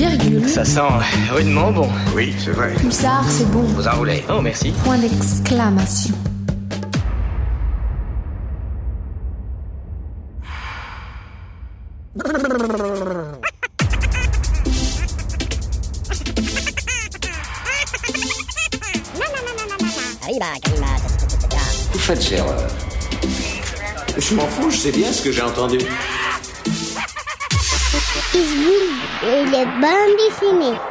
Virgule. 0.00 0.48
Ça 0.48 0.64
sent 0.64 0.80
rudement 1.30 1.70
bon. 1.72 1.86
Oui, 2.16 2.34
c'est 2.38 2.52
vrai. 2.52 2.72
Pulsar, 2.80 3.22
c'est 3.28 3.50
bon. 3.50 3.60
Vous 3.60 3.86
enroulez. 3.86 4.24
Oh, 4.30 4.40
merci. 4.40 4.72
Point 4.82 4.96
d'exclamation. 4.96 6.14
Vous 21.92 21.98
faites 21.98 22.32
erreur. 22.32 22.56
Je 24.16 24.34
m'en 24.34 24.46
fous, 24.46 24.70
je 24.70 24.76
sais 24.76 24.92
bien 24.92 25.12
ce 25.12 25.20
que 25.22 25.30
j'ai 25.30 25.42
entendu. 25.42 25.78
Pitbull 29.20 29.26
et 29.28 29.44
les 29.50 30.89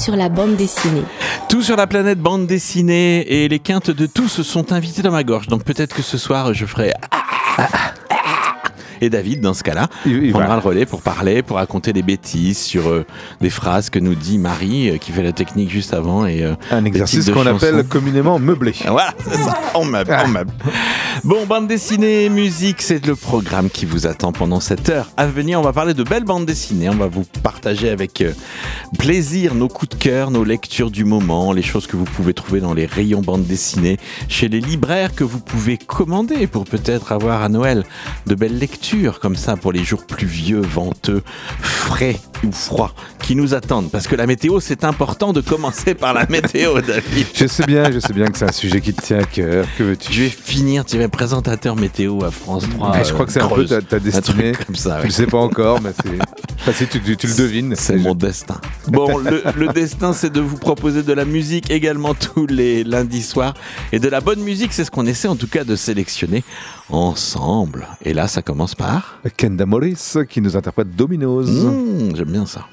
sur 0.00 0.16
la 0.16 0.28
bande 0.30 0.56
dessinée. 0.56 1.02
Tout 1.50 1.62
sur 1.62 1.76
la 1.76 1.86
planète 1.86 2.18
bande 2.18 2.46
dessinée 2.46 3.20
et 3.44 3.48
les 3.48 3.58
quintes 3.58 3.90
de 3.90 4.06
tous 4.06 4.40
sont 4.42 4.72
invités 4.72 5.02
dans 5.02 5.10
ma 5.12 5.24
gorge. 5.24 5.46
Donc 5.48 5.62
peut-être 5.64 5.94
que 5.94 6.02
ce 6.02 6.16
soir 6.18 6.54
je 6.54 6.64
ferai 6.66 6.92
et 9.02 9.08
David, 9.08 9.40
dans 9.40 9.54
ce 9.54 9.62
cas-là, 9.62 9.88
Il- 10.04 10.30
prendra 10.30 10.48
va. 10.48 10.54
le 10.56 10.60
relais 10.60 10.84
pour 10.84 11.00
parler, 11.00 11.42
pour 11.42 11.56
raconter 11.56 11.94
des 11.94 12.02
bêtises 12.02 12.58
sur 12.58 12.88
euh, 12.90 13.06
des 13.40 13.48
phrases 13.48 13.88
que 13.88 13.98
nous 13.98 14.14
dit 14.14 14.36
Marie, 14.36 14.90
euh, 14.90 14.98
qui 14.98 15.10
fait 15.10 15.22
la 15.22 15.32
technique 15.32 15.70
juste 15.70 15.94
avant. 15.94 16.26
Et, 16.26 16.44
euh, 16.44 16.52
Un 16.70 16.84
exercice 16.84 17.30
qu'on 17.30 17.46
appelle 17.46 17.84
communément 17.88 18.38
meublé. 18.38 18.74
Voilà, 18.86 19.14
c'est 19.26 19.38
ça. 19.38 19.58
On 19.74 19.86
meuble, 19.86 20.14
on 20.22 20.28
meuble. 20.28 20.52
Bon, 21.22 21.44
bande 21.44 21.68
dessinée, 21.68 22.30
musique, 22.30 22.80
c'est 22.80 23.04
le 23.04 23.14
programme 23.14 23.68
qui 23.68 23.84
vous 23.84 24.06
attend 24.06 24.32
pendant 24.32 24.58
cette 24.58 24.88
heure. 24.88 25.10
À 25.18 25.26
venir, 25.26 25.60
on 25.60 25.62
va 25.62 25.74
parler 25.74 25.92
de 25.92 26.02
belles 26.02 26.24
bandes 26.24 26.46
dessinées. 26.46 26.88
On 26.88 26.94
va 26.94 27.08
vous 27.08 27.24
partager 27.42 27.90
avec 27.90 28.22
euh, 28.22 28.32
plaisir 28.98 29.54
nos 29.54 29.68
coups 29.68 29.90
de 29.90 30.02
cœur, 30.02 30.30
nos 30.30 30.44
lectures 30.44 30.90
du 30.90 31.04
moment, 31.04 31.52
les 31.52 31.62
choses 31.62 31.86
que 31.86 31.96
vous 31.96 32.04
pouvez 32.04 32.32
trouver 32.32 32.60
dans 32.60 32.72
les 32.72 32.86
rayons 32.86 33.20
bandes 33.20 33.44
dessinées, 33.44 33.98
chez 34.28 34.48
les 34.48 34.60
libraires 34.60 35.14
que 35.14 35.22
vous 35.24 35.40
pouvez 35.40 35.76
commander 35.76 36.46
pour 36.46 36.64
peut-être 36.64 37.12
avoir 37.12 37.42
à 37.42 37.50
Noël 37.50 37.84
de 38.26 38.34
belles 38.34 38.58
lectures 38.58 39.20
comme 39.20 39.36
ça 39.36 39.56
pour 39.56 39.72
les 39.72 39.84
jours 39.84 40.06
pluvieux, 40.06 40.62
venteux, 40.62 41.22
frais 41.60 42.16
ou 42.44 42.52
froids 42.52 42.94
qui 43.22 43.36
nous 43.36 43.52
attendent. 43.52 43.90
Parce 43.90 44.08
que 44.08 44.16
la 44.16 44.26
météo, 44.26 44.58
c'est 44.60 44.84
important 44.84 45.34
de 45.34 45.42
commencer 45.42 45.94
par 45.94 46.14
la 46.14 46.26
météo, 46.26 46.80
David. 46.86 47.26
Je 47.34 47.46
sais 47.46 47.66
bien, 47.66 47.90
je 47.90 47.98
sais 47.98 48.14
bien 48.14 48.26
que 48.26 48.38
c'est 48.38 48.48
un 48.48 48.52
sujet 48.52 48.80
qui 48.80 48.94
te 48.94 49.02
tient 49.02 49.18
à 49.18 49.24
cœur. 49.24 49.66
Que 49.76 49.82
veux-tu? 49.82 50.12
Je 50.12 50.22
vais 50.22 50.28
finir, 50.30 50.86
tu 50.86 50.96
es 50.96 51.09
présentateur 51.10 51.76
météo 51.76 52.24
à 52.24 52.30
France 52.30 52.64
3. 52.70 52.96
Mais 52.96 53.04
je 53.04 53.12
crois 53.12 53.26
que 53.26 53.32
c'est 53.32 53.40
un 53.42 53.48
peu 53.48 53.64
ta, 53.66 53.82
ta 53.82 53.98
destinée. 53.98 54.52
comme 54.66 54.74
ça, 54.76 54.94
Tu 54.96 54.96
ouais. 55.00 55.04
le 55.06 55.10
sais 55.10 55.26
pas 55.26 55.38
encore, 55.38 55.80
mais 55.82 55.90
c'est. 56.02 56.72
Si 56.72 56.86
tu, 56.86 57.00
tu- 57.00 57.16
tu 57.16 57.26
le 57.26 57.34
devines. 57.34 57.74
C'est 57.76 57.96
mon 57.96 58.14
destin. 58.14 58.60
Bon, 58.88 59.16
le, 59.18 59.42
le 59.56 59.68
destin, 59.72 60.12
c'est 60.12 60.30
de 60.30 60.40
vous 60.40 60.56
proposer 60.58 61.02
de 61.02 61.12
la 61.12 61.24
musique 61.24 61.70
également 61.70 62.14
tous 62.14 62.46
les 62.46 62.84
lundis 62.84 63.22
soirs. 63.22 63.54
Et 63.92 63.98
de 63.98 64.08
la 64.08 64.20
bonne 64.20 64.40
musique, 64.40 64.72
c'est 64.72 64.84
ce 64.84 64.90
qu'on 64.90 65.06
essaie 65.06 65.28
en 65.28 65.36
tout 65.36 65.48
cas 65.48 65.64
de 65.64 65.74
sélectionner 65.76 66.44
ensemble. 66.90 67.86
Et 68.04 68.12
là, 68.14 68.28
ça 68.28 68.42
commence 68.42 68.74
par... 68.74 69.18
Kenda 69.36 69.66
Morris 69.66 70.14
qui 70.28 70.40
nous 70.40 70.56
interprète 70.56 70.94
Dominoes. 70.94 71.44
Mmh, 71.46 72.16
J'aime 72.16 72.30
bien 72.30 72.46
ça. 72.46 72.66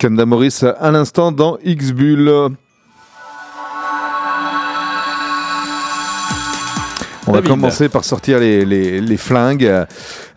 Kanda 0.00 0.24
Morris 0.24 0.62
à 0.78 0.90
l'instant 0.90 1.30
dans 1.30 1.58
X-Bull. 1.62 2.28
On 7.26 7.32
va 7.32 7.42
commencer 7.42 7.88
par 7.90 8.02
sortir 8.04 8.38
les, 8.40 8.64
les- 8.64 9.00
les 9.02 9.16
flingues, 9.18 9.86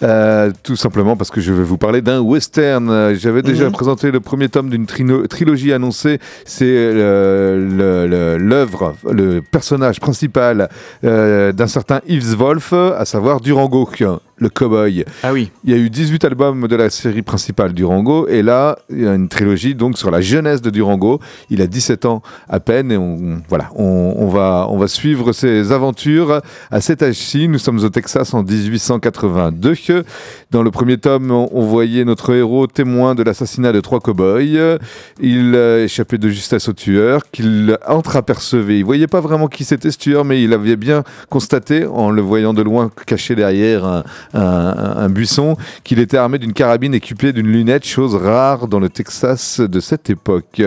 euh, 0.04 0.52
tout 0.64 0.76
simplement 0.76 1.16
parce 1.16 1.32
que 1.32 1.42
je 1.42 1.54
vais 1.54 1.64
vous 1.64 1.78
parler 1.78 2.02
d'un 2.02 2.20
western. 2.20 3.14
J'avais 3.16 3.42
déjà 3.42 3.66
Mhm. 3.66 3.72
présenté 3.72 4.12
le 4.12 4.20
premier 4.20 4.50
tome 4.50 4.70
d'une 4.70 4.86
trilogie 4.86 5.74
annoncée. 5.74 6.20
C'est 6.46 6.66
euh, 6.68 7.58
le- 7.58 8.08
le- 8.08 8.38
l'œuvre, 8.38 8.96
le, 9.12 9.42
personnage 9.42 10.00
principal 10.00 10.70
euh, 11.04 11.52
d'un 11.52 11.68
certain 11.68 12.02
Yves 12.08 12.36
Wolf, 12.36 12.74
à 12.74 13.06
savoir 13.06 13.40
Durango, 13.42 13.90
le 14.38 14.50
cowboy. 14.50 15.06
Ah 15.22 15.32
oui. 15.32 15.52
Il 15.64 15.72
y 15.72 15.74
a 15.74 15.78
eu 15.78 15.90
18 15.90 16.26
albums 16.26 16.68
de 16.68 16.76
la 16.76 16.90
série 16.90 17.22
principale 17.22 17.72
Durango 17.74 18.28
et 18.28 18.42
là, 18.42 18.78
il 18.90 19.02
y 19.04 19.08
a 19.08 19.14
une 19.14 19.30
trilogie 19.30 19.74
donc 19.76 19.98
sur 19.98 20.12
la 20.12 20.20
jeunesse 20.22 20.62
de 20.62 20.70
Durango. 20.70 21.20
Il 21.50 21.62
a 21.62 21.68
17 21.68 22.06
ans 22.06 22.22
à 22.50 22.60
peine 22.60 22.92
et 22.92 22.98
on, 22.98 23.42
voilà, 23.48 23.70
on, 23.76 24.16
on 24.18 24.28
va, 24.28 24.68
on 24.70 24.78
va 24.78 24.88
suivre 24.88 25.32
ses 25.32 25.72
aventures 25.72 26.42
à 26.72 26.82
cet 26.82 27.04
âge-ci. 27.04 27.48
Nous 27.48 27.60
sommes 27.60 27.80
au 27.84 27.90
Texas 27.90 28.34
en 28.34 28.44
1882. 28.44 29.76
Dans 30.52 30.64
le 30.64 30.72
premier 30.72 30.98
tome, 30.98 31.32
on, 31.32 31.62
voyait 31.66 32.06
notre 32.06 32.34
héros 32.34 32.68
témoin 32.68 33.16
de 33.16 33.24
l'assassinat 33.24 33.72
de 33.72 33.80
trois 33.80 34.00
cow-boys. 34.00 34.78
Il 35.22 35.56
a 35.56 35.80
échappé 35.80 36.18
de 36.18 36.30
justesse 36.30 36.68
au 36.70 36.74
tueur 36.74 37.22
qu'il 37.32 37.78
entreapercevait. 37.88 38.78
Il 38.80 38.86
voyait 38.86 39.08
pas 39.08 39.22
vraiment 39.22 39.48
qui 39.48 39.64
c'était 39.64 39.92
ce 39.92 39.98
tueur, 39.98 40.26
mais 40.26 40.44
il 40.44 40.54
avait 40.54 40.76
bien 40.76 41.04
constaté 41.30 41.86
en 41.86 42.12
le 42.12 42.22
voyant 42.22 42.54
de 42.54 42.62
loin 42.62 42.92
caché 43.06 43.36
derrière 43.36 43.86
un, 43.86 44.04
un- 44.34 44.94
un 44.98 45.10
buisson, 45.10 45.56
qu'il 45.84 46.00
était 46.00 46.18
armé 46.18 46.38
d'une 46.38 46.54
carabine 46.54 46.94
équipée 46.94 47.34
d'une 47.34 47.48
lunette, 47.48 47.86
chose 47.86 48.16
rare 48.16 48.68
dans 48.68 48.80
le 48.80 48.90
Texas 48.90 49.60
de 49.60 49.80
cette 49.80 50.10
époque. 50.10 50.62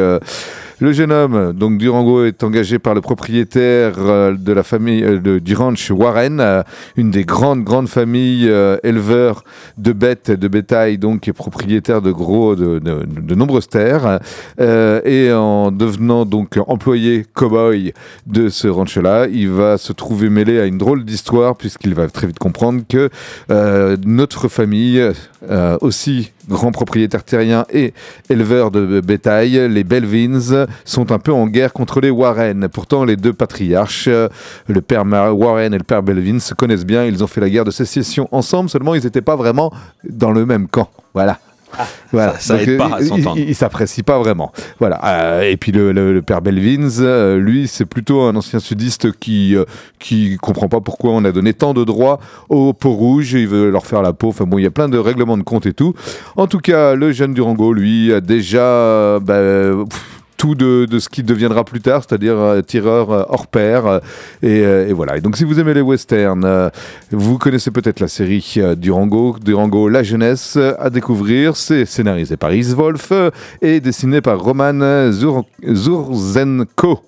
Le 0.78 0.93
jeune 0.93 1.11
homme, 1.11 1.55
donc 1.55 1.78
Durango, 1.78 2.25
est 2.26 2.44
engagé 2.44 2.78
par 2.78 2.94
le 2.94 3.00
propriétaire 3.00 3.94
euh, 3.99 4.37
de 4.37 4.52
la 4.52 4.62
famille 4.62 5.02
euh, 5.02 5.40
du 5.40 5.55
ranch 5.55 5.90
Warren, 5.90 6.38
euh, 6.38 6.62
une 6.96 7.11
des 7.11 7.25
grandes 7.25 7.64
grandes 7.64 7.88
familles 7.88 8.46
éleveurs 8.82 9.43
de 9.78 9.93
bêtes, 9.93 10.31
de 10.31 10.49
bétail, 10.49 10.99
donc 10.99 11.28
et 11.28 11.32
propriétaire 11.32 12.02
de 12.02 12.12
gros 12.12 12.55
de, 12.55 12.78
de- 12.78 13.34
nombreuses 13.34 13.69
terres. 13.69 14.20
Et 14.58 15.32
en 15.32 15.70
devenant 15.70 16.26
donc 16.26 16.58
employé 16.67 17.25
cow-boy 17.34 17.94
de 18.26 18.50
ce 18.50 18.69
ranch-là, 18.69 19.28
il 19.31 19.49
va 19.50 19.78
se 19.78 19.94
trouver 19.94 20.28
mêlé 20.28 20.61
à 20.61 20.67
une 20.67 20.78
drôle 20.78 21.05
d'histoire 21.05 21.56
puisqu'il 21.56 21.94
va 21.94 22.08
très 22.08 22.26
vite 22.26 22.38
comprendre 22.38 22.82
que 22.88 23.08
notre 24.05 24.49
famille, 24.49 25.02
aussi 25.81 26.32
grand 26.48 26.72
propriétaire 26.72 27.25
terrien 27.25 27.64
et 27.72 27.93
éleveur 28.31 28.70
de 28.70 29.00
bétail, 29.00 29.69
les 29.69 29.84
Belvins, 29.84 30.66
sont 30.84 31.12
un 31.12 31.19
peu 31.19 31.32
en 31.32 31.46
guerre 31.46 31.72
contre 31.72 32.00
les 32.00 32.10
Warren. 32.10 32.69
Pourtant, 32.69 33.04
les 33.04 33.16
deux 33.16 33.32
patriarches, 33.32 34.08
le 34.08 34.81
père 34.81 35.04
Warren 35.04 35.75
et 35.75 35.78
le 35.78 35.84
père 35.84 36.02
Belvin, 36.02 36.38
se 36.38 36.54
connaissent 36.54 36.87
bien. 36.87 37.04
Ils 37.04 37.22
ont 37.22 37.26
fait 37.26 37.40
la 37.40 37.50
guerre 37.50 37.64
de 37.64 37.70
sécession 37.70 38.28
ensemble, 38.32 38.70
seulement 38.70 38.94
ils 38.94 39.04
n'étaient 39.04 39.22
pas 39.22 39.37
vraiment 39.37 39.72
dans 40.08 40.31
le 40.31 40.46
même 40.46 40.69
camp. 40.69 40.90
Voilà. 41.14 41.38
Voilà. 42.12 42.38
ça- 42.38 42.61
aide 42.62 42.76
pas 42.78 42.90
euh, 42.93 42.94
à 42.96 43.02
s'entendre. 43.02 43.38
Ils 43.38 43.49
ils 43.50 43.55
s'apprécient 43.55 44.05
pas 44.05 44.19
vraiment. 44.19 44.52
Voilà. 44.78 45.00
Euh, 45.05 45.43
et 45.43 45.56
puis 45.56 45.73
le, 45.73 45.93
le- 45.93 46.12
le 46.14 46.23
père 46.23 46.43
Belvins, 46.43 47.00
euh, 47.00 47.38
lui, 47.38 47.69
c'est 47.69 47.84
plutôt 47.87 48.23
un 48.23 48.34
ancien 48.37 48.58
sudiste 48.61 49.12
qui 49.19 49.55
euh, 49.56 49.64
qui 49.99 50.37
comprend 50.37 50.69
pas 50.69 50.81
pourquoi 50.81 51.11
on 51.12 51.25
a 51.25 51.32
donné 51.32 51.52
tant 51.55 51.75
de 51.75 51.84
droits 51.84 52.19
aux 52.49 52.73
peaux 52.73 52.93
rouges. 52.93 53.32
Il 53.32 53.49
veut 53.49 53.70
leur 53.70 53.87
faire 53.87 54.02
la 54.02 54.12
peau. 54.12 54.28
Enfin 54.28 54.44
bon, 54.44 54.58
il 54.58 54.62
y 54.62 54.67
a 54.67 54.70
plein 54.70 54.88
de 54.88 54.99
règlements 54.99 55.37
de 55.38 55.43
compte 55.43 55.67
et 55.67 55.73
tout. 55.73 55.94
En 56.37 56.46
tout 56.46 56.58
cas, 56.61 56.94
le 56.94 57.12
jeune 57.12 57.34
Durango, 57.34 57.73
lui, 57.73 58.12
a 58.12 58.20
déjà 58.20 58.61
euh, 58.62 59.20
bah, 59.20 59.84
pff, 59.88 60.02
tout 60.36 60.54
de, 60.54 60.86
ce 60.98 61.08
qui 61.08 61.22
deviendra 61.22 61.64
plus 61.64 61.80
tard, 61.80 62.02
c'est-à-dire 62.06 62.36
euh, 62.38 62.60
tireur 62.62 63.10
euh, 63.10 63.22
hors 63.28 63.46
pair. 63.46 64.00
euh, 64.42 64.88
et, 64.88 64.92
voilà. 64.92 65.18
Donc, 65.20 65.36
si 65.36 65.44
vous 65.44 65.58
aimez 65.60 65.74
les 65.74 65.80
westerns, 65.80 66.70
vous 67.10 67.38
connaissez 67.38 67.70
peut-être 67.70 68.00
la 68.00 68.08
série 68.08 68.58
Durango, 68.76 69.36
Durango 69.42 69.88
La 69.88 70.02
Jeunesse 70.02 70.56
à 70.78 70.90
découvrir. 70.90 71.56
C'est 71.56 71.84
scénarisé 71.84 72.36
par 72.36 72.52
Is 72.54 72.74
Wolf 72.74 73.12
et 73.62 73.80
dessiné 73.80 74.20
par 74.20 74.38
Roman 74.40 75.10
Zur- 75.12 75.44
Zurzenko. 75.66 77.00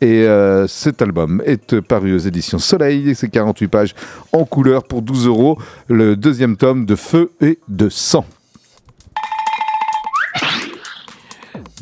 Et 0.00 0.26
cet 0.66 1.00
album 1.02 1.40
est 1.46 1.80
paru 1.80 2.14
aux 2.14 2.18
éditions 2.18 2.58
Soleil. 2.58 3.14
C'est 3.14 3.28
48 3.28 3.68
pages 3.68 3.94
en 4.32 4.44
couleur 4.44 4.82
pour 4.84 5.02
12 5.02 5.26
euros. 5.28 5.58
Le 5.88 6.16
deuxième 6.16 6.56
tome 6.56 6.86
de 6.86 6.96
Feu 6.96 7.30
et 7.40 7.58
de 7.68 7.88
Sang. 7.88 8.24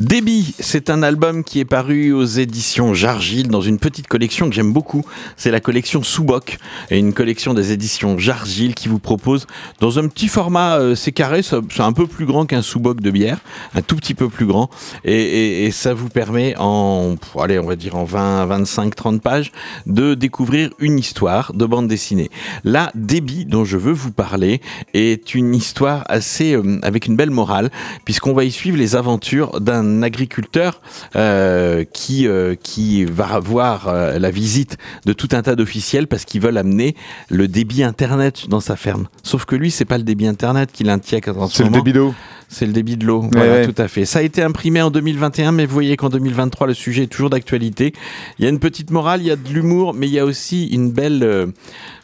Débit, 0.02 0.56
c'est 0.58 0.90
un 0.90 1.04
album 1.04 1.44
qui 1.44 1.60
est 1.60 1.64
paru 1.64 2.12
aux 2.12 2.24
éditions 2.24 2.92
Jargil 2.92 3.46
dans 3.46 3.60
une 3.60 3.78
petite 3.78 4.08
collection 4.08 4.48
que 4.48 4.54
j'aime 4.56 4.72
beaucoup. 4.72 5.04
C'est 5.36 5.52
la 5.52 5.60
collection 5.60 6.02
Soubok, 6.02 6.58
et 6.90 6.98
une 6.98 7.12
collection 7.12 7.54
des 7.54 7.70
éditions 7.70 8.18
Jargil 8.18 8.74
qui 8.74 8.88
vous 8.88 8.98
propose 8.98 9.46
dans 9.78 10.00
un 10.00 10.08
petit 10.08 10.26
format, 10.26 10.80
euh, 10.80 10.96
c'est 10.96 11.12
carré, 11.12 11.42
c'est 11.44 11.80
un 11.80 11.92
peu 11.92 12.08
plus 12.08 12.26
grand 12.26 12.46
qu'un 12.46 12.62
Soubok 12.62 13.00
de 13.00 13.12
bière, 13.12 13.38
un 13.76 13.80
tout 13.80 13.94
petit 13.94 14.14
peu 14.14 14.28
plus 14.28 14.44
grand, 14.44 14.70
et, 15.04 15.70
ça 15.70 15.94
vous 15.94 16.08
permet 16.08 16.56
en, 16.58 17.14
allez, 17.38 17.60
on 17.60 17.66
va 17.66 17.76
dire 17.76 17.94
en 17.94 18.02
20, 18.02 18.46
25, 18.46 18.96
30 18.96 19.22
pages, 19.22 19.52
de 19.86 20.14
découvrir 20.14 20.70
une 20.80 20.98
histoire 20.98 21.52
de 21.52 21.64
bande 21.64 21.86
dessinée. 21.86 22.28
Là, 22.64 22.90
Débit, 22.96 23.44
dont 23.44 23.64
je 23.64 23.76
veux 23.76 23.92
vous 23.92 24.10
parler, 24.10 24.62
est 24.94 25.36
une 25.36 25.54
histoire 25.54 26.02
assez 26.08 26.54
euh, 26.54 26.80
avec 26.82 27.06
une 27.06 27.14
belle 27.14 27.30
morale, 27.30 27.70
puisqu'on 28.04 28.32
va 28.32 28.42
y 28.42 28.50
suivre 28.50 28.76
les 28.76 28.96
aventures 28.96 29.60
d'un 29.60 29.91
agriculteur 30.00 30.80
euh, 31.16 31.84
qui 31.92 32.26
euh, 32.26 32.54
qui 32.54 33.04
va 33.04 33.26
avoir 33.34 33.88
euh, 33.88 34.18
la 34.18 34.30
visite 34.30 34.78
de 35.04 35.12
tout 35.12 35.28
un 35.32 35.42
tas 35.42 35.56
d'officiels 35.56 36.06
parce 36.06 36.24
qu'ils 36.24 36.40
veulent 36.40 36.58
amener 36.58 36.96
le 37.28 37.48
débit 37.48 37.82
internet 37.82 38.48
dans 38.48 38.60
sa 38.60 38.76
ferme. 38.76 39.08
Sauf 39.22 39.44
que 39.44 39.56
lui, 39.56 39.70
c'est 39.70 39.84
pas 39.84 39.98
le 39.98 40.04
débit 40.04 40.26
internet 40.26 40.70
qu'il 40.72 40.88
inquiète 40.88 41.28
en 41.28 41.48
ce 41.48 41.56
C'est 41.56 41.64
le 41.64 41.70
débit 41.70 41.92
d'eau. 41.92 42.14
C'est 42.54 42.66
le 42.66 42.72
débit 42.72 42.98
de 42.98 43.06
l'eau. 43.06 43.24
Voilà, 43.32 43.52
ouais. 43.54 43.66
tout 43.66 43.80
à 43.80 43.88
fait. 43.88 44.04
Ça 44.04 44.18
a 44.18 44.22
été 44.22 44.42
imprimé 44.42 44.82
en 44.82 44.90
2021, 44.90 45.52
mais 45.52 45.64
vous 45.64 45.72
voyez 45.72 45.96
qu'en 45.96 46.10
2023, 46.10 46.66
le 46.66 46.74
sujet 46.74 47.04
est 47.04 47.06
toujours 47.06 47.30
d'actualité. 47.30 47.94
Il 48.38 48.44
y 48.44 48.46
a 48.46 48.50
une 48.50 48.58
petite 48.58 48.90
morale, 48.90 49.22
il 49.22 49.28
y 49.28 49.30
a 49.30 49.36
de 49.36 49.48
l'humour, 49.48 49.94
mais 49.94 50.06
il 50.06 50.12
y 50.12 50.18
a 50.18 50.24
aussi 50.26 50.66
une 50.66 50.90
belle, 50.92 51.22
euh, 51.22 51.46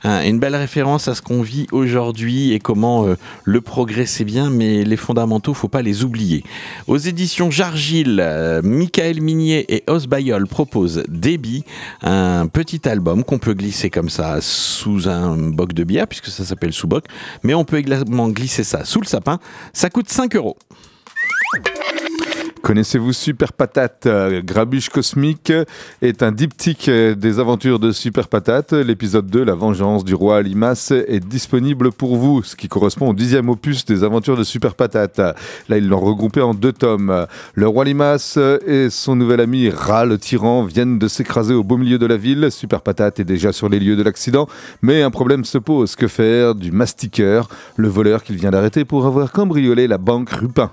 un- 0.05 0.25
une 0.25 0.39
belle 0.39 0.57
référence 0.57 1.07
à 1.07 1.15
ce 1.15 1.21
qu'on 1.21 1.43
vit 1.43 1.67
aujourd'hui 1.71 2.55
et 2.55 2.61
comment 2.61 3.07
euh, 3.07 3.17
le 3.45 3.61
progrès 3.61 4.07
c'est 4.07 4.25
bien, 4.25 4.49
mais 4.49 4.85
les 4.85 4.97
fondamentaux, 4.97 5.53
faut 5.53 5.69
pas 5.69 5.83
les 5.83 6.03
oublier. 6.03 6.43
Aux 6.87 6.97
éditions 6.97 7.51
Jargil, 7.51 8.19
euh, 8.19 8.63
Michael 8.63 9.21
Minier 9.21 9.67
et 9.69 9.85
Os 9.87 10.07
Bayol 10.07 10.47
proposent 10.47 11.03
Débit, 11.09 11.65
un 12.03 12.47
petit 12.47 12.89
album 12.89 13.23
qu'on 13.23 13.39
peut 13.39 13.53
glisser 13.53 13.91
comme 13.91 14.09
ça 14.09 14.39
sous 14.41 15.11
un 15.11 15.37
boc 15.37 15.75
de 15.75 15.85
bière, 15.85 16.07
puisque 16.09 16.29
ça 16.29 16.45
s'appelle 16.47 16.73
sous 16.73 16.89
boc, 16.89 17.05
mais 17.43 17.53
on 17.53 17.67
peut 17.67 17.77
également 17.77 18.31
glisser 18.31 18.65
ça 18.65 18.87
sous 18.87 19.03
le 19.03 19.07
sapin. 19.07 19.39
Ça 19.75 19.91
coûte 19.91 20.09
5 20.09 20.37
euros. 20.39 20.57
Connaissez-vous 22.69 23.15
Super 23.15 23.55
Patate? 23.55 24.05
Euh, 24.05 24.43
Grabuche 24.45 24.91
Cosmique 24.91 25.55
est 26.03 26.23
un 26.23 26.33
diptyque 26.33 26.91
euh, 26.91 27.15
des 27.15 27.39
aventures 27.41 27.79
de 27.79 27.93
Super 27.93 28.29
Patate. 28.29 28.75
L'épisode 28.75 29.27
2, 29.27 29.43
La 29.43 29.55
vengeance 29.55 30.05
du 30.05 30.15
roi 30.15 30.43
Limas, 30.43 30.93
est 30.93 31.27
disponible 31.27 31.93
pour 31.93 32.17
vous, 32.17 32.43
ce 32.43 32.57
qui 32.57 32.69
correspond 32.69 33.09
au 33.09 33.15
dixième 33.15 33.49
opus 33.49 33.87
des 33.87 34.05
aventures 34.05 34.37
de 34.37 34.45
Super 34.45 34.75
Patate. 34.75 35.17
Là, 35.17 35.79
ils 35.79 35.89
l'ont 35.89 35.99
regroupé 35.99 36.43
en 36.43 36.53
deux 36.53 36.75
tomes. 36.75 37.27
Le 37.55 37.67
roi 37.67 37.87
Limas 37.87 38.39
et 38.67 38.91
son 38.91 39.17
nouvel 39.17 39.41
ami 39.41 39.71
Ra, 39.71 40.05
le 40.05 40.19
tyran, 40.19 40.65
viennent 40.65 40.99
de 40.99 41.09
s'écraser 41.09 41.55
au 41.55 41.65
beau 41.65 41.79
milieu 41.79 41.97
de 41.99 42.05
la 42.05 42.19
ville. 42.19 42.51
Super 42.51 42.83
Patate 42.83 43.19
est 43.19 43.25
déjà 43.25 43.51
sur 43.51 43.71
les 43.71 43.81
lieux 43.81 43.97
de 43.97 44.03
l'accident, 44.03 44.47
mais 44.83 45.01
un 45.01 45.11
problème 45.11 45.47
se 45.47 45.57
pose. 45.57 45.97
Que 45.97 46.07
faire 46.07 46.55
du 46.55 46.71
mastiqueur, 46.71 47.49
le 47.77 47.89
voleur 47.89 48.23
qu'il 48.23 48.37
vient 48.37 48.51
d'arrêter 48.51 48.85
pour 48.85 49.07
avoir 49.07 49.33
cambriolé 49.33 49.87
la 49.89 49.97
banque 49.97 50.29
Rupin? 50.29 50.71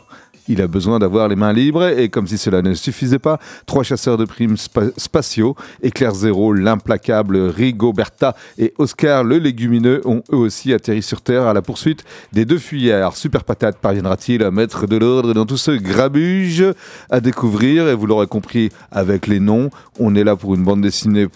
Il 0.47 0.61
a 0.61 0.67
besoin 0.67 0.99
d'avoir 0.99 1.27
les 1.27 1.35
mains 1.35 1.53
libres 1.53 1.87
et 1.87 2.09
comme 2.09 2.27
si 2.27 2.37
cela 2.37 2.61
ne 2.61 2.73
suffisait 2.73 3.19
pas, 3.19 3.39
trois 3.65 3.83
chasseurs 3.83 4.17
de 4.17 4.25
primes 4.25 4.57
spa- 4.57 4.91
spatiaux, 4.97 5.55
Éclair 5.81 6.13
Zéro, 6.13 6.53
l'implacable 6.53 7.37
Rigoberta 7.37 8.35
et 8.57 8.73
Oscar 8.77 9.23
le 9.23 9.37
légumineux 9.37 10.01
ont 10.05 10.23
eux 10.31 10.37
aussi 10.37 10.73
atterri 10.73 11.01
sur 11.01 11.21
Terre 11.21 11.47
à 11.47 11.53
la 11.53 11.61
poursuite 11.61 12.03
des 12.33 12.45
deux 12.45 12.57
fuyards. 12.57 13.17
Super 13.17 13.43
Patate 13.43 13.77
parviendra-t-il 13.77 14.43
à 14.43 14.51
mettre 14.51 14.87
de 14.87 14.97
l'ordre 14.97 15.33
dans 15.33 15.45
tout 15.45 15.57
ce 15.57 15.71
grabuge 15.71 16.65
à 17.09 17.19
découvrir? 17.19 17.87
Et 17.87 17.95
vous 17.95 18.05
l'aurez 18.05 18.27
compris 18.27 18.69
avec 18.91 19.27
les 19.27 19.39
noms, 19.39 19.69
on 19.99 20.15
est 20.15 20.23
là 20.23 20.35
pour 20.35 20.55
une 20.55 20.63
bande 20.63 20.81
dessinée 20.81 21.27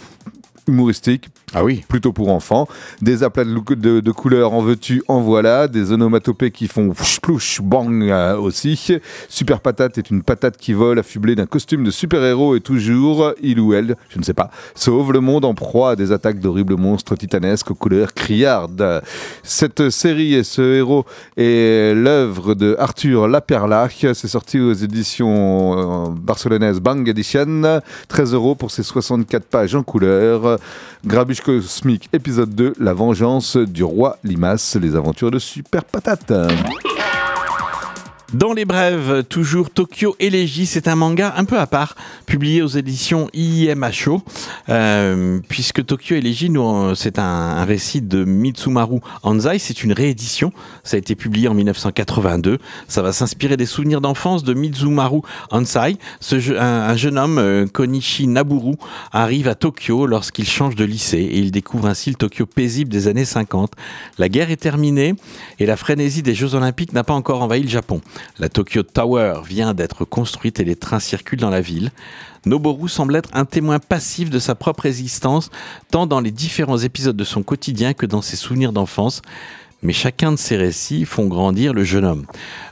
humoristique, 0.69 1.29
Ah 1.53 1.63
oui. 1.63 1.83
plutôt 1.87 2.13
pour 2.13 2.29
enfants. 2.29 2.67
Des 3.01 3.23
aplats 3.23 3.43
de, 3.43 3.49
lou- 3.51 3.63
de- 3.75 3.99
de 3.99 4.11
couleurs 4.11 4.53
en 4.53 4.61
veux-tu, 4.61 5.03
en 5.07 5.19
voilà. 5.19 5.67
Des 5.67 5.91
onomatopées 5.91 6.51
qui 6.51 6.67
font 6.67 6.93
plouch 7.21 7.59
bang 7.61 8.03
euh, 8.09 8.37
aussi. 8.37 8.97
Super 9.27 9.59
Patate 9.59 9.97
est 9.97 10.09
une 10.09 10.23
patate 10.23 10.57
qui 10.57 10.73
vole 10.73 10.99
affublée 10.99 11.35
d'un 11.35 11.45
costume 11.45 11.83
de 11.83 11.91
super-héros 11.91 12.55
et 12.55 12.61
toujours, 12.61 13.33
il 13.41 13.59
ou 13.59 13.73
elle, 13.73 13.95
je 14.09 14.19
ne 14.19 14.23
sais 14.23 14.33
pas, 14.33 14.49
sauve 14.75 15.11
le 15.11 15.19
monde 15.19 15.45
en 15.45 15.53
proie 15.53 15.91
à 15.91 15.95
des 15.95 16.11
attaques 16.11 16.39
d'horribles 16.39 16.75
monstres 16.77 17.15
titanesques 17.15 17.71
aux 17.71 17.75
couleurs 17.75 18.13
criardes. 18.13 19.01
Cette 19.43 19.89
série 19.89 20.33
et 20.35 20.43
ce 20.43 20.61
héros 20.61 21.05
est 21.37 21.93
l'œuvre 21.95 22.53
de 22.53 22.75
Arthur 22.79 23.27
Laperlach. 23.27 24.05
C'est 24.13 24.27
sorti 24.27 24.59
aux 24.59 24.73
éditions 24.73 26.07
euh, 26.09 26.09
barcelonaises 26.11 26.79
Bang 26.79 27.07
Edition. 27.07 27.81
13 28.07 28.33
euros 28.33 28.55
pour 28.55 28.71
ses 28.71 28.83
64 28.83 29.45
pages 29.45 29.75
en 29.75 29.83
couleur. 29.83 30.58
Grabuge 31.05 31.41
Cosmique, 31.41 32.09
épisode 32.13 32.53
2, 32.53 32.75
La 32.79 32.93
vengeance 32.93 33.57
du 33.57 33.83
roi 33.83 34.17
Limas, 34.23 34.77
les 34.81 34.95
aventures 34.95 35.31
de 35.31 35.39
Super 35.39 35.83
Patate. 35.83 36.33
Dans 38.33 38.53
les 38.53 38.65
brèves, 38.65 39.23
toujours 39.23 39.71
Tokyo 39.71 40.15
Elegy, 40.19 40.67
c'est 40.67 40.87
un 40.87 40.95
manga 40.95 41.33
un 41.35 41.45
peu 41.45 41.57
à 41.57 41.65
part, 41.65 41.95
publié 42.27 42.61
aux 42.61 42.67
éditions 42.67 43.27
IMHO, 43.33 44.21
euh, 44.69 45.39
puisque 45.49 45.83
Tokyo 45.83 46.15
Elegy, 46.15 46.51
euh, 46.55 46.93
c'est 46.93 47.17
un, 47.17 47.65
récit 47.65 48.01
de 48.01 48.23
Mitsumaru 48.23 48.99
Anzai, 49.23 49.57
c'est 49.57 49.83
une 49.83 49.93
réédition, 49.93 50.53
ça 50.83 50.95
a 50.95 50.99
été 50.99 51.15
publié 51.15 51.47
en 51.47 51.55
1982, 51.55 52.59
ça 52.87 53.01
va 53.01 53.13
s'inspirer 53.13 53.57
des 53.57 53.65
souvenirs 53.65 53.99
d'enfance 53.99 54.43
de 54.43 54.53
Mitsumaru 54.53 55.21
Anzai, 55.49 55.97
un 56.59 56.95
jeune 56.95 57.17
homme, 57.17 57.39
euh, 57.39 57.65
Konishi 57.65 58.27
Naburu, 58.27 58.75
arrive 59.11 59.47
à 59.47 59.55
Tokyo 59.55 60.05
lorsqu'il 60.05 60.47
change 60.47 60.75
de 60.75 60.85
lycée 60.85 61.17
et 61.17 61.39
il 61.39 61.49
découvre 61.49 61.87
ainsi 61.87 62.11
le 62.11 62.15
Tokyo 62.15 62.45
paisible 62.45 62.91
des 62.91 63.07
années 63.07 63.25
50. 63.25 63.71
La 64.19 64.29
guerre 64.29 64.51
est 64.51 64.57
terminée 64.57 65.15
et 65.57 65.65
la 65.65 65.77
frénésie 65.77 66.21
des 66.21 66.35
Jeux 66.35 66.53
Olympiques 66.53 66.93
n'a 66.93 67.03
pas 67.03 67.15
encore 67.15 67.41
envahi 67.41 67.63
le 67.63 67.69
Japon. 67.69 68.01
La 68.37 68.49
Tokyo 68.49 68.83
Tower 68.83 69.41
vient 69.45 69.73
d'être 69.73 70.05
construite 70.05 70.59
et 70.59 70.65
les 70.65 70.75
trains 70.75 70.99
circulent 70.99 71.39
dans 71.39 71.49
la 71.49 71.61
ville. 71.61 71.91
Noboru 72.45 72.87
semble 72.87 73.15
être 73.15 73.29
un 73.33 73.45
témoin 73.45 73.79
passif 73.79 74.29
de 74.29 74.39
sa 74.39 74.55
propre 74.55 74.85
existence, 74.85 75.49
tant 75.91 76.07
dans 76.07 76.21
les 76.21 76.31
différents 76.31 76.77
épisodes 76.77 77.17
de 77.17 77.23
son 77.23 77.43
quotidien 77.43 77.93
que 77.93 78.05
dans 78.05 78.21
ses 78.21 78.37
souvenirs 78.37 78.71
d'enfance. 78.71 79.21
Mais 79.81 79.93
chacun 79.93 80.31
de 80.31 80.37
ces 80.37 80.57
récits 80.57 81.05
font 81.05 81.27
grandir 81.27 81.73
le 81.73 81.83
jeune 81.83 82.05
homme. 82.05 82.25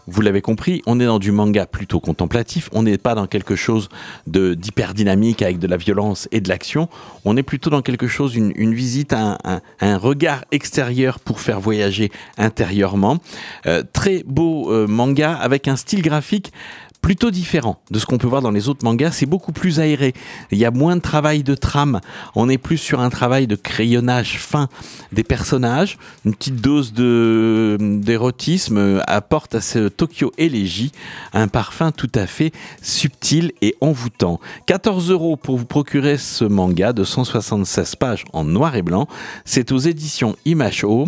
Vous 0.07 0.21
l'avez 0.21 0.41
compris, 0.41 0.81
on 0.85 0.99
est 0.99 1.05
dans 1.05 1.19
du 1.19 1.31
manga 1.31 1.65
plutôt 1.65 1.99
contemplatif, 1.99 2.69
on 2.71 2.83
n'est 2.83 2.97
pas 2.97 3.13
dans 3.13 3.27
quelque 3.27 3.55
chose 3.55 3.89
de 4.25 4.53
d'hyper 4.53 4.93
dynamique 4.93 5.41
avec 5.41 5.59
de 5.59 5.67
la 5.67 5.75
violence 5.75 6.29
et 6.31 6.39
de 6.39 6.47
l'action, 6.47 6.87
on 7.25 7.35
est 7.35 7.43
plutôt 7.43 7.69
dans 7.69 7.81
quelque 7.81 8.07
chose, 8.07 8.35
une, 8.35 8.73
visite, 8.73 9.13
un 9.13 9.97
regard 9.97 10.45
extérieur 10.51 11.19
pour 11.19 11.41
faire 11.41 11.59
voyager 11.59 12.11
intérieurement. 12.37 13.17
Euh, 13.65 13.83
très 13.91 14.23
beau 14.25 14.71
euh, 14.71 14.87
manga 14.87 15.33
avec 15.33 15.67
un 15.67 15.75
style 15.75 16.01
graphique 16.01 16.53
plutôt 17.01 17.31
différent 17.31 17.79
de 17.91 17.99
ce 17.99 18.05
qu'on 18.05 18.17
peut 18.17 18.27
voir 18.27 18.41
dans 18.41 18.51
les 18.51 18.69
autres 18.69 18.83
mangas. 18.83 19.11
C'est 19.11 19.25
beaucoup 19.25 19.51
plus 19.51 19.79
aéré. 19.79 20.13
Il 20.51 20.57
y 20.57 20.65
a 20.65 20.71
moins 20.71 20.95
de 20.95 21.01
travail 21.01 21.43
de 21.43 21.55
trame. 21.55 22.01
On 22.35 22.49
est 22.49 22.57
plus 22.57 22.77
sur 22.77 22.99
un 22.99 23.09
travail 23.09 23.47
de 23.47 23.55
crayonnage 23.55 24.39
fin 24.39 24.67
des 25.11 25.23
personnages. 25.23 25.97
Une 26.25 26.33
petite 26.33 26.61
dose 26.61 26.93
d'érotisme 26.93 28.77
euh, 28.77 29.01
apporte 29.07 29.55
à 29.55 29.61
ce 29.61 29.87
Tokyo 29.87 30.31
Elegy 30.37 30.91
un 31.33 31.47
parfum 31.47 31.91
tout 31.91 32.11
à 32.15 32.27
fait 32.27 32.51
subtil 32.81 33.51
et 33.61 33.75
envoûtant. 33.81 34.39
14 34.65 35.11
euros 35.11 35.37
pour 35.37 35.57
vous 35.57 35.65
procurer 35.65 36.17
ce 36.17 36.45
manga 36.45 36.93
de 36.93 37.03
176 37.03 37.95
pages 37.95 38.25
en 38.33 38.43
noir 38.43 38.75
et 38.75 38.81
blanc. 38.81 39.07
C'est 39.45 39.71
aux 39.71 39.79
éditions 39.79 40.35
Imacho 40.45 41.07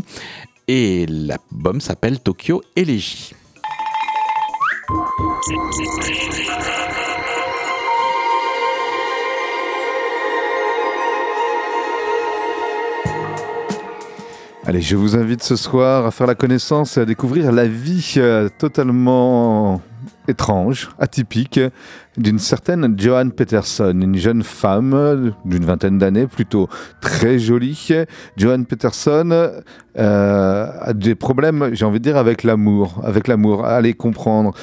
et 0.67 1.05
l'album 1.08 1.81
s'appelle 1.81 2.19
Tokyo 2.19 2.62
Elegy. 2.75 3.34
Allez, 14.65 14.81
je 14.81 14.96
vous 14.98 15.15
invite 15.15 15.41
ce 15.41 15.55
soir 15.55 16.05
à 16.05 16.12
faire 16.12 16.27
la 16.27 16.36
connaissance 16.36 16.98
et 16.98 17.01
à 17.01 17.05
découvrir 17.05 17.53
la 17.53 17.67
vie 17.67 18.15
euh, 18.17 18.50
totalement 18.58 19.81
étrange, 20.27 20.89
atypique, 21.00 21.60
d'une 22.17 22.39
certaine 22.39 23.00
Joanne 23.00 23.31
Peterson, 23.31 23.98
une 24.00 24.17
jeune 24.17 24.43
femme 24.43 25.34
d'une 25.46 25.65
vingtaine 25.65 25.98
d'années, 25.98 26.27
plutôt 26.27 26.67
très 27.00 27.39
jolie. 27.39 27.89
Joanne 28.36 28.65
Peterson 28.65 29.51
euh, 29.98 30.67
a 30.81 30.93
des 30.93 31.15
problèmes, 31.15 31.69
j'ai 31.74 31.86
envie 31.86 32.00
de 32.00 32.03
dire, 32.03 32.17
avec 32.17 32.43
l'amour, 32.43 33.01
avec 33.03 33.27
l'amour. 33.27 33.65
Allez 33.65 33.93
comprendre. 33.93 34.53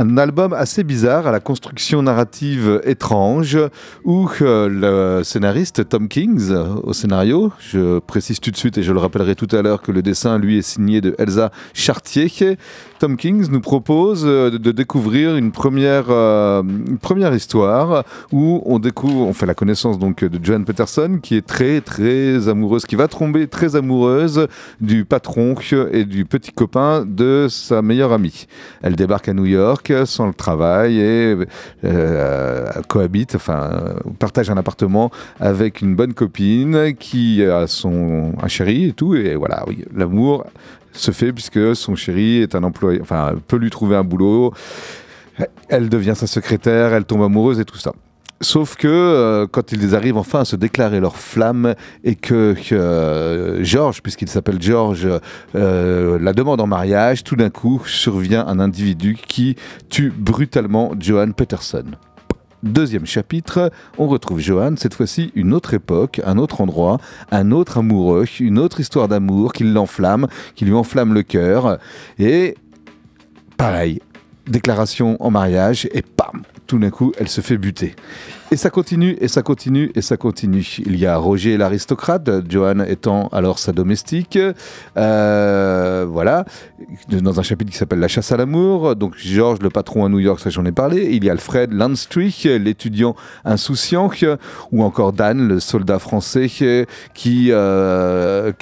Un 0.00 0.16
album 0.16 0.52
assez 0.52 0.84
bizarre 0.84 1.26
à 1.26 1.32
la 1.32 1.40
construction 1.40 2.02
narrative 2.02 2.80
étrange 2.84 3.58
où 4.04 4.30
euh, 4.42 4.68
le 4.68 5.24
scénariste 5.24 5.88
Tom 5.88 6.06
Kings 6.06 6.52
euh, 6.52 6.76
au 6.84 6.92
scénario, 6.92 7.52
je 7.58 7.98
précise 7.98 8.38
tout 8.38 8.52
de 8.52 8.56
suite 8.56 8.78
et 8.78 8.84
je 8.84 8.92
le 8.92 9.00
rappellerai 9.00 9.34
tout 9.34 9.48
à 9.50 9.60
l'heure 9.60 9.82
que 9.82 9.90
le 9.90 10.00
dessin 10.00 10.38
lui 10.38 10.56
est 10.56 10.62
signé 10.62 11.00
de 11.00 11.16
Elsa 11.18 11.50
Chartier. 11.74 12.30
Tom 12.98 13.16
Kings 13.16 13.48
nous 13.50 13.60
propose 13.60 14.24
euh, 14.26 14.50
de, 14.50 14.72
découvrir 14.72 15.36
une 15.36 15.52
première, 15.52 16.06
euh, 16.08 16.62
première 17.00 17.32
histoire 17.34 18.04
où 18.32 18.60
on 18.66 18.78
découvre, 18.78 19.26
on 19.26 19.32
fait 19.32 19.46
la 19.46 19.54
connaissance 19.54 19.98
donc 19.98 20.24
de 20.24 20.44
Joanne 20.44 20.64
Peterson 20.64 21.18
qui 21.22 21.36
est 21.36 21.46
très 21.46 21.80
très 21.80 22.48
amoureuse, 22.48 22.86
qui 22.86 22.96
va 22.96 23.06
tomber 23.08 23.46
très 23.46 23.76
amoureuse 23.76 24.48
du 24.80 25.04
patron 25.04 25.54
et 25.92 26.04
du 26.04 26.24
petit 26.24 26.52
copain 26.52 27.04
de 27.06 27.46
sa 27.48 27.82
meilleure 27.82 28.12
amie. 28.12 28.46
Elle 28.82 28.96
débarque 28.96 29.28
à 29.28 29.34
New 29.34 29.46
York 29.46 29.92
sans 30.04 30.26
le 30.26 30.34
travail 30.34 30.98
et 30.98 31.36
euh, 31.84 32.66
cohabite, 32.88 33.34
enfin 33.34 33.70
partage 34.18 34.50
un 34.50 34.56
appartement 34.56 35.10
avec 35.40 35.80
une 35.80 35.94
bonne 35.94 36.14
copine 36.14 36.94
qui 36.98 37.44
a 37.44 37.66
son 37.66 38.32
un 38.42 38.48
chéri 38.48 38.86
et 38.86 38.92
tout 38.92 39.14
et 39.14 39.36
voilà, 39.36 39.64
oui, 39.68 39.84
l'amour 39.94 40.44
se 40.98 41.10
fait 41.10 41.32
puisque 41.32 41.74
son 41.76 41.94
chéri 41.96 42.38
est 42.38 42.54
un 42.54 42.64
employé, 42.64 43.00
enfin 43.00 43.34
peut 43.46 43.56
lui 43.56 43.70
trouver 43.70 43.96
un 43.96 44.04
boulot. 44.04 44.52
Elle 45.68 45.88
devient 45.88 46.14
sa 46.16 46.26
secrétaire, 46.26 46.92
elle 46.92 47.04
tombe 47.04 47.22
amoureuse 47.22 47.60
et 47.60 47.64
tout 47.64 47.78
ça. 47.78 47.92
Sauf 48.40 48.76
que 48.76 48.86
euh, 48.86 49.46
quand 49.50 49.72
ils 49.72 49.96
arrivent 49.96 50.16
enfin 50.16 50.40
à 50.40 50.44
se 50.44 50.54
déclarer 50.54 51.00
leur 51.00 51.16
flamme 51.16 51.74
et 52.04 52.14
que 52.14 52.54
euh, 52.70 53.64
George, 53.64 54.00
puisqu'il 54.00 54.28
s'appelle 54.28 54.62
George, 54.62 55.08
euh, 55.56 56.18
la 56.20 56.32
demande 56.32 56.60
en 56.60 56.68
mariage, 56.68 57.24
tout 57.24 57.34
d'un 57.34 57.50
coup 57.50 57.82
survient 57.84 58.46
un 58.46 58.60
individu 58.60 59.16
qui 59.26 59.56
tue 59.88 60.12
brutalement 60.16 60.92
Johan 61.00 61.32
Peterson. 61.32 61.84
Deuxième 62.64 63.06
chapitre, 63.06 63.70
on 63.98 64.08
retrouve 64.08 64.40
Johan, 64.40 64.74
cette 64.76 64.94
fois-ci 64.94 65.30
une 65.36 65.54
autre 65.54 65.74
époque, 65.74 66.20
un 66.24 66.38
autre 66.38 66.60
endroit, 66.60 66.98
un 67.30 67.52
autre 67.52 67.78
amoureux, 67.78 68.24
une 68.40 68.58
autre 68.58 68.80
histoire 68.80 69.06
d'amour 69.06 69.52
qui 69.52 69.62
l'enflamme, 69.62 70.26
qui 70.56 70.64
lui 70.64 70.74
enflamme 70.74 71.14
le 71.14 71.22
cœur. 71.22 71.78
Et 72.18 72.56
pareil, 73.56 74.00
déclaration 74.48 75.16
en 75.20 75.30
mariage 75.30 75.88
et 75.92 76.02
pam, 76.02 76.42
tout 76.68 76.78
d'un 76.78 76.90
coup, 76.90 77.12
elle 77.18 77.28
se 77.28 77.40
fait 77.40 77.56
buter. 77.56 77.96
Et 78.50 78.56
ça 78.56 78.70
continue, 78.70 79.14
et 79.20 79.28
ça 79.28 79.42
continue, 79.42 79.90
et 79.94 80.00
ça 80.00 80.16
continue. 80.16 80.66
Il 80.86 80.98
y 80.98 81.04
a 81.04 81.18
Roger 81.18 81.58
l'aristocrate, 81.58 82.30
Johan 82.48 82.80
étant 82.80 83.28
alors 83.28 83.58
sa 83.58 83.72
domestique. 83.72 84.38
Euh, 84.96 86.06
voilà, 86.08 86.46
dans 87.10 87.40
un 87.40 87.42
chapitre 87.42 87.70
qui 87.70 87.76
s'appelle 87.76 87.98
La 87.98 88.08
chasse 88.08 88.32
à 88.32 88.38
l'amour. 88.38 88.96
Donc 88.96 89.16
Georges, 89.18 89.58
le 89.60 89.68
patron 89.68 90.06
à 90.06 90.08
New 90.08 90.18
York, 90.18 90.40
ça 90.40 90.48
j'en 90.48 90.64
ai 90.64 90.72
parlé. 90.72 91.10
Il 91.12 91.24
y 91.24 91.28
a 91.28 91.32
Alfred 91.32 91.74
Landstrich, 91.74 92.44
l'étudiant 92.44 93.16
insouciant, 93.44 94.10
ou 94.72 94.82
encore 94.82 95.12
Dan, 95.12 95.46
le 95.46 95.60
soldat 95.60 95.98
français, 95.98 96.48
qui, 97.12 97.48
euh, 97.50 98.52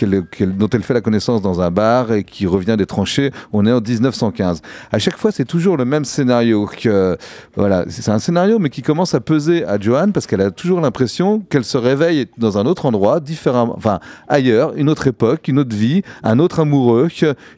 dont 0.41 0.69
elle 0.69 0.83
fait 0.83 0.95
la 0.95 1.01
connaissance 1.01 1.43
dans 1.43 1.61
un 1.61 1.71
bar 1.71 2.13
et 2.13 2.25
qui 2.25 2.47
revient 2.47 2.77
des 2.77 2.87
tranchées. 2.87 3.31
On 3.53 3.65
est 3.67 3.73
en 3.73 3.81
1915. 3.81 4.63
À 4.91 4.99
chaque 4.99 5.17
fois, 5.17 5.31
c'est 5.31 5.45
toujours 5.45 5.77
le 5.77 5.85
même 5.85 6.05
scénario. 6.05 6.67
Que, 6.67 7.17
voilà, 7.55 7.85
c'est 8.03 8.11
un 8.11 8.19
scénario, 8.19 8.59
mais 8.59 8.71
qui 8.71 8.83
commence 8.83 9.15
à 9.15 9.21
peser 9.21 9.65
à 9.65 9.79
Joanne 9.79 10.13
parce 10.13 10.27
qu'elle 10.27 10.41
a 10.41 10.51
toujours 10.51 10.81
l'impression 10.81 11.41
qu'elle 11.51 11.65
se 11.65 11.79
réveille 11.79 12.27
dans 12.39 12.59
un 12.59 12.67
autre 12.67 12.87
endroit, 12.87 13.21
différemment, 13.21 13.75
enfin 13.77 14.01
ailleurs, 14.29 14.73
une 14.77 14.89
autre 14.89 15.07
époque, 15.07 15.49
une 15.49 15.59
autre 15.59 15.75
vie, 15.75 16.03
un 16.23 16.39
autre 16.39 16.61
amoureux, 16.61 17.09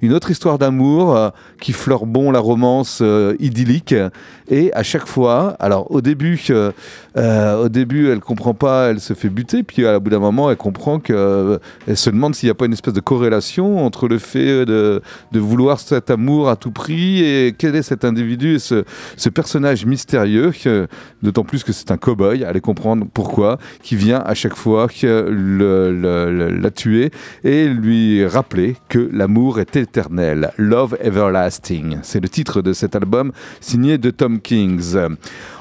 une 0.02 0.12
autre 0.12 0.30
histoire 0.30 0.58
d'amour 0.58 1.16
euh, 1.16 1.30
qui 1.60 1.72
fleure 1.72 2.06
bon 2.06 2.30
la 2.30 2.40
romance 2.40 3.00
euh, 3.02 3.36
idyllique. 3.40 3.94
Et 4.50 4.72
à 4.74 4.82
chaque 4.82 5.06
fois, 5.06 5.56
alors 5.58 5.90
au 5.90 6.00
début, 6.00 6.40
euh, 6.50 6.72
euh, 7.16 7.64
au 7.64 7.68
début, 7.68 8.08
elle 8.08 8.20
comprend 8.20 8.54
pas, 8.54 8.90
elle 8.90 9.00
se 9.00 9.12
fait 9.12 9.28
buter, 9.28 9.62
puis 9.62 9.86
à 9.86 9.98
bout 9.98 10.10
d'un 10.10 10.18
moment, 10.18 10.50
elle 10.50 10.56
comprend 10.56 10.98
que, 11.00 11.12
euh, 11.12 11.58
elle 11.86 11.96
se 11.96 12.08
demande 12.08 12.34
s'il 12.34 12.46
n'y 12.46 12.52
a 12.52 12.54
pas 12.54 12.64
une 12.64 12.72
espèce 12.72 12.94
de 12.94 13.00
corrélation 13.00 13.84
entre 13.84 14.08
le 14.08 14.18
fait 14.18 14.64
de, 14.64 15.02
de 15.32 15.40
vouloir 15.40 15.80
cet 15.80 16.10
amour 16.10 16.48
à 16.48 16.56
tout 16.56 16.70
prix 16.70 17.22
et 17.22 17.54
quel 17.56 17.76
est 17.76 17.82
cet 17.82 18.04
individu, 18.04 18.58
ce, 18.58 18.84
ce 19.16 19.28
personnage 19.28 19.84
mystérieux, 19.84 20.52
d'autant 21.22 21.44
plus 21.44 21.62
que 21.62 21.72
c'est 21.72 21.90
un 21.90 21.96
cow-boy, 21.96 22.44
allez 22.44 22.60
comprendre 22.60 23.06
pourquoi, 23.12 23.58
qui 23.82 23.96
vient 23.96 24.20
à 24.24 24.34
chaque 24.34 24.56
fois 24.56 24.88
que 24.88 25.28
la 26.60 26.70
tuer 26.70 27.10
et 27.44 27.68
lui 27.68 28.26
rappeler 28.26 28.76
que 28.88 29.10
l'amour 29.12 29.60
est 29.60 29.76
éternel. 29.76 30.52
Love 30.56 30.96
Everlasting. 31.00 31.98
C'est 32.02 32.20
le 32.20 32.28
titre 32.28 32.62
de 32.62 32.72
cet 32.72 32.96
album 32.96 33.32
signé 33.60 33.98
de 33.98 34.10
Tom 34.10 34.37
Kings. 34.40 34.94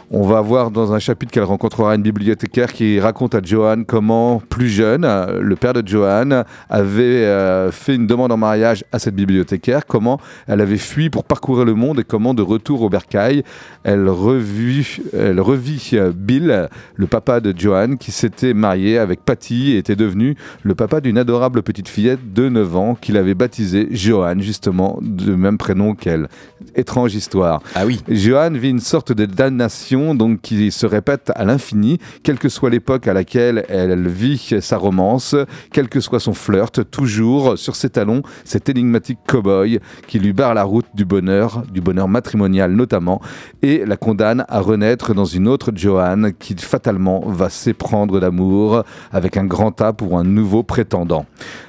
On 0.10 0.22
va 0.22 0.40
voir 0.40 0.72
dans 0.72 0.94
un 0.94 1.00
chapitre 1.00 1.34
qu'elle 1.34 1.44
rencontrera 1.44 1.94
une 1.94 2.02
bibliothécaire 2.02 2.72
qui 2.72 2.98
raconte 2.98 3.36
à 3.36 3.42
Johan 3.44 3.84
comment, 3.86 4.42
plus 4.48 4.70
jeune, 4.70 5.02
le 5.02 5.56
père 5.58 5.74
de 5.74 5.86
Johan 5.86 6.44
avait 6.70 7.26
euh, 7.26 7.74
fait 7.74 7.96
une 7.96 8.08
demande 8.08 8.32
en 8.32 8.38
mariage 8.38 8.86
à 8.94 9.00
cette 9.00 9.16
bibliothécaire, 9.16 9.86
comment 9.86 10.18
elle 10.48 10.62
avait 10.62 10.78
fui 10.78 11.10
pour 11.10 11.26
parcourir 11.26 11.66
le 11.66 11.74
monde 11.74 12.00
et 12.00 12.04
comment, 12.06 12.34
de 12.34 12.42
retour 12.42 12.84
au 12.84 12.90
bercail, 12.90 13.44
elle 13.84 14.08
revit, 14.08 15.02
elle 15.12 15.42
revit 15.42 15.90
euh, 15.96 16.14
Bill, 16.16 16.70
le 16.96 17.08
papa 17.08 17.42
de 17.42 17.54
Johan, 17.58 17.98
qui 17.98 18.14
s'était 18.14 18.54
marié 18.54 19.00
avec 19.00 19.26
Patty 19.26 19.72
et 19.72 19.78
était 19.80 19.98
devenu 19.98 20.38
le 20.64 20.74
papa 20.74 21.02
d'une 21.02 21.18
adorable 21.18 21.64
petite 21.64 21.90
fillette 21.90 22.32
de 22.34 22.48
9 22.48 22.76
ans 22.78 22.96
qu'il 22.96 23.18
avait 23.18 23.36
baptisée 23.36 23.90
Johan, 23.92 24.40
justement, 24.40 25.00
du 25.02 25.36
même 25.36 25.58
prénom 25.58 25.96
qu'elle. 25.96 26.30
Étrange 26.76 27.14
histoire. 27.14 27.62
Ah 27.76 27.86
oui. 27.86 28.02
Johan 28.08 28.52
vit 28.52 28.70
une 28.70 28.80
sorte 28.80 29.12
de 29.12 29.26
damnation 29.26 29.97
donc 29.98 30.42
qui 30.42 30.72
se 30.72 30.86
répète 30.86 31.32
à 31.36 31.46
l'infini, 31.46 31.98
quelle 32.24 32.38
que 32.38 32.50
soit 32.50 32.70
l'époque 32.70 33.08
à 33.08 33.14
laquelle 33.14 33.66
elle 33.70 34.08
vit 34.08 34.56
sa 34.62 34.78
romance, 34.78 35.36
quel 35.72 35.90
que 35.90 36.00
soit 36.00 36.20
son 36.20 36.34
flirt, 36.34 36.90
toujours 36.90 37.58
sur 37.58 37.76
ses 37.76 37.90
talons, 37.90 38.22
cet 38.44 38.70
énigmatique 38.70 39.20
cow-boy 39.28 39.80
qui 40.08 40.20
lui 40.20 40.34
barre 40.34 40.54
la 40.54 40.64
route 40.64 40.86
du 40.94 41.06
bonheur, 41.06 41.64
du 41.72 41.82
bonheur 41.82 42.08
matrimonial 42.08 42.72
notamment, 42.72 43.22
et 43.62 43.86
la 43.86 43.98
condamne 43.98 44.46
à 44.48 44.60
renaître 44.60 45.14
dans 45.14 45.26
une 45.26 45.48
autre 45.48 45.72
Johan 45.76 46.32
qui 46.38 46.56
fatalement 46.56 47.22
va 47.26 47.50
s'éprendre 47.50 48.20
d'amour 48.20 48.84
avec 49.12 49.38
un 49.38 49.46
grand 49.46 49.82
A 49.82 49.94
pour 49.94 50.18
un 50.18 50.24
nouveau 50.24 50.64
prétendant. 50.64 51.26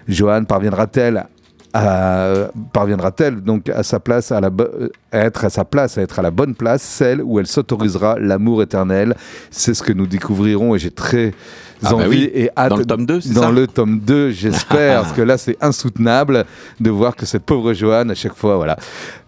Johan 0.06 0.44
parviendra-t-elle 0.44 1.26
parviendra-t-elle 1.72 3.40
donc 3.42 3.68
à 3.68 3.82
sa 3.82 4.00
place 4.00 4.32
à, 4.32 4.40
la 4.40 4.50
à 5.12 5.18
être 5.18 5.44
à 5.44 5.50
sa 5.50 5.64
place 5.64 5.98
à 5.98 6.02
être 6.02 6.18
à 6.18 6.22
la 6.22 6.30
bonne 6.30 6.54
place 6.54 6.82
celle 6.82 7.22
où 7.22 7.38
elle 7.38 7.46
s'autorisera 7.46 8.18
l'amour 8.18 8.62
éternel? 8.62 9.14
C'est 9.50 9.74
ce 9.74 9.82
que 9.82 9.92
nous 9.92 10.06
découvrirons 10.06 10.74
et 10.74 10.78
j'ai 10.78 10.90
très 10.90 11.34
Ah 11.84 11.94
bah 11.94 12.04
oui. 12.08 12.28
et 12.34 12.50
hâte 12.56 12.70
Dans 12.70 12.76
le 12.76 12.84
tome 12.84 13.06
2, 13.06 13.20
c'est 13.20 13.32
dans 13.34 13.42
ça 13.42 13.50
le 13.52 13.66
tome 13.66 14.00
2 14.00 14.30
j'espère 14.30 15.02
parce 15.02 15.12
que 15.12 15.22
là 15.22 15.38
c'est 15.38 15.56
insoutenable 15.60 16.44
de 16.80 16.90
voir 16.90 17.14
que 17.14 17.24
cette 17.26 17.44
pauvre 17.44 17.72
Joanne 17.72 18.10
à 18.10 18.14
chaque 18.14 18.34
fois 18.34 18.56
voilà. 18.56 18.76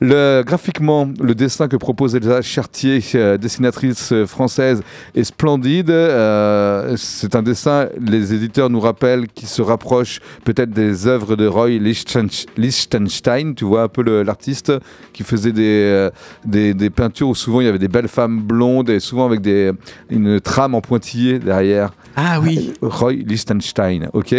Le 0.01 0.43
graphiquement 0.45 1.09
le 1.21 1.35
dessin 1.35 1.69
que 1.69 1.77
propose 1.77 2.15
Elsa 2.17 2.43
Chartier 2.43 3.01
euh, 3.15 3.37
dessinatrice 3.37 4.13
euh, 4.13 4.27
française 4.27 4.83
est 5.15 5.25
splendide. 5.25 5.91
Euh, 5.91 6.95
c'est 6.97 7.35
un 7.37 7.43
dessin 7.43 7.87
les 8.01 8.35
éditeurs 8.35 8.71
nous 8.71 8.81
rappellent 8.81 9.29
qui 9.29 9.47
se 9.47 9.63
rapproche 9.63 10.21
peut-être 10.45 10.71
des 10.71 11.07
œuvres 11.07 11.37
de 11.37 11.47
Roy 11.47 11.79
Lichten- 11.79 12.47
Lichtenstein 12.57 13.55
tu 13.55 13.65
vois 13.65 13.83
un 13.83 13.89
peu 13.89 14.03
l'artiste 14.23 14.73
qui 15.13 15.23
faisait 15.23 15.53
des, 15.53 15.63
euh, 15.85 16.11
des, 16.45 16.75
des 16.75 16.91
peintures 16.91 17.29
où 17.29 17.35
souvent 17.35 17.61
il 17.61 17.67
y 17.67 17.69
avait 17.69 17.79
des 17.79 17.89
belles 17.89 18.09
femmes 18.09 18.41
blondes 18.41 18.91
et 18.91 19.01
souvent 19.01 19.27
avec 19.27 19.41
des, 19.41 19.71
une 20.09 20.41
trame 20.41 20.75
en 20.75 20.81
pointillé 20.81 21.39
derrière. 21.39 21.91
Ah 22.17 22.40
oui. 22.43 22.73
Roy 22.83 23.13
Lichtenstein, 23.15 24.09
ok 24.13 24.35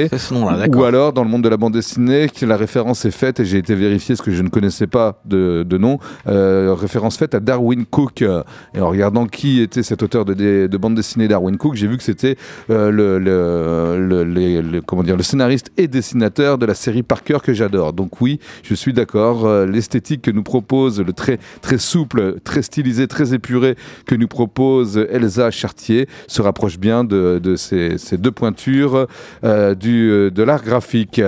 Ou 0.75 0.83
alors, 0.83 1.13
dans 1.13 1.23
le 1.23 1.29
monde 1.29 1.43
de 1.43 1.49
la 1.49 1.57
bande 1.57 1.73
dessinée, 1.73 2.27
la 2.41 2.57
référence 2.57 3.05
est 3.05 3.11
faite, 3.11 3.39
et 3.39 3.45
j'ai 3.45 3.57
été 3.57 3.75
vérifier 3.75 4.15
ce 4.15 4.21
que 4.21 4.31
je 4.31 4.41
ne 4.41 4.49
connaissais 4.49 4.87
pas 4.87 5.21
de, 5.25 5.63
de 5.67 5.77
nom, 5.77 5.99
euh, 6.27 6.73
référence 6.73 7.17
faite 7.17 7.35
à 7.35 7.39
Darwin 7.39 7.85
Cook. 7.85 8.21
Et 8.73 8.79
en 8.79 8.89
regardant 8.89 9.25
qui 9.27 9.61
était 9.61 9.83
cet 9.83 10.03
auteur 10.03 10.25
de, 10.25 10.33
de, 10.33 10.67
de 10.67 10.77
bande 10.77 10.95
dessinée 10.95 11.27
Darwin 11.27 11.57
Cook, 11.57 11.75
j'ai 11.75 11.87
vu 11.87 11.97
que 11.97 12.03
c'était 12.03 12.35
euh, 12.69 12.91
le, 12.91 13.19
le, 13.19 14.07
le- 14.07 14.23
les- 14.23 14.61
le- 14.61 14.81
comment 14.81 15.03
dire, 15.03 15.17
le 15.17 15.23
scénariste 15.23 15.71
et 15.77 15.87
dessinateur 15.87 16.57
de 16.57 16.65
la 16.65 16.73
série 16.75 17.03
Parker 17.03 17.37
que 17.43 17.53
j'adore. 17.53 17.93
Donc 17.93 18.21
oui, 18.21 18.39
je 18.63 18.73
suis 18.75 18.93
d'accord, 18.93 19.45
euh, 19.45 19.65
l'esthétique 19.65 20.21
que 20.21 20.31
nous 20.31 20.43
propose, 20.43 21.01
le 21.01 21.13
très, 21.13 21.39
très 21.61 21.77
souple, 21.77 22.39
très 22.43 22.61
stylisé, 22.61 23.07
très 23.07 23.33
épuré 23.33 23.75
que 24.05 24.15
nous 24.15 24.27
propose 24.27 24.97
Elsa 25.09 25.51
Chartier 25.51 26.07
se 26.27 26.41
rapproche 26.41 26.77
bien 26.79 27.03
de, 27.03 27.39
de 27.41 27.55
ces, 27.55 27.90
ces 27.97 28.17
deux 28.17 28.31
pointures 28.31 29.07
euh, 29.43 29.75
du, 29.75 30.09
euh, 30.09 30.29
de 30.31 30.43
l'art 30.43 30.63
graphique. 30.63 31.21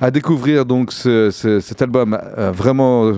À 0.00 0.10
découvrir 0.10 0.64
donc 0.64 0.92
ce- 0.92 1.30
ce- 1.30 1.60
cet 1.60 1.82
album 1.82 2.16
euh, 2.38 2.50
vraiment 2.52 3.12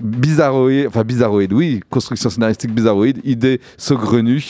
bizarroïde, 0.00 0.86
enfin 0.86 1.02
bizarroïde, 1.04 1.52
oui, 1.52 1.80
construction 1.90 2.30
scénaristique 2.30 2.72
bizarroïde, 2.72 3.20
idée 3.24 3.60
saugrenue 3.76 4.40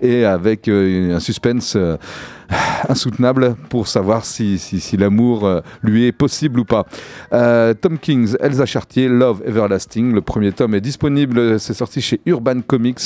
et 0.00 0.24
avec 0.24 0.66
euh, 0.68 1.16
un 1.16 1.20
suspense 1.20 1.76
insoutenable 2.88 3.56
pour 3.68 3.88
savoir 3.88 4.24
si, 4.24 4.58
si, 4.58 4.80
si 4.80 4.96
l'amour 4.96 5.46
euh, 5.46 5.60
lui 5.82 6.06
est 6.06 6.12
possible 6.12 6.60
ou 6.60 6.64
pas. 6.64 6.86
Euh, 7.32 7.74
Tom 7.74 7.98
Kings, 7.98 8.36
Elsa 8.40 8.66
Chartier, 8.66 9.08
Love 9.08 9.42
Everlasting. 9.46 10.12
Le 10.12 10.20
premier 10.20 10.52
tome 10.52 10.74
est 10.74 10.80
disponible, 10.80 11.58
c'est 11.58 11.74
sorti 11.74 12.00
chez 12.00 12.20
Urban 12.26 12.60
Comics 12.66 13.00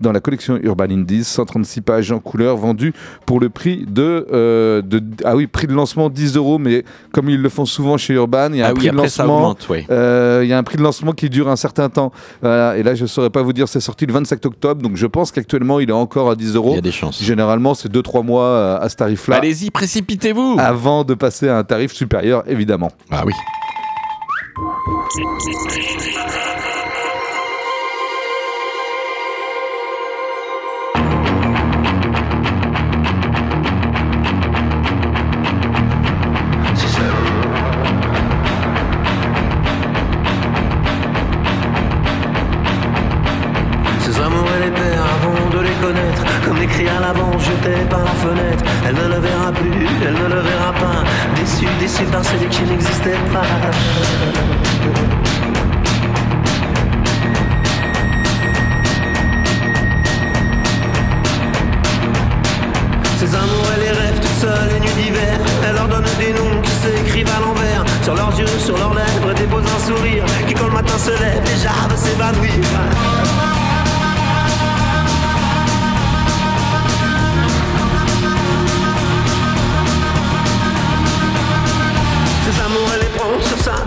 dans 0.00 0.12
la 0.12 0.20
collection 0.20 0.58
Urban 0.62 0.84
Indies, 0.90 1.24
136 1.24 1.80
pages 1.82 2.12
en 2.12 2.18
couleur 2.18 2.56
vendues 2.56 2.92
pour 3.26 3.40
le 3.40 3.48
prix 3.48 3.84
de, 3.88 4.26
euh, 4.32 4.82
de 4.82 5.02
ah 5.24 5.36
oui, 5.36 5.46
prix 5.46 5.66
de 5.66 5.72
lancement 5.72 6.08
10 6.10 6.36
euros, 6.36 6.58
mais 6.58 6.84
comme 7.12 7.28
ils 7.28 7.40
le 7.40 7.48
font 7.48 7.64
souvent 7.66 7.96
chez 7.96 8.14
Urban, 8.14 8.48
il 8.52 8.58
y 8.58 8.62
a 8.62 8.66
Ah 8.66 8.70
un 8.70 8.72
oui, 8.72 8.78
prix 8.78 8.90
de 8.90 8.96
lancement. 8.96 9.36
augmente, 9.38 9.66
oui. 9.70 9.86
Euh, 9.90 10.40
Il 10.42 10.48
y 10.48 10.52
a 10.52 10.58
un 10.58 10.62
prix 10.62 10.76
de 10.76 10.82
lancement 10.82 11.12
qui 11.12 11.28
dure 11.30 11.48
un 11.48 11.56
certain 11.56 11.88
temps. 11.88 12.12
Voilà. 12.42 12.76
Et 12.76 12.82
là, 12.82 12.94
je 12.94 13.02
ne 13.02 13.06
saurais 13.08 13.30
pas 13.30 13.42
vous 13.42 13.52
dire, 13.52 13.68
c'est 13.68 13.80
sorti 13.80 14.06
le 14.06 14.12
27 14.12 14.44
octobre, 14.46 14.82
donc 14.82 14.96
je 14.96 15.06
pense 15.06 15.30
qu'actuellement, 15.32 15.80
il 15.80 15.90
est 15.90 15.92
encore 15.92 16.30
à 16.30 16.34
10 16.36 16.54
euros. 16.56 16.70
Il 16.72 16.76
y 16.76 16.78
a 16.78 16.82
des 16.82 16.90
chances. 16.92 17.22
Généralement, 17.22 17.74
c'est 17.74 17.90
2-3 17.92 18.24
mois 18.24 18.79
à 18.80 18.88
ce 18.88 18.96
tarif-là. 18.96 19.36
Allez-y, 19.36 19.70
précipitez-vous. 19.70 20.56
Avant 20.58 21.04
de 21.04 21.14
passer 21.14 21.48
à 21.48 21.58
un 21.58 21.64
tarif 21.64 21.92
supérieur, 21.92 22.42
évidemment. 22.46 22.90
Ah 23.10 23.24
oui. 23.26 23.32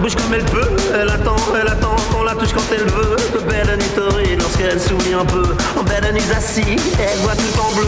Bouche 0.03 0.15
comme 0.15 0.33
elle 0.33 0.43
peut. 0.43 0.69
Elle 0.93 1.09
attend, 1.09 1.37
elle 1.59 1.67
attend 1.67 1.95
qu'on 2.11 2.23
la 2.23 2.35
touche 2.35 2.51
quand 2.53 2.69
elle 2.71 2.85
veut. 2.91 3.15
Belle 3.47 3.77
nuit 3.77 3.89
torride 3.95 4.41
lorsqu'elle 4.41 4.79
sourit 4.79 5.13
un 5.13 5.25
peu. 5.25 5.43
En 5.79 5.83
belle 5.83 6.13
nuit 6.13 6.21
assis, 6.35 6.75
elle 6.99 7.19
voit 7.19 7.35
tout 7.35 7.59
en 7.59 7.71
bleu. 7.73 7.87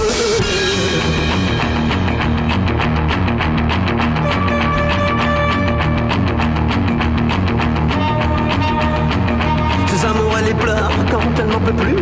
Ses 9.88 10.06
amours, 10.06 10.38
elle 10.40 10.46
les 10.46 10.54
pleure 10.54 10.92
quand 11.12 11.20
elle 11.38 11.48
n'en 11.48 11.60
peut 11.60 11.74
plus. 11.74 11.96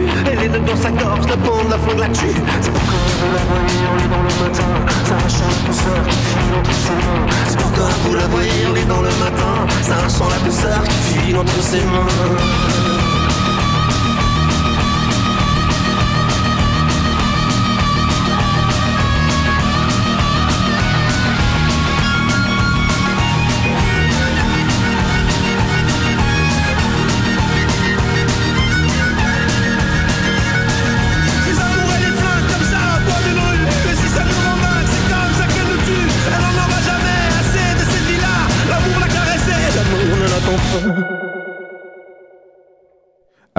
Dans 0.74 0.82
sa 0.82 0.92
gorge, 0.92 1.28
le 1.28 1.36
pont 1.38 1.64
de 1.64 1.70
la 1.70 1.78
flingue 1.78 2.00
là-dessus. 2.00 2.36
C'est 2.62 2.72
pourquoi 2.72 3.00
vous 3.20 3.34
la 3.34 3.44
voyez 3.44 3.78
hurler 3.84 4.08
dans 4.10 4.24
le 4.24 4.34
matin, 4.44 4.72
s'arrachant 5.06 5.48
la 5.50 5.68
douceur 5.68 6.04
fuit 6.08 6.58
entre 6.58 6.74
ses 6.74 6.94
mains. 6.94 7.26
C'est 7.48 7.58
pourquoi 7.60 7.90
vous 8.06 8.16
la 8.16 8.28
voyez 8.28 8.64
hurler 8.64 8.86
dans 8.86 9.02
le 9.02 9.10
matin, 9.20 9.68
s'arrachant 9.82 10.30
la 10.30 10.46
douceur 10.46 10.84
qui 10.84 11.20
fuit 11.20 11.36
entre 11.36 11.62
ses 11.62 11.82
mains. 11.82 12.93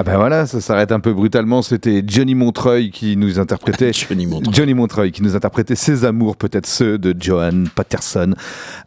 Ben 0.05 0.17
voilà, 0.17 0.45
ça 0.45 0.61
s'arrête 0.61 0.91
un 0.91 0.99
peu 0.99 1.13
brutalement. 1.13 1.61
C'était 1.61 2.03
Johnny 2.05 2.35
Montreuil 2.35 2.91
qui 2.91 3.17
nous 3.17 3.39
interprétait. 3.39 3.91
Johnny 4.09 4.25
Montreuil. 4.27 4.53
Johnny 4.53 4.73
Montreuil 4.75 5.11
qui 5.11 5.23
nous 5.23 5.35
interprétait 5.35 5.75
ses 5.75 6.05
amours, 6.05 6.37
peut-être 6.37 6.67
ceux 6.67 6.97
de 6.97 7.15
Johan 7.19 7.63
Patterson. 7.73 8.33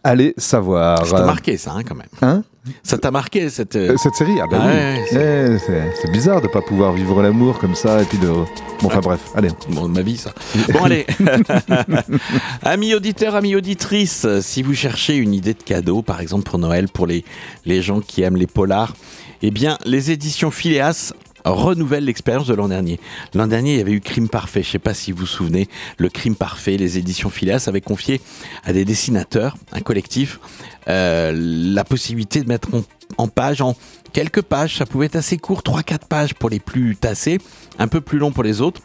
Allez 0.05 0.35
savoir. 0.37 1.05
Ça 1.07 1.17
t'a 1.19 1.27
marqué 1.27 1.57
ça, 1.57 1.73
hein, 1.77 1.83
quand 1.83 1.97
même. 1.97 2.07
Hein? 2.23 2.43
Ça 2.83 2.99
t'a 2.99 3.11
marqué 3.11 3.49
cette. 3.51 3.77
euh, 3.77 3.97
Cette 3.97 4.15
série, 4.15 4.39
ah 4.41 4.45
Ah 4.53 4.67
oui. 4.67 5.17
ouais, 5.17 5.59
Eh, 5.59 5.91
c'est 6.03 6.13
bizarre 6.13 6.41
de 6.43 6.49
pas 6.49 6.61
pouvoir 6.61 6.93
vivre 6.93 7.23
l'amour 7.23 7.59
comme 7.59 7.75
ça 7.75 8.03
et 8.03 8.05
puis 8.05 8.19
de. 8.19 8.27
Bon, 8.29 8.45
enfin 8.85 9.01
bref, 9.01 9.21
allez. 9.35 9.49
Bon, 9.71 9.89
ma 9.89 10.03
vie, 10.03 10.19
ça. 10.19 10.33
Bon, 10.73 10.85
allez. 10.85 11.07
amis 12.63 12.95
auditeurs, 12.95 13.35
amis 13.35 13.55
auditrices, 13.57 14.27
si 14.41 14.63
vous 14.63 14.75
cherchez 14.75 15.17
une 15.17 15.35
idée 15.35 15.55
de 15.55 15.63
cadeau, 15.63 16.03
par 16.03 16.21
exemple 16.21 16.45
pour 16.45 16.59
Noël, 16.59 16.89
pour 16.89 17.07
les, 17.07 17.25
les 17.65 17.83
gens 17.83 18.01
qui 18.01 18.23
aiment 18.23 18.37
les 18.37 18.47
polars, 18.47 18.95
eh 19.43 19.51
bien, 19.51 19.79
les 19.85 20.11
éditions 20.11 20.51
Phileas 20.51 21.13
renouvellent 21.45 22.05
l'expérience 22.05 22.47
de 22.47 22.55
l'an 22.55 22.69
dernier. 22.69 23.01
L'an 23.35 23.47
dernier, 23.47 23.75
il 23.75 23.79
y 23.79 23.81
avait 23.81 23.93
eu 23.93 24.01
Crime 24.01 24.29
Parfait. 24.29 24.63
Je 24.63 24.71
sais 24.71 24.79
pas 24.79 24.95
si 24.95 25.13
vous 25.13 25.21
vous 25.21 25.27
souvenez, 25.27 25.69
le 25.97 26.09
Crime 26.09 26.35
Parfait, 26.35 26.77
les 26.77 26.99
éditions 26.99 27.31
Phileas 27.31 27.65
avaient 27.69 27.81
confié 27.81 28.21
à 28.65 28.73
des 28.73 28.85
dessinateurs, 28.85 29.57
un 29.73 29.81
collectif, 29.81 30.41
euh, 30.89 31.33
la 31.35 31.85
possibilité 31.85 32.41
de 32.41 32.49
mettre 32.49 32.69
en, 33.17 33.29
page, 33.29 33.61
en 33.61 33.77
quelques 34.13 34.43
pages, 34.43 34.77
ça 34.77 34.87
pouvait 34.87 35.07
être 35.07 35.17
assez 35.17 35.39
court, 35.39 35.63
3-4 35.63 36.07
pages 36.09 36.35
pour 36.35 36.51
les 36.51 36.61
plus 36.61 36.97
tassés, 36.97 37.39
un 37.79 37.89
peu 37.89 38.01
plus 38.01 38.19
long 38.19 38.33
pour 38.33 38.43
les 38.43 38.61
autres. 38.61 38.81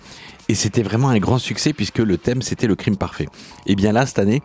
Et 0.50 0.56
c'était 0.56 0.84
vraiment 0.84 1.10
un 1.10 1.20
grand 1.20 1.40
succès 1.40 1.74
puisque 1.74 2.00
le 2.00 2.18
thème 2.18 2.42
c'était 2.42 2.68
le 2.68 2.76
crime 2.76 2.98
parfait. 2.98 3.28
Et 3.66 3.76
bien 3.76 3.94
là, 3.94 4.06
cette 4.06 4.20
année, 4.20 4.42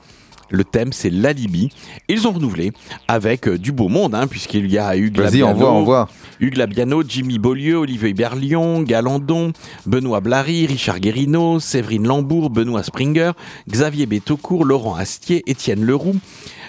le 0.50 0.64
thème 0.64 0.92
c'est 0.92 1.10
l'alibi. 1.10 1.70
Ils 2.08 2.26
ont 2.26 2.32
renouvelé 2.32 2.72
avec 3.06 3.48
euh, 3.48 3.58
du 3.58 3.72
beau 3.72 3.88
monde, 3.88 4.14
hein, 4.14 4.26
puisqu'il 4.26 4.70
y 4.70 4.78
a 4.78 4.96
Hugues 4.96 5.16
Labiano, 5.16 5.48
envoie, 5.48 5.70
envoie. 5.70 6.08
Hugues 6.40 6.56
Labiano, 6.56 7.02
Jimmy 7.06 7.38
Beaulieu, 7.38 7.76
Olivier 7.76 8.14
Berlion, 8.14 8.82
Galandon, 8.82 9.52
Benoît 9.86 10.20
Blary, 10.20 10.66
Richard 10.66 11.00
Guérino, 11.00 11.60
Séverine 11.60 12.06
Lambourg, 12.06 12.50
Benoît 12.50 12.82
Springer, 12.82 13.32
Xavier 13.68 14.06
Bétaucourt, 14.06 14.64
Laurent 14.64 14.94
Astier, 14.94 15.42
Étienne 15.46 15.84
Leroux. 15.84 16.16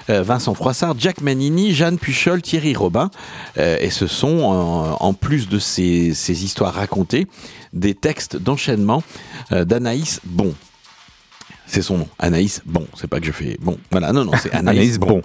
euh, 0.10 0.24
Vincent 0.24 0.54
Froissart, 0.54 0.96
Jack 0.98 1.22
Manini, 1.22 1.74
Jeanne 1.74 1.98
Puchol, 1.98 2.42
Thierry 2.42 2.76
Robin. 2.76 3.10
Euh, 3.58 3.78
et 3.80 3.90
ce 3.90 4.08
sont, 4.08 4.96
en 5.00 5.14
plus 5.14 5.48
de 5.50 5.60
ces, 5.60 6.14
ces 6.14 6.44
histoires 6.44 6.74
racontées, 6.74 7.28
des 7.74 7.94
textes 7.94 8.36
d'enchaînement 8.38 9.04
euh, 9.52 9.66
d'Anaïs 9.66 10.20
Bon. 10.26 10.54
C'est 11.70 11.84
son 11.84 12.00
nom, 12.00 12.08
Anaïs 12.18 12.62
Bon. 12.66 12.88
C'est 12.96 13.08
pas 13.08 13.20
que 13.20 13.28
je 13.28 13.32
fais 13.32 13.58
bon. 13.62 13.78
Voilà, 13.92 14.12
non, 14.12 14.26
non, 14.26 14.32
c'est 14.42 14.52
Anaïs, 14.54 14.78
Anaïs 14.78 14.98
Bon. 15.00 15.08
Bon. 15.08 15.22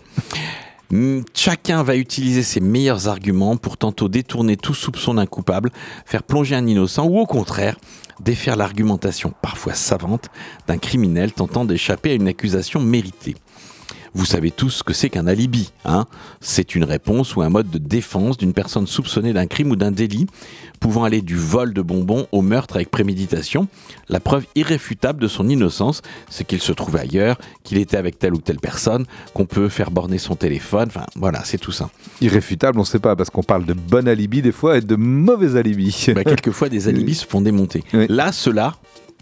Hmm, 0.90 1.22
Chacun 1.32 1.82
va 1.82 1.96
utiliser 1.96 2.42
ses 2.42 2.60
meilleurs 2.60 3.08
arguments 3.08 3.56
pour 3.56 3.78
tantôt 3.78 4.08
détourner 4.08 4.56
tout 4.56 4.74
soupçon 4.74 5.14
d'un 5.14 5.24
coupable, 5.26 5.70
faire 6.04 6.22
plonger 6.22 6.54
un 6.54 6.66
innocent 6.66 7.06
ou 7.06 7.18
au 7.18 7.26
contraire 7.26 7.76
défaire 8.20 8.56
l'argumentation 8.56 9.32
parfois 9.42 9.74
savante 9.74 10.28
d'un 10.68 10.78
criminel 10.78 11.32
tentant 11.32 11.64
d'échapper 11.64 12.10
à 12.12 12.14
une 12.14 12.28
accusation 12.28 12.80
méritée. 12.80 13.34
Vous 14.14 14.26
savez 14.26 14.52
tous 14.52 14.70
ce 14.70 14.82
que 14.84 14.92
c'est 14.92 15.10
qu'un 15.10 15.26
alibi. 15.26 15.72
Hein 15.84 16.06
c'est 16.40 16.76
une 16.76 16.84
réponse 16.84 17.34
ou 17.34 17.42
un 17.42 17.48
mode 17.48 17.68
de 17.70 17.78
défense 17.78 18.36
d'une 18.36 18.52
personne 18.52 18.86
soupçonnée 18.86 19.32
d'un 19.32 19.46
crime 19.46 19.72
ou 19.72 19.76
d'un 19.76 19.90
délit, 19.90 20.26
pouvant 20.78 21.02
aller 21.02 21.20
du 21.20 21.36
vol 21.36 21.74
de 21.74 21.82
bonbons 21.82 22.26
au 22.30 22.40
meurtre 22.40 22.76
avec 22.76 22.90
préméditation. 22.90 23.66
La 24.08 24.20
preuve 24.20 24.46
irréfutable 24.54 25.20
de 25.20 25.26
son 25.26 25.48
innocence, 25.48 26.02
c'est 26.30 26.44
qu'il 26.44 26.60
se 26.60 26.72
trouvait 26.72 27.00
ailleurs, 27.00 27.38
qu'il 27.64 27.78
était 27.78 27.96
avec 27.96 28.18
telle 28.18 28.34
ou 28.34 28.40
telle 28.40 28.60
personne, 28.60 29.04
qu'on 29.34 29.46
peut 29.46 29.68
faire 29.68 29.90
borner 29.90 30.18
son 30.18 30.36
téléphone. 30.36 30.86
Enfin, 30.88 31.06
voilà, 31.16 31.42
c'est 31.44 31.58
tout 31.58 31.72
ça. 31.72 31.90
Irréfutable, 32.20 32.78
on 32.78 32.84
sait 32.84 33.00
pas, 33.00 33.16
parce 33.16 33.30
qu'on 33.30 33.42
parle 33.42 33.64
de 33.64 33.74
bon 33.74 34.06
alibi 34.06 34.42
des 34.42 34.52
fois 34.52 34.78
et 34.78 34.80
de 34.80 34.96
mauvais 34.96 35.56
alibi. 35.56 36.06
Bah, 36.14 36.22
quelquefois, 36.22 36.68
des 36.68 36.86
alibis 36.86 37.14
se 37.20 37.26
font 37.26 37.40
démonter. 37.40 37.82
Oui. 37.92 38.06
Là, 38.08 38.30
ceux-là, 38.30 38.74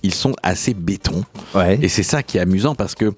ils 0.03 0.15
sont 0.15 0.35
assez 0.43 0.75
béton. 0.75 1.25
Ouais. 1.55 1.79
Et 1.83 1.89
c'est 1.89 2.03
ça 2.03 2.23
qui 2.23 2.39
est 2.39 2.41
amusant 2.41 2.75
parce 2.75 2.95
que 2.95 3.13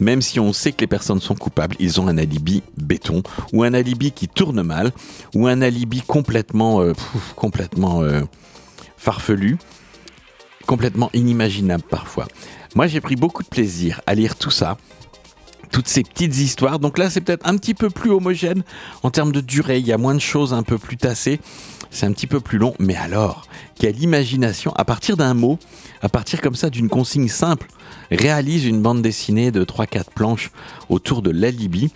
même 0.00 0.22
si 0.22 0.38
on 0.40 0.52
sait 0.52 0.72
que 0.72 0.80
les 0.80 0.86
personnes 0.86 1.20
sont 1.20 1.34
coupables, 1.34 1.76
ils 1.78 2.00
ont 2.00 2.08
un 2.08 2.18
alibi 2.18 2.62
béton 2.76 3.22
ou 3.52 3.62
un 3.62 3.74
alibi 3.74 4.12
qui 4.12 4.28
tourne 4.28 4.62
mal 4.62 4.92
ou 5.34 5.46
un 5.46 5.62
alibi 5.62 6.02
complètement, 6.02 6.80
euh, 6.80 6.92
pff, 6.92 7.34
complètement 7.34 8.02
euh, 8.02 8.22
farfelu, 8.96 9.58
complètement 10.66 11.10
inimaginable 11.12 11.84
parfois. 11.88 12.28
Moi, 12.74 12.86
j'ai 12.86 13.00
pris 13.00 13.16
beaucoup 13.16 13.42
de 13.42 13.48
plaisir 13.48 14.00
à 14.06 14.14
lire 14.14 14.36
tout 14.36 14.50
ça. 14.50 14.76
Toutes 15.70 15.88
ces 15.88 16.02
petites 16.02 16.38
histoires. 16.38 16.78
Donc 16.78 16.96
là, 16.96 17.10
c'est 17.10 17.20
peut-être 17.20 17.46
un 17.46 17.56
petit 17.58 17.74
peu 17.74 17.90
plus 17.90 18.10
homogène 18.10 18.62
en 19.02 19.10
termes 19.10 19.32
de 19.32 19.40
durée. 19.40 19.78
Il 19.78 19.86
y 19.86 19.92
a 19.92 19.98
moins 19.98 20.14
de 20.14 20.20
choses 20.20 20.54
un 20.54 20.62
peu 20.62 20.78
plus 20.78 20.96
tassées. 20.96 21.40
C'est 21.90 22.06
un 22.06 22.12
petit 22.12 22.26
peu 22.26 22.40
plus 22.40 22.58
long. 22.58 22.74
Mais 22.78 22.96
alors, 22.96 23.46
quelle 23.78 24.02
imagination 24.02 24.72
à 24.74 24.84
partir 24.84 25.16
d'un 25.16 25.34
mot, 25.34 25.58
à 26.02 26.08
partir 26.08 26.40
comme 26.40 26.54
ça 26.54 26.70
d'une 26.70 26.88
consigne 26.88 27.28
simple, 27.28 27.68
réalise 28.10 28.66
une 28.66 28.82
bande 28.82 29.02
dessinée 29.02 29.50
de 29.50 29.64
3-4 29.64 30.04
planches 30.14 30.50
autour 30.88 31.22
de 31.22 31.30
l'alibi. 31.30 31.92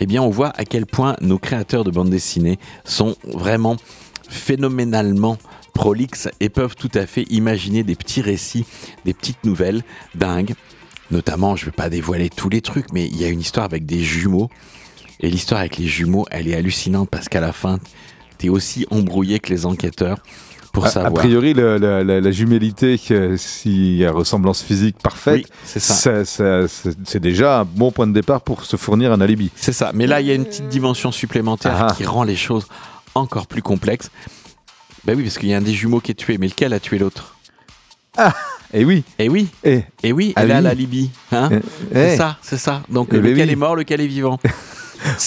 Eh 0.00 0.06
bien, 0.06 0.22
on 0.22 0.30
voit 0.30 0.52
à 0.56 0.64
quel 0.64 0.86
point 0.86 1.16
nos 1.20 1.38
créateurs 1.38 1.84
de 1.84 1.90
bande 1.90 2.10
dessinée 2.10 2.58
sont 2.84 3.16
vraiment 3.24 3.76
phénoménalement 4.28 5.38
prolixes 5.72 6.28
et 6.40 6.48
peuvent 6.48 6.76
tout 6.76 6.90
à 6.94 7.06
fait 7.06 7.24
imaginer 7.30 7.82
des 7.82 7.94
petits 7.94 8.22
récits, 8.22 8.64
des 9.04 9.14
petites 9.14 9.44
nouvelles 9.44 9.82
dingues. 10.14 10.54
Notamment, 11.10 11.56
je 11.56 11.62
ne 11.62 11.70
vais 11.70 11.76
pas 11.76 11.90
dévoiler 11.90 12.30
tous 12.30 12.48
les 12.48 12.60
trucs, 12.60 12.92
mais 12.92 13.06
il 13.06 13.20
y 13.20 13.24
a 13.24 13.28
une 13.28 13.40
histoire 13.40 13.66
avec 13.66 13.84
des 13.84 14.00
jumeaux. 14.00 14.48
Et 15.20 15.30
l'histoire 15.30 15.60
avec 15.60 15.78
les 15.78 15.86
jumeaux, 15.86 16.26
elle 16.30 16.48
est 16.48 16.54
hallucinante 16.54 17.08
parce 17.10 17.28
qu'à 17.28 17.40
la 17.40 17.52
fin, 17.52 17.78
es 18.42 18.48
aussi 18.48 18.86
embrouillé 18.90 19.38
que 19.40 19.50
les 19.50 19.66
enquêteurs 19.66 20.18
pour 20.72 20.86
A, 20.86 20.90
a 21.06 21.10
priori, 21.12 21.54
le- 21.54 21.78
la, 21.78 22.02
la- 22.02 22.20
la 22.20 22.30
jumélité, 22.32 22.98
que- 22.98 23.36
s'il 23.36 23.94
y 23.96 24.04
a 24.04 24.10
ressemblance 24.10 24.60
physique 24.60 24.96
parfaite, 25.00 25.44
Oui, 25.64 25.80
c'est 27.04 27.20
déjà 27.20 27.60
un 27.60 27.64
bon 27.64 27.92
point 27.92 28.06
de 28.08 28.12
départ 28.12 28.40
pour 28.40 28.64
se 28.64 28.76
fournir 28.76 29.12
un 29.12 29.20
alibi. 29.20 29.50
C'est 29.54 29.72
ça. 29.72 29.92
Mais 29.94 30.06
là, 30.08 30.20
il 30.20 30.26
y 30.26 30.30
a 30.30 30.34
une 30.34 30.44
petite 30.44 30.68
dimension 30.68 31.12
supplémentaire 31.12 31.76
Ah. 31.90 31.94
qui 31.96 32.04
rend 32.04 32.24
les 32.24 32.34
choses 32.36 32.66
encore 33.14 33.46
plus 33.46 33.62
complexes. 33.62 34.10
Ben 35.04 35.16
oui, 35.16 35.22
parce 35.22 35.38
qu'il 35.38 35.48
y 35.50 35.54
a 35.54 35.58
un 35.58 35.62
des 35.62 35.72
jumeaux 35.74 36.00
qui 36.00 36.10
est 36.10 36.14
tué, 36.16 36.38
mais 36.38 36.48
lequel 36.48 36.72
a 36.72 36.80
tué 36.80 36.98
l'autre? 36.98 37.36
Et 38.72 38.84
oui, 38.84 39.04
Eh 39.20 39.28
oui, 39.28 39.48
et, 39.62 39.84
eh 40.02 40.12
oui, 40.12 40.32
Ah 40.34 40.42
elle 40.42 40.52
a 40.52 40.60
l'alibi. 40.60 41.10
Hein? 41.30 41.50
Eh, 41.52 41.58
c'est 41.92 42.14
eh, 42.14 42.16
ça, 42.16 42.38
c'est 42.42 42.56
ça. 42.58 42.82
Donc 42.88 43.08
Eh 43.12 43.18
ben 43.18 43.30
lequel 43.30 43.46
oui. 43.48 43.52
est 43.52 43.56
mort, 43.56 43.76
lequel 43.76 44.00
est 44.00 44.06
vivant? 44.08 44.40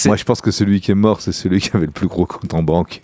Moi, 0.06 0.16
je 0.16 0.24
pense 0.24 0.40
que 0.40 0.50
celui 0.50 0.80
qui 0.80 0.90
est 0.90 0.96
mort, 0.96 1.20
c'est 1.20 1.32
celui 1.32 1.60
qui 1.60 1.70
avait 1.74 1.86
le 1.86 1.92
plus 1.92 2.08
gros 2.08 2.26
compte 2.26 2.52
en 2.54 2.62
banque. 2.62 3.00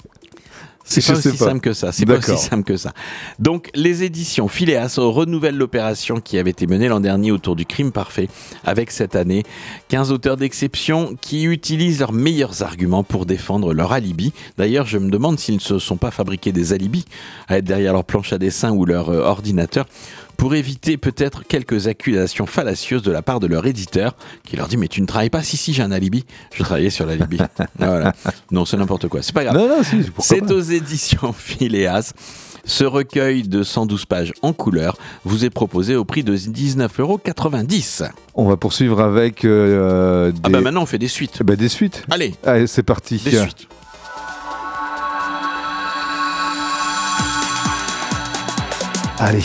c'est 0.85 1.05
pas 1.07 1.18
aussi 1.18 1.31
pas. 1.31 1.46
simple 1.46 1.61
que 1.61 1.72
ça. 1.72 1.92
C'est 1.92 2.05
pas 2.05 2.18
aussi 2.18 2.37
simple 2.37 2.64
que 2.64 2.77
ça. 2.77 2.92
Donc 3.38 3.70
les 3.74 4.03
éditions 4.03 4.48
Phileas 4.48 4.96
renouvellent 4.98 5.57
l'opération 5.57 6.20
qui 6.20 6.38
avait 6.38 6.50
été 6.50 6.66
menée 6.66 6.88
l'an 6.88 7.00
dernier 7.00 7.33
autour 7.33 7.57
du 7.57 7.64
crime 7.64 7.90
parfait 7.90 8.29
avec 8.64 8.90
cette 8.90 9.16
année 9.16 9.44
15 9.88 10.12
auteurs 10.12 10.37
d'exception 10.37 11.16
qui 11.20 11.44
utilisent 11.44 12.00
leurs 12.00 12.12
meilleurs 12.12 12.62
arguments 12.62 13.03
pour 13.03 13.24
défendre 13.24 13.72
leur 13.72 13.92
alibi. 13.92 14.33
D'ailleurs, 14.59 14.87
je 14.87 14.98
me 14.98 15.11
demande 15.11 15.38
s'ils 15.38 15.55
ne 15.55 15.61
se 15.61 15.79
sont 15.79 15.96
pas 15.96 16.11
fabriqués 16.11 16.53
des 16.53 16.72
alibis 16.72 17.07
à 17.48 17.59
être 17.59 17.64
derrière 17.64 17.94
leur 17.94 18.05
planche 18.05 18.33
à 18.33 18.38
dessin 18.38 18.70
ou 18.72 18.85
leur 18.85 19.09
euh, 19.09 19.22
ordinateur 19.22 19.87
pour 20.36 20.54
éviter 20.54 20.96
peut-être 20.96 21.44
quelques 21.46 21.86
accusations 21.86 22.46
fallacieuses 22.46 23.02
de 23.02 23.10
la 23.12 23.22
part 23.22 23.40
de 23.40 23.46
leur 23.46 23.66
éditeur 23.66 24.14
qui 24.44 24.56
leur 24.56 24.68
dit 24.68 24.76
mais 24.76 24.88
tu 24.88 25.00
ne 25.00 25.06
travailles 25.06 25.30
pas 25.30 25.42
si 25.42 25.56
si 25.56 25.72
j'ai 25.72 25.82
un 25.82 25.92
alibi 25.92 26.24
je 26.54 26.62
travaillais 26.62 26.90
sur 26.90 27.06
l'alibi 27.06 27.38
voilà 27.78 28.12
non 28.50 28.64
c'est 28.64 28.76
n'importe 28.76 29.08
quoi 29.08 29.22
c'est 29.22 29.34
pas 29.34 29.44
grave 29.44 29.56
Non, 29.56 29.68
non, 29.68 29.82
si, 29.82 29.96
pourquoi 30.10 30.36
c'est 30.36 30.50
aux 30.50 30.60
éditions 30.60 31.32
Phileas. 31.36 32.12
Ce 32.66 32.84
recueil 32.84 33.42
de 33.42 33.62
112 33.62 34.06
pages 34.06 34.32
en 34.40 34.54
couleur 34.54 34.96
vous 35.24 35.44
est 35.44 35.50
proposé 35.50 35.96
au 35.96 36.06
prix 36.06 36.24
de 36.24 36.34
19,90 36.34 37.00
euros. 37.02 37.20
On 38.34 38.48
va 38.48 38.56
poursuivre 38.56 39.00
avec 39.02 39.44
euh, 39.44 40.32
des, 40.32 40.40
Ah 40.44 40.48
bah 40.48 40.60
maintenant 40.62 40.82
on 40.82 40.86
fait 40.86 40.98
des 40.98 41.08
suites. 41.08 41.42
bah, 41.42 41.56
des 41.56 41.68
suites. 41.68 42.02
Allez, 42.10 42.34
Allez, 42.42 42.66
c'est 42.66 42.82
parti. 42.82 43.18
des 43.18 43.32
suites. 43.36 43.68
Allez, 49.18 49.42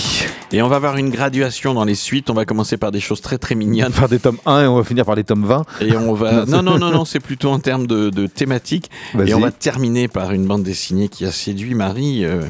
Et 0.52 0.62
on 0.64 0.68
va 0.68 0.78
avoir 0.78 0.98
une 0.98 1.10
graduation 1.12 1.76
dans 1.76 1.86
les 1.86 1.94
suites. 1.94 2.30
On 2.30 2.34
va 2.34 2.46
commencer 2.46 2.76
par 2.78 2.92
des 2.92 3.00
choses 3.00 3.22
très 3.22 3.38
très 3.38 3.54
mignonnes. 3.54 3.92
faire 3.94 4.10
des 4.10 4.20
tomes 4.20 4.40
1 4.46 4.64
et 4.64 4.68
on 4.68 4.76
va 4.76 4.84
finir 4.84 5.06
par 5.06 5.16
les 5.16 5.24
tomes 5.24 5.46
20. 5.46 5.64
Et 5.82 5.96
on 5.96 6.14
va. 6.14 6.46
Non, 6.50 6.64
non, 6.64 6.80
non, 6.80 6.90
non, 6.90 7.06
c'est 7.06 7.20
plutôt 7.20 7.50
en 7.52 7.60
termes 7.60 7.86
de, 7.86 8.10
de 8.10 8.26
thématique. 8.26 8.90
Et 9.26 9.34
on 9.34 9.40
va 9.40 9.52
terminer 9.52 10.08
par 10.08 10.32
une 10.32 10.48
bande 10.48 10.64
dessinée 10.64 11.08
qui 11.08 11.26
a 11.26 11.32
séduit 11.32 11.76
Marie, 11.76 12.26
euh, 12.26 12.42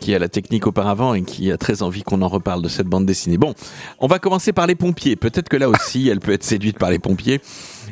qui 0.00 0.14
a 0.14 0.18
la 0.18 0.28
technique 0.28 0.66
auparavant 0.66 1.14
et 1.14 1.22
qui 1.22 1.50
a 1.50 1.56
très 1.56 1.82
envie 1.82 2.02
qu'on 2.02 2.22
en 2.22 2.28
reparle 2.28 2.62
de 2.62 2.68
cette 2.68 2.86
bande 2.86 3.06
dessinée. 3.06 3.38
Bon, 3.38 3.54
on 3.98 4.06
va 4.06 4.18
commencer 4.18 4.52
par 4.52 4.66
les 4.66 4.74
pompiers. 4.74 5.16
Peut-être 5.16 5.48
que 5.48 5.56
là 5.56 5.68
aussi, 5.68 6.08
elle 6.08 6.20
peut 6.20 6.32
être 6.32 6.44
séduite 6.44 6.78
par 6.78 6.90
les 6.90 6.98
pompiers. 6.98 7.40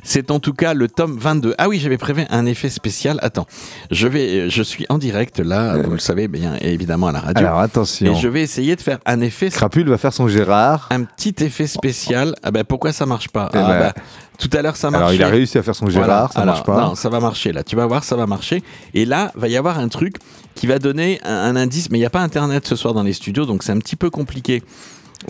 C'est 0.03 0.31
en 0.31 0.39
tout 0.41 0.53
cas 0.53 0.75
le 0.75 0.89
tome 0.89 1.17
22. 1.19 1.55
Ah 1.57 1.69
oui, 1.69 1.79
j'avais 1.79 1.97
prévu 1.99 2.25
un 2.29 2.47
effet 2.47 2.69
spécial. 2.69 3.19
Attends, 3.23 3.47
je 3.91 4.07
vais, 4.09 4.51
je 4.51 4.63
suis 4.63 4.85
en 4.89 4.99
direct 4.99 5.39
là, 5.39 5.77
vous 5.79 5.93
le 5.93 5.99
savez 5.99 6.29
bien 6.29 6.57
évidemment 6.61 7.07
à 7.07 7.13
la 7.13 7.21
radio. 7.21 7.47
Alors 7.47 7.61
attention, 7.61 8.13
et 8.13 8.15
je 8.21 8.29
vais 8.29 8.43
essayer 8.43 8.77
de 8.77 8.81
faire 8.81 8.99
un 9.07 9.21
effet 9.21 9.49
Crapule 9.51 9.89
va 9.89 9.97
faire 9.97 10.13
son 10.13 10.29
Gérard. 10.29 10.89
un 10.91 11.05
petit 11.05 11.35
effet 11.45 11.67
spécial. 11.67 12.35
Ah 12.43 12.51
ben 12.51 12.65
pourquoi 12.65 12.93
ça 12.93 13.07
marche 13.07 13.29
pas? 13.29 13.51
Eh 13.55 13.57
Ah 13.59 13.69
ben, 13.69 13.79
bah, 13.79 13.95
Tout 14.39 14.51
à 14.53 14.63
l'heure 14.63 14.77
ça 14.77 14.91
marchait. 14.91 15.05
Alors 15.05 15.15
il 15.15 15.23
a 15.23 15.29
réussi 15.29 15.57
à 15.59 15.63
faire 15.63 15.77
son 15.77 15.87
Voilà. 15.87 16.07
Gérard, 16.07 16.33
ça 16.33 16.41
Alors, 16.41 16.55
marche 16.57 16.67
pas. 16.67 16.81
Non, 16.81 16.95
ça 16.97 17.09
va 17.09 17.21
marcher 17.21 17.53
là. 17.53 17.63
Tu 17.63 17.77
vas 17.77 17.87
voir, 17.87 18.05
ça 18.05 18.17
va 18.17 18.27
marcher. 18.27 18.63
Et 18.95 19.05
là, 19.05 19.31
va 19.37 19.49
y 19.49 19.57
avoir 19.57 19.79
un 19.79 19.89
truc 19.89 20.17
qui 20.55 20.67
va 20.67 20.79
donner 20.79 21.21
un, 21.25 21.57
indice. 21.57 21.91
Mais 21.91 21.99
il 21.99 22.03
n'y 22.03 22.07
a 22.07 22.11
pas 22.11 22.23
Internet 22.23 22.67
ce 22.67 22.77
soir 22.77 22.95
dans 22.95 23.03
les 23.03 23.13
studios, 23.13 23.47
donc 23.47 23.63
c'est 23.63 23.73
un 23.73 23.79
petit 23.79 23.97
peu 23.97 24.11
compliqué 24.11 24.63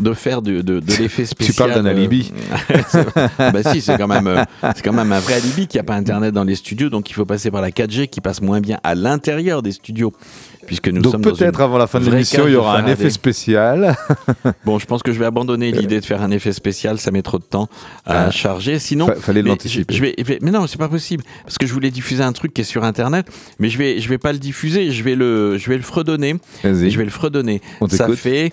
de 0.00 0.12
faire 0.12 0.42
de, 0.42 0.60
de, 0.60 0.80
de 0.80 0.92
l'effet 0.98 1.24
spécial. 1.24 1.70
parles 1.70 1.82
d'un 1.82 1.88
euh, 1.88 1.92
alibi. 1.92 2.32
bah 3.38 3.62
si, 3.72 3.80
c'est 3.80 3.96
quand 3.96 4.08
même, 4.08 4.26
euh, 4.26 4.42
c'est 4.74 4.82
quand 4.82 4.92
même 4.92 5.12
un 5.12 5.20
vrai 5.20 5.34
alibi 5.34 5.66
qu'il 5.66 5.78
n'y 5.78 5.80
a 5.80 5.84
pas 5.84 5.94
Internet 5.94 6.34
dans 6.34 6.44
les 6.44 6.54
studios, 6.56 6.88
donc 6.90 7.10
il 7.10 7.14
faut 7.14 7.24
passer 7.24 7.50
par 7.50 7.62
la 7.62 7.70
4G 7.70 8.08
qui 8.08 8.20
passe 8.20 8.40
moins 8.40 8.60
bien 8.60 8.78
à 8.82 8.94
l'intérieur 8.94 9.62
des 9.62 9.72
studios, 9.72 10.12
puisque 10.66 10.88
nous 10.88 11.00
Donc 11.02 11.22
peut-être 11.22 11.60
avant 11.60 11.78
la 11.78 11.86
fin 11.86 12.00
de 12.00 12.10
l'émission, 12.10 12.46
il 12.46 12.52
y 12.54 12.56
aura 12.56 12.78
un 12.78 12.86
effet 12.86 13.10
spécial. 13.10 13.96
Bon, 14.64 14.78
je 14.78 14.86
pense 14.86 15.02
que 15.02 15.12
je 15.12 15.18
vais 15.18 15.24
abandonner 15.26 15.72
l'idée 15.72 16.00
de 16.00 16.04
faire 16.04 16.22
un 16.22 16.30
effet 16.30 16.52
spécial, 16.52 16.98
ça 16.98 17.10
met 17.10 17.22
trop 17.22 17.38
de 17.38 17.44
temps 17.44 17.68
à 18.06 18.26
Ah. 18.26 18.30
charger. 18.30 18.78
Sinon, 18.78 19.06
Fa- 19.06 19.14
fallait 19.16 19.42
l'anticiper. 19.42 19.92
je- 19.94 20.00
vais- 20.00 20.14
je 20.18 20.24
vais- 20.24 20.38
mais 20.42 20.50
non, 20.50 20.66
c'est 20.66 20.78
pas 20.78 20.88
possible 20.88 21.22
parce 21.44 21.58
que 21.58 21.66
je 21.66 21.72
voulais 21.72 21.90
diffuser 21.90 22.22
un 22.22 22.32
truc 22.32 22.54
qui 22.54 22.62
est 22.62 22.64
sur 22.64 22.84
Internet, 22.84 23.26
mais 23.58 23.68
je 23.68 23.76
vais, 23.78 24.00
je 24.00 24.08
vais 24.08 24.18
pas 24.18 24.32
le 24.32 24.38
diffuser, 24.38 24.90
je 24.90 25.02
vais 25.04 25.14
le, 25.14 25.58
je 25.58 25.68
vais 25.68 25.76
le 25.76 25.82
fredonner. 25.82 26.36
Vas-y. 26.62 26.90
Je 26.90 26.98
vais 26.98 27.04
le 27.04 27.10
fredonner. 27.10 27.60
On 27.80 27.88
Ça 27.88 28.08
fait 28.16 28.52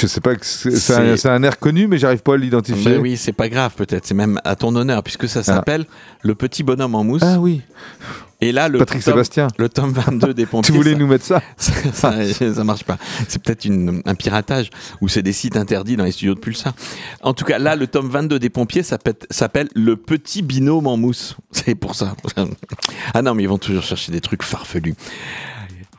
Je 0.00 0.06
sais 0.06 0.20
pas, 0.20 0.30
c'est 0.40 1.26
un, 1.28 1.42
air 1.42 1.58
connu, 1.58 1.86
mais 1.86 1.98
j'arrive 1.98 2.20
pas 2.22 2.34
à 2.34 2.36
l'identifier. 2.36 2.92
Ben 2.92 3.00
oui, 3.00 3.16
c'est 3.18 3.32
pas 3.32 3.48
grave 3.48 3.74
peut-être, 3.76 4.06
c'est 4.06 4.14
même 4.14 4.40
à 4.44 4.56
ton 4.56 4.74
honneur 4.74 5.02
puisque 5.02 5.28
ça 5.28 5.42
s'appelle 5.42 5.84
le 6.22 6.34
petit 6.34 6.62
bonhomme 6.62 6.94
en 6.94 7.04
mousse. 7.04 7.22
Ah 7.24 7.38
oui, 7.38 7.60
Et 8.40 8.52
là, 8.52 8.68
le 8.68 8.78
Patrick 8.78 9.02
tome- 9.02 9.12
Sébastien. 9.12 9.48
le 9.58 9.68
tome 9.68 9.92
22 9.92 10.32
des 10.32 10.46
pompiers. 10.46 10.72
Tu 10.72 10.76
voulais 10.78 10.92
ça- 10.92 10.98
nous 10.98 11.06
mettre 11.06 11.24
ça 11.26 11.42
ça, 11.58 11.72
ça, 11.92 12.54
ça 12.54 12.64
marche 12.64 12.84
pas. 12.84 12.96
C'est 13.28 13.42
peut-être 13.42 13.68
un 14.06 14.14
piratage 14.14 14.70
ou 15.02 15.08
c'est 15.08 15.22
des 15.22 15.32
sites 15.34 15.56
interdits 15.56 15.96
dans 15.96 16.04
les 16.04 16.12
studios 16.12 16.34
de 16.34 16.40
Pulsar. 16.40 16.72
En 17.22 17.34
tout 17.34 17.44
cas, 17.44 17.58
là, 17.58 17.76
le 17.76 17.86
tome 17.86 18.08
22 18.08 18.38
des 18.38 18.48
pompiers 18.50 18.82
s'appelle 18.82 19.16
s'appelle 19.30 19.68
Le 19.74 19.96
Petit 19.96 20.40
Binôme 20.40 20.86
en 20.86 20.96
mousse. 20.96 21.36
C'est 21.52 21.74
pour 21.74 21.94
ça. 21.94 22.14
Ah 23.12 23.20
non, 23.20 23.34
mais 23.34 23.42
ils 23.42 23.48
vont 23.48 23.58
toujours 23.58 23.82
chercher 23.82 24.12
des 24.12 24.20
trucs 24.22 24.42
farfelus. 24.42 24.94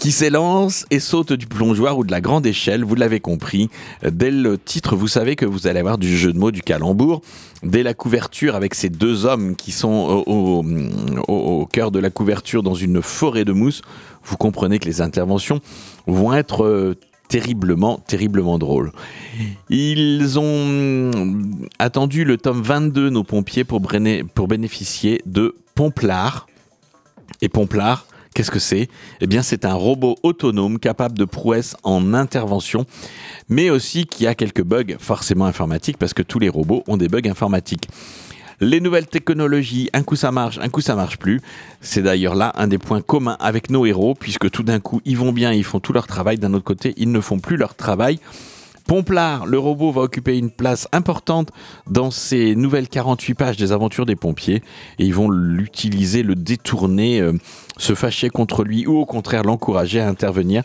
Qui 0.01 0.11
s'élance 0.11 0.87
et 0.89 0.99
saute 0.99 1.31
du 1.33 1.45
plongeoir 1.45 1.95
ou 1.95 2.03
de 2.03 2.09
la 2.09 2.21
grande 2.21 2.47
échelle, 2.47 2.83
vous 2.83 2.95
l'avez 2.95 3.19
compris. 3.19 3.69
Dès 4.03 4.31
le 4.31 4.57
titre, 4.57 4.95
vous 4.95 5.07
savez 5.07 5.35
que 5.35 5.45
vous 5.45 5.67
allez 5.67 5.79
avoir 5.79 5.99
du 5.99 6.17
jeu 6.17 6.33
de 6.33 6.39
mots, 6.39 6.49
du 6.49 6.63
calembour. 6.63 7.21
Dès 7.61 7.83
la 7.83 7.93
couverture, 7.93 8.55
avec 8.55 8.73
ces 8.73 8.89
deux 8.89 9.25
hommes 9.27 9.55
qui 9.55 9.71
sont 9.71 10.23
au, 10.25 10.63
au- 10.65 11.23
au- 11.27 11.65
cœur 11.67 11.91
de 11.91 11.99
la 11.99 12.09
couverture 12.09 12.63
dans 12.63 12.73
une 12.73 13.03
forêt 13.03 13.45
de 13.45 13.51
mousse, 13.53 13.83
vous 14.23 14.37
comprenez 14.37 14.79
que 14.79 14.85
les 14.85 15.01
interventions 15.01 15.59
vont 16.07 16.33
être 16.33 16.63
euh, 16.65 16.95
terriblement, 17.29 17.99
terriblement 18.07 18.57
drôles. 18.57 18.91
Ils 19.69 20.39
ont 20.39 21.11
attendu 21.77 22.23
le 22.25 22.37
tome 22.37 22.63
22, 22.63 23.11
nos 23.11 23.23
pompiers, 23.23 23.65
pour, 23.65 23.79
pour 24.33 24.47
bénéficier 24.47 25.21
de 25.27 25.53
Pomplard. 25.75 26.47
Et 27.43 27.49
Pomplard, 27.49 28.07
qu'est-ce 28.33 28.51
que 28.51 28.59
c'est? 28.59 28.89
Eh 29.19 29.27
bien, 29.27 29.41
c'est 29.41 29.65
un 29.65 29.73
robot 29.73 30.17
autonome 30.23 30.79
capable 30.79 31.17
de 31.17 31.25
prouesses 31.25 31.75
en 31.83 32.13
intervention, 32.13 32.85
mais 33.49 33.69
aussi 33.69 34.05
qui 34.05 34.27
a 34.27 34.35
quelques 34.35 34.63
bugs 34.63 34.97
forcément 34.99 35.45
informatiques, 35.45 35.97
parce 35.97 36.13
que 36.13 36.23
tous 36.23 36.39
les 36.39 36.49
robots 36.49 36.83
ont 36.87 36.97
des 36.97 37.07
bugs 37.07 37.29
informatiques. 37.29 37.87
Les 38.63 38.79
nouvelles 38.79 39.07
technologies, 39.07 39.89
un 39.91 40.03
coup 40.03 40.15
ça 40.15 40.31
marche, 40.31 40.59
un 40.61 40.69
coup 40.69 40.81
ça 40.81 40.95
marche 40.95 41.17
plus. 41.17 41.41
C'est 41.81 42.03
d'ailleurs 42.03 42.35
là 42.35 42.53
un 42.55 42.67
des 42.67 42.77
points 42.77 43.01
communs 43.01 43.35
avec 43.39 43.71
nos 43.71 43.87
héros, 43.87 44.13
puisque 44.13 44.51
tout 44.51 44.61
d'un 44.61 44.79
coup 44.79 45.01
ils 45.03 45.17
vont 45.17 45.33
bien, 45.33 45.51
ils 45.51 45.63
font 45.63 45.79
tout 45.79 45.93
leur 45.93 46.05
travail, 46.05 46.37
d'un 46.37 46.53
autre 46.53 46.63
côté 46.63 46.93
ils 46.97 47.11
ne 47.11 47.19
font 47.21 47.39
plus 47.39 47.57
leur 47.57 47.73
travail. 47.73 48.19
Pomplard, 48.87 49.45
le 49.45 49.57
robot 49.57 49.91
va 49.91 50.01
occuper 50.01 50.37
une 50.37 50.51
place 50.51 50.87
importante 50.91 51.49
dans 51.87 52.11
ces 52.11 52.55
nouvelles 52.55 52.89
48 52.89 53.33
pages 53.35 53.57
des 53.57 53.71
aventures 53.71 54.05
des 54.05 54.15
pompiers 54.15 54.63
et 54.99 55.05
ils 55.05 55.13
vont 55.13 55.29
l'utiliser, 55.29 56.23
le 56.23 56.35
détourner, 56.35 57.21
euh, 57.21 57.33
se 57.77 57.95
fâcher 57.95 58.29
contre 58.29 58.63
lui 58.63 58.87
ou 58.87 58.97
au 58.97 59.05
contraire 59.05 59.43
l'encourager 59.43 59.99
à 59.99 60.07
intervenir. 60.07 60.63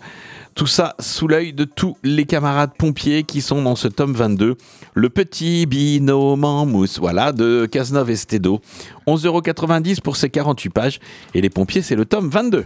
Tout 0.55 0.67
ça 0.67 0.95
sous 0.99 1.29
l'œil 1.29 1.53
de 1.53 1.65
tous 1.65 1.97
les 2.03 2.25
camarades 2.25 2.73
pompiers 2.79 3.25
qui 3.25 3.43
sont 3.43 3.63
dans 3.63 3.77
ce 3.77 3.89
tome 3.89 4.15
22, 4.15 4.57
le 4.95 5.11
petit 5.11 5.67
binôme 5.67 6.45
en 6.45 6.65
mousse, 6.65 6.99
voilà, 6.99 7.33
de 7.33 7.67
Cazeneuve 7.67 8.11
et 8.11 8.17
Stedo. 8.17 8.61
11,90€ 9.07 10.01
pour 10.01 10.17
ces 10.17 10.31
48 10.31 10.71
pages 10.71 11.01
et 11.35 11.41
les 11.41 11.51
pompiers 11.51 11.83
c'est 11.83 11.97
le 11.97 12.07
tome 12.07 12.31
22. 12.31 12.65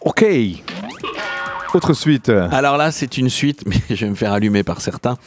Ok. 0.00 0.24
Autre 1.74 1.92
suite. 1.92 2.28
Alors 2.28 2.76
là, 2.76 2.90
c'est 2.90 3.18
une 3.18 3.28
suite, 3.28 3.62
mais 3.66 3.76
je 3.90 4.04
vais 4.04 4.10
me 4.10 4.14
faire 4.14 4.32
allumer 4.32 4.62
par 4.62 4.80
certains 4.80 5.18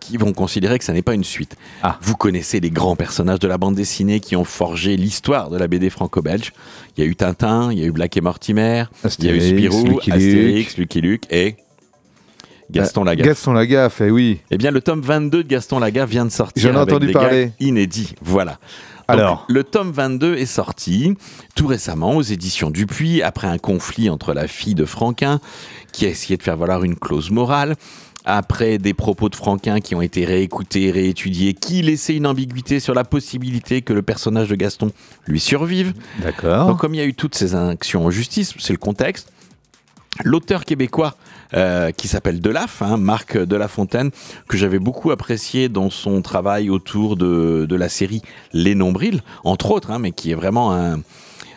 qui 0.00 0.18
vont 0.18 0.32
considérer 0.34 0.78
que 0.78 0.84
ça 0.84 0.92
n'est 0.92 1.00
pas 1.02 1.14
une 1.14 1.24
suite. 1.24 1.56
Ah. 1.82 1.98
Vous 2.02 2.14
connaissez 2.14 2.60
les 2.60 2.70
grands 2.70 2.96
personnages 2.96 3.38
de 3.38 3.48
la 3.48 3.56
bande 3.56 3.74
dessinée 3.74 4.20
qui 4.20 4.36
ont 4.36 4.44
forgé 4.44 4.96
l'histoire 4.98 5.48
de 5.48 5.56
la 5.56 5.66
BD 5.66 5.88
franco-belge. 5.88 6.52
Il 6.96 7.04
y 7.04 7.06
a 7.06 7.10
eu 7.10 7.16
Tintin, 7.16 7.72
il 7.72 7.78
y 7.78 7.82
a 7.82 7.86
eu 7.86 7.92
Black 7.92 8.14
et 8.16 8.20
Mortimer, 8.20 8.84
il 9.18 9.24
y 9.24 9.28
a 9.30 9.32
eu 9.32 9.38
Astérix, 9.38 9.46
Spirou, 9.46 9.84
Lucky 9.84 10.10
Luke. 10.10 10.20
Astérix, 10.20 10.76
Lucky 10.76 11.00
Luke 11.00 11.22
et 11.30 11.56
Gaston 12.70 13.04
Lagaffe. 13.04 13.26
Gaston 13.26 13.52
Lagaffe, 13.52 14.00
eh 14.02 14.10
oui. 14.10 14.40
Eh 14.50 14.58
bien, 14.58 14.70
le 14.70 14.80
tome 14.80 15.00
22 15.00 15.44
de 15.44 15.48
Gaston 15.48 15.78
Lagaffe 15.78 16.10
vient 16.10 16.24
de 16.26 16.30
sortir 16.30 16.62
J'en 16.62 16.70
ai 16.74 16.76
avec 16.82 16.88
entendu 16.92 17.06
des 17.06 17.12
parler. 17.12 17.44
gags 17.46 17.52
inédits. 17.60 18.14
Donc, 19.08 19.18
Alors 19.18 19.44
le 19.48 19.64
tome 19.64 19.92
22 19.92 20.36
est 20.36 20.46
sorti 20.46 21.14
tout 21.54 21.66
récemment 21.66 22.16
aux 22.16 22.22
éditions 22.22 22.70
Dupuis 22.70 23.22
après 23.22 23.46
un 23.46 23.58
conflit 23.58 24.08
entre 24.08 24.32
la 24.32 24.48
fille 24.48 24.74
de 24.74 24.86
Franquin 24.86 25.40
qui 25.92 26.06
a 26.06 26.08
essayé 26.08 26.36
de 26.36 26.42
faire 26.42 26.56
valoir 26.56 26.84
une 26.84 26.96
clause 26.96 27.30
morale. 27.30 27.76
Après 28.26 28.78
des 28.78 28.94
propos 28.94 29.28
de 29.28 29.36
Franquin 29.36 29.80
qui 29.80 29.94
ont 29.94 30.00
été 30.00 30.24
réécoutés, 30.24 30.90
réétudiés, 30.90 31.52
qui 31.52 31.82
laissaient 31.82 32.16
une 32.16 32.26
ambiguïté 32.26 32.80
sur 32.80 32.94
la 32.94 33.04
possibilité 33.04 33.82
que 33.82 33.92
le 33.92 34.00
personnage 34.00 34.48
de 34.48 34.54
Gaston 34.54 34.90
lui 35.26 35.40
survive. 35.40 35.92
D'accord. 36.22 36.68
Donc, 36.68 36.78
comme 36.78 36.94
il 36.94 36.98
y 36.98 37.02
a 37.02 37.04
eu 37.04 37.12
toutes 37.12 37.34
ces 37.34 37.54
actions 37.54 38.06
en 38.06 38.10
justice, 38.10 38.54
c'est 38.58 38.72
le 38.72 38.78
contexte. 38.78 39.30
L'auteur 40.22 40.64
québécois 40.64 41.16
euh, 41.52 41.90
qui 41.92 42.08
s'appelle 42.08 42.40
Delaf, 42.40 42.82
hein, 42.82 42.96
Marc 42.96 43.36
Delafontaine, 43.36 44.10
que 44.48 44.56
j'avais 44.56 44.78
beaucoup 44.78 45.10
apprécié 45.10 45.68
dans 45.68 45.90
son 45.90 46.22
travail 46.22 46.70
autour 46.70 47.16
de, 47.16 47.66
la 47.74 47.88
série 47.88 48.22
Les 48.52 48.74
Nombrils, 48.74 49.20
entre 49.44 49.70
autres, 49.70 49.90
hein, 49.90 49.98
mais 49.98 50.12
qui 50.12 50.30
est 50.30 50.34
vraiment 50.34 50.72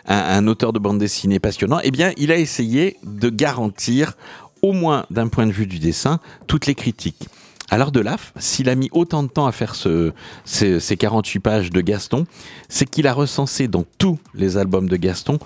un, 0.06 0.46
auteur 0.46 0.72
de 0.72 0.78
bande 0.78 0.98
dessinée 0.98 1.38
passionnant, 1.38 1.80
eh 1.82 1.90
bien, 1.90 2.12
il 2.16 2.32
a 2.32 2.36
essayé 2.36 2.96
de 3.04 3.28
garantir, 3.28 4.14
au 4.62 4.72
moins 4.72 5.06
d'un 5.10 5.28
point 5.28 5.46
de 5.46 5.52
vue 5.52 5.66
du 5.66 5.78
dessin, 5.78 6.20
toutes 6.46 6.66
les 6.66 6.74
critiques. 6.74 7.28
Alors 7.70 7.92
Delaf, 7.92 8.32
s'il 8.38 8.70
a 8.70 8.74
mis 8.74 8.88
autant 8.92 9.22
de 9.22 9.28
temps 9.28 9.46
à 9.46 9.52
faire 9.52 9.74
ce, 9.74 10.12
ces, 10.46 10.80
ces 10.80 10.96
48 10.96 11.40
pages 11.40 11.70
de 11.70 11.80
Gaston, 11.82 12.26
c'est 12.70 12.88
qu'il 12.88 13.06
a 13.06 13.12
recensé 13.12 13.68
dans 13.68 13.84
tous 13.98 14.18
les 14.34 14.56
albums 14.56 14.88
de 14.88 14.96
Gaston 14.96 15.38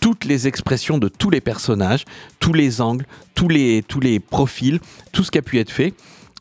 toutes 0.00 0.24
les 0.24 0.48
expressions 0.48 0.98
de 0.98 1.08
tous 1.08 1.30
les 1.30 1.40
personnages, 1.40 2.04
tous 2.38 2.52
les 2.52 2.80
angles, 2.80 3.06
tous 3.34 3.48
les, 3.48 3.82
tous 3.86 4.00
les 4.00 4.18
profils, 4.20 4.80
tout 5.12 5.22
ce 5.22 5.30
qui 5.30 5.38
a 5.38 5.42
pu 5.42 5.58
être 5.58 5.70
fait. 5.70 5.94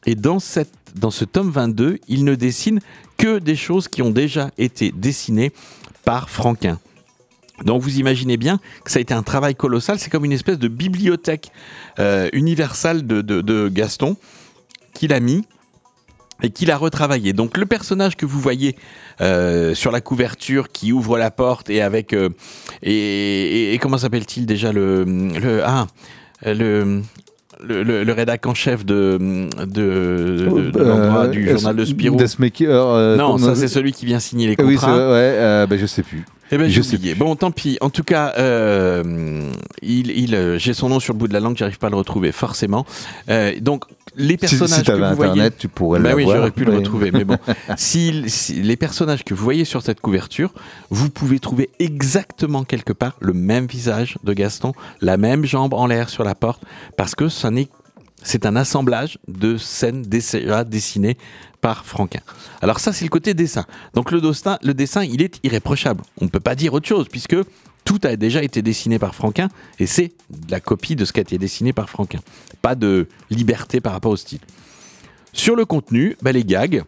Et 0.06 0.15
dans, 0.15 0.39
cette, 0.39 0.72
dans 0.95 1.12
ce 1.12 1.26
tome 1.26 1.52
22, 1.52 2.00
il 2.08 2.24
ne 2.24 2.36
dessine 2.36 2.80
que 3.17 3.39
des 3.39 3.56
choses 3.58 3.88
qui 3.89 4.02
ont 4.02 4.12
déjà 4.12 4.52
été 4.58 4.91
dessinées 4.95 5.52
par 6.06 6.30
Franquin. 6.30 6.80
Donc 7.65 7.82
vous 7.82 8.00
imaginez 8.00 8.38
bien 8.38 8.60
que 8.86 8.91
ça 8.91 9.00
a 9.00 9.02
été 9.02 9.13
un 9.13 9.24
travail 9.24 9.54
colossal, 9.56 10.00
c'est 10.00 10.10
comme 10.10 10.24
une 10.24 10.32
espèce 10.32 10.58
de 10.58 10.69
bibliothèque 10.69 11.52
euh, 12.00 12.30
universelle 12.32 13.06
de, 13.06 13.22
de- 13.22 13.41
de 13.41 13.67
Gaston 13.67 14.15
qu'il 14.93 15.12
a 15.12 15.19
mis 15.19 15.43
et 16.41 16.52
qu'il 16.52 16.72
a 16.72 16.78
retravaillé. 16.78 17.34
Donc 17.34 17.58
le 17.58 17.65
personnage 17.65 18.15
que 18.15 18.26
vous 18.26 18.39
voyez 18.39 18.78
euh, 19.21 19.73
sur 19.75 19.91
la 19.91 20.01
couverture 20.01 20.69
qui 20.71 20.91
ouvre 20.93 21.17
la 21.17 21.32
porte 21.32 21.69
et 21.69 21.82
avec 21.82 22.13
euh, 22.13 22.29
et, 22.84 22.93
et- 22.93 23.73
et 23.73 23.77
comment 23.77 23.97
s'appelle-t-il 23.97 24.45
déjà 24.45 24.71
le 24.71 25.03
le 25.05 25.62
ah 25.65 25.88
le 26.45 27.01
le, 27.62 27.84
le, 27.84 28.05
le 28.05 28.13
rédac 28.13 28.45
en 28.45 28.53
chef 28.53 28.86
de, 28.86 29.17
de, 29.19 29.65
de- 29.65 30.71
de 30.71 30.79
l'endroit 30.82 31.27
du 31.27 31.45
journal 31.49 31.75
de 31.75 31.84
Spirou. 31.84 32.15
Desmaker, 32.15 32.69
euh, 32.88 33.17
non, 33.17 33.38
ça 33.38 33.53
c'est 33.55 33.67
celui 33.67 33.91
qui 33.91 34.05
vient 34.05 34.19
signer 34.19 34.47
les 34.47 34.55
Oui, 34.63 34.75
contrats. 34.75 34.88
c'est 34.88 34.93
vrai, 34.93 35.12
ouais, 35.62 35.67
bah, 35.67 35.75
je 35.77 35.86
sais 35.86 36.03
plus. 36.03 36.23
Eh 36.52 36.58
ben, 36.58 36.68
Je 36.68 36.76
j'ai 36.76 36.84
sais 36.84 36.96
oublié. 36.96 37.16
Bon, 37.16 37.36
tant 37.36 37.52
pis. 37.52 37.78
En 37.82 37.90
tout 37.90 38.04
cas, 38.04 38.34
euh, 38.38 39.52
il, 39.82 40.12
il, 40.12 40.36
euh, 40.36 40.58
j'ai 40.58 40.74
son 40.74 40.90
nom 40.90 41.00
sur 41.00 41.14
le 41.14 41.20
bout 41.20 41.28
de 41.28 41.34
la 41.34 41.40
langue, 41.40 41.58
j'arrive 41.58 41.78
pas 41.78 41.88
à 41.88 41.90
le 41.90 41.96
retrouver, 41.96 42.32
forcément. 42.32 42.86
Euh, 43.30 43.60
donc, 43.60 43.86
les 44.16 44.38
personnages 44.38 44.80
si 44.80 44.84
que 44.84 44.92
vous 44.92 45.16
voyez... 45.16 45.32
internet, 45.32 45.56
tu 45.58 45.68
pourrais 45.68 46.00
Bah 46.00 46.14
oui, 46.16 46.24
j'aurais 46.26 46.52
pu 46.52 46.66
le 46.66 46.76
retrouver, 46.76 47.12
mais 47.12 47.24
bon. 47.24 47.38
si, 47.78 48.24
si 48.28 48.54
les 48.62 48.76
personnages 48.76 49.24
que 49.24 49.34
vous 49.34 49.44
voyez 49.44 49.66
sur 49.66 49.82
cette 49.84 50.02
couverture, 50.02 50.52
vous 50.90 51.10
pouvez 51.10 51.40
trouver 51.40 51.70
exactement 51.80 52.64
quelque 52.64 52.94
part 52.94 53.16
le 53.20 53.34
même 53.34 53.68
visage 53.68 54.18
de 54.24 54.34
Gaston, 54.34 54.74
la 55.02 55.18
même 55.18 55.46
jambe 55.46 55.74
en 55.74 55.86
l'air 55.86 56.10
sur 56.10 56.24
la 56.24 56.36
porte, 56.36 56.64
parce 56.98 57.14
que 57.14 57.30
ça 57.30 57.52
n'est 57.52 57.68
c'est 58.23 58.45
un 58.45 58.55
assemblage 58.55 59.17
de 59.27 59.58
scènes 59.58 60.01
déjà 60.01 60.63
dessinées 60.63 61.17
par 61.62 61.86
Franquin. 61.86 62.21
Alors 62.62 62.79
ça, 62.79 62.93
c'est 62.93 63.05
le 63.05 63.10
côté 63.10 63.34
dessin. 63.34 63.65
Donc 63.93 64.12
le 64.12 64.19
le 64.19 64.73
dessin, 64.73 65.03
il 65.03 65.21
est 65.21 65.39
irréprochable. 65.43 66.03
On 66.21 66.25
ne 66.25 66.29
peut 66.29 66.39
pas 66.39 66.55
dire 66.55 66.73
autre 66.73 66.88
chose, 66.88 67.08
puisque 67.10 67.36
tout 67.84 67.99
a 68.03 68.15
déjà 68.15 68.43
été 68.43 68.62
dessiné 68.62 68.99
par 68.99 69.15
Franquin, 69.15 69.49
et 69.79 69.88
c'est 69.88 70.12
la 70.49 70.60
copie 70.60 70.95
de 70.95 71.05
ce 71.05 71.13
qui 71.13 71.19
a 71.19 71.21
été 71.21 71.38
dessiné 71.38 71.73
par 71.73 71.89
Franquin. 71.89 72.19
Pas 72.62 72.75
de 72.75 73.08
liberté 73.29 73.82
par 73.82 73.93
rapport 73.93 74.12
au 74.12 74.17
style. 74.17 74.41
Sur 75.34 75.55
le 75.55 75.65
contenu, 75.65 76.15
bah, 76.21 76.32
les 76.32 76.43
gags. 76.43 76.84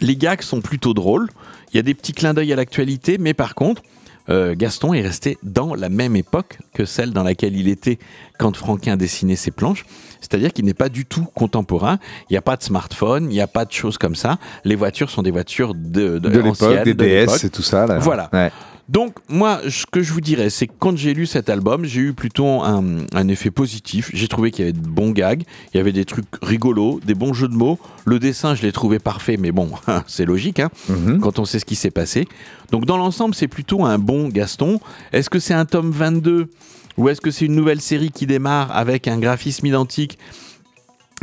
Les 0.00 0.16
gags 0.16 0.42
sont 0.42 0.60
plutôt 0.60 0.94
drôles. 0.94 1.28
Il 1.72 1.76
y 1.76 1.80
a 1.80 1.82
des 1.82 1.94
petits 1.94 2.12
clins 2.12 2.34
d'œil 2.34 2.52
à 2.52 2.56
l'actualité, 2.56 3.18
mais 3.18 3.34
par 3.34 3.54
contre, 3.54 3.82
euh, 4.28 4.54
Gaston 4.56 4.92
est 4.94 5.00
resté 5.00 5.38
dans 5.42 5.74
la 5.74 5.88
même 5.88 6.16
époque 6.16 6.58
que 6.74 6.84
celle 6.84 7.12
dans 7.12 7.22
laquelle 7.22 7.56
il 7.56 7.68
était 7.68 7.98
quand 8.38 8.56
Franquin 8.56 8.96
dessinait 8.96 9.36
ses 9.36 9.50
planches. 9.50 9.84
C'est-à-dire 10.20 10.52
qu'il 10.52 10.64
n'est 10.64 10.74
pas 10.74 10.88
du 10.88 11.06
tout 11.06 11.26
contemporain. 11.34 11.98
Il 12.28 12.34
n'y 12.34 12.36
a 12.36 12.42
pas 12.42 12.56
de 12.56 12.62
smartphone, 12.62 13.24
il 13.24 13.34
n'y 13.34 13.40
a 13.40 13.46
pas 13.46 13.64
de 13.64 13.72
choses 13.72 13.98
comme 13.98 14.14
ça. 14.14 14.38
Les 14.64 14.76
voitures 14.76 15.10
sont 15.10 15.22
des 15.22 15.30
voitures 15.30 15.74
de, 15.74 16.18
De 16.18 16.28
l'époque, 16.28 16.84
des 16.84 16.94
de. 16.94 17.26
DS 17.26 17.44
et 17.44 17.50
tout 17.50 17.62
ça. 17.62 17.86
Là. 17.86 17.98
Voilà. 17.98 18.28
Ouais. 18.32 18.50
Donc 18.90 19.14
moi, 19.28 19.60
ce 19.68 19.86
que 19.86 20.02
je 20.02 20.12
vous 20.12 20.20
dirais, 20.20 20.50
c'est 20.50 20.66
que 20.66 20.72
quand 20.80 20.96
j'ai 20.96 21.14
lu 21.14 21.24
cet 21.24 21.48
album, 21.48 21.84
j'ai 21.84 22.00
eu 22.00 22.12
plutôt 22.12 22.60
un, 22.62 22.82
un 23.14 23.28
effet 23.28 23.52
positif. 23.52 24.10
J'ai 24.12 24.26
trouvé 24.26 24.50
qu'il 24.50 24.64
y 24.64 24.68
avait 24.68 24.76
de 24.76 24.84
bons 24.84 25.12
gags, 25.12 25.44
il 25.72 25.76
y 25.76 25.80
avait 25.80 25.92
des 25.92 26.04
trucs 26.04 26.26
rigolos, 26.42 26.98
des 27.06 27.14
bons 27.14 27.32
jeux 27.32 27.46
de 27.46 27.54
mots. 27.54 27.78
Le 28.04 28.18
dessin, 28.18 28.56
je 28.56 28.62
l'ai 28.62 28.72
trouvé 28.72 28.98
parfait, 28.98 29.36
mais 29.36 29.52
bon, 29.52 29.70
c'est 30.08 30.24
logique 30.24 30.58
hein, 30.58 30.70
Mhm. 30.88 31.20
quand 31.20 31.38
on 31.38 31.44
sait 31.44 31.60
ce 31.60 31.64
qui 31.64 31.76
s'est 31.76 31.92
passé. 31.92 32.26
Donc 32.72 32.84
dans 32.84 32.96
l'ensemble, 32.96 33.34
c'est 33.36 33.46
plutôt 33.46 33.84
un 33.84 33.98
bon 33.98 34.28
Gaston. 34.28 34.80
Est-ce 35.12 35.30
que 35.30 35.38
c'est 35.38 35.54
un 35.54 35.66
tome 35.66 35.92
22 35.92 36.48
ou 36.96 37.08
est-ce 37.08 37.20
que 37.20 37.30
c'est 37.30 37.44
une 37.46 37.54
nouvelle 37.54 37.80
série 37.80 38.10
qui 38.10 38.26
démarre 38.26 38.76
avec 38.76 39.06
un 39.06 39.18
graphisme 39.20 39.66
identique 39.66 40.18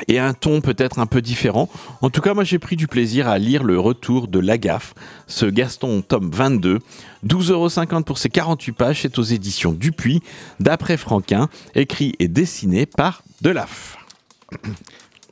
et 0.07 0.19
un 0.19 0.33
ton 0.33 0.62
peut-être 0.62 0.99
un 0.99 1.05
peu 1.05 1.21
différent. 1.21 1.69
En 2.01 2.10
tout 2.10 2.21
cas, 2.21 2.33
moi 2.33 2.43
j'ai 2.43 2.60
pris 2.60 2.75
du 2.75 2.88
plaisir 2.88 3.27
à 3.27 3.38
lire 3.38 3.63
le 3.63 3.79
retour 3.79 4.27
de 4.27 4.39
Lagaffe, 4.39 4.93
ce 5.27 5.45
Gaston 5.45 6.01
tome 6.01 6.29
22. 6.31 6.79
12,50€ 7.25 8.03
pour 8.03 8.17
ses 8.17 8.29
48 8.29 8.71
pages, 8.73 9.01
c'est 9.01 9.17
aux 9.19 9.23
éditions 9.23 9.71
Dupuis, 9.73 10.21
d'après 10.60 10.97
Franquin, 10.97 11.49
écrit 11.75 12.13
et 12.19 12.27
dessiné 12.27 12.86
par 12.86 13.23
Delaf. 13.41 13.97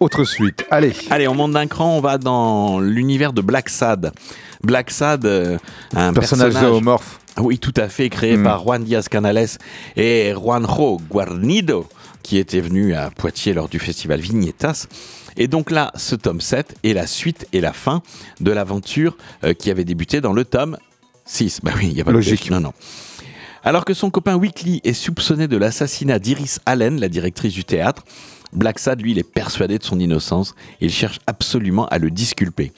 Autre 0.01 0.25
suite. 0.25 0.65
Allez. 0.71 0.91
Allez, 1.09 1.27
on 1.27 1.35
monte 1.35 1.53
d'un 1.53 1.67
cran, 1.67 1.95
on 1.97 2.01
va 2.01 2.17
dans 2.17 2.79
l'univers 2.81 3.31
de 3.31 3.41
Black 3.41 3.69
Sad. 3.69 4.11
Black 4.61 4.91
Sad, 4.91 5.25
euh, 5.25 5.57
un 5.95 6.11
Personnage 6.11 6.51
personnage 6.53 6.73
zoomorphe. 6.73 7.19
oui, 7.39 7.59
tout 7.59 7.73
à 7.77 7.87
fait, 7.87 8.09
créé 8.09 8.35
Mm. 8.35 8.43
par 8.43 8.61
Juan 8.63 8.83
Diaz 8.83 9.07
Canales 9.07 9.47
et 9.95 10.33
Juanjo 10.33 10.99
Guarnido, 11.09 11.87
qui 12.25 12.39
était 12.39 12.59
venu 12.59 12.95
à 12.95 13.11
Poitiers 13.11 13.53
lors 13.53 13.69
du 13.69 13.77
festival 13.77 14.19
Vignetas. 14.19 14.87
Et 15.37 15.47
donc 15.47 15.69
là, 15.69 15.91
ce 15.95 16.15
tome 16.15 16.41
7 16.41 16.75
est 16.83 16.93
la 16.93 17.05
suite 17.05 17.47
et 17.53 17.61
la 17.61 17.71
fin 17.71 18.01
de 18.41 18.51
l'aventure 18.51 19.15
euh, 19.43 19.53
qui 19.53 19.69
avait 19.69 19.83
débuté 19.83 20.21
dans 20.21 20.33
le 20.33 20.43
tome 20.43 20.75
6. 21.25 21.59
Bah 21.61 21.73
oui, 21.77 21.89
il 21.89 21.93
n'y 21.93 22.01
a 22.01 22.03
pas 22.03 22.11
Logique. 22.11 22.47
de 22.47 22.53
Non, 22.55 22.59
non. 22.61 22.73
Alors 23.63 23.85
que 23.85 23.93
son 23.93 24.09
copain 24.09 24.35
Weekly 24.37 24.81
est 24.83 24.93
soupçonné 24.93 25.47
de 25.47 25.55
l'assassinat 25.55 26.17
d'Iris 26.17 26.59
Allen, 26.65 26.99
la 26.99 27.09
directrice 27.09 27.53
du 27.53 27.63
théâtre, 27.63 28.03
Black 28.53 28.79
Sad, 28.79 29.01
lui, 29.01 29.11
il 29.11 29.19
est 29.19 29.23
persuadé 29.23 29.77
de 29.77 29.83
son 29.83 29.99
innocence 29.99 30.55
et 30.81 30.85
il 30.85 30.91
cherche 30.91 31.19
absolument 31.27 31.85
à 31.89 31.99
le 31.99 32.09
disculper. 32.09 32.71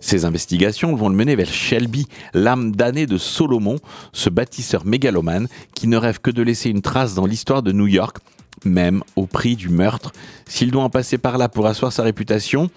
Ses 0.00 0.24
investigations 0.24 0.96
vont 0.96 1.10
le 1.10 1.16
mener 1.16 1.36
vers 1.36 1.52
Shelby, 1.52 2.06
l'âme 2.32 2.74
damnée 2.74 3.06
de 3.06 3.18
Solomon, 3.18 3.78
ce 4.14 4.30
bâtisseur 4.30 4.86
mégalomane 4.86 5.48
qui 5.74 5.86
ne 5.86 5.98
rêve 5.98 6.20
que 6.20 6.30
de 6.30 6.42
laisser 6.42 6.70
une 6.70 6.80
trace 6.80 7.14
dans 7.14 7.26
l'histoire 7.26 7.62
de 7.62 7.72
New 7.72 7.88
York, 7.88 8.18
même 8.64 9.02
au 9.16 9.26
prix 9.26 9.56
du 9.56 9.68
meurtre. 9.68 10.12
S'il 10.46 10.70
doit 10.70 10.82
en 10.82 10.90
passer 10.90 11.18
par 11.18 11.38
là 11.38 11.48
pour 11.48 11.66
asseoir 11.66 11.92
sa 11.92 12.02
réputation, 12.02 12.70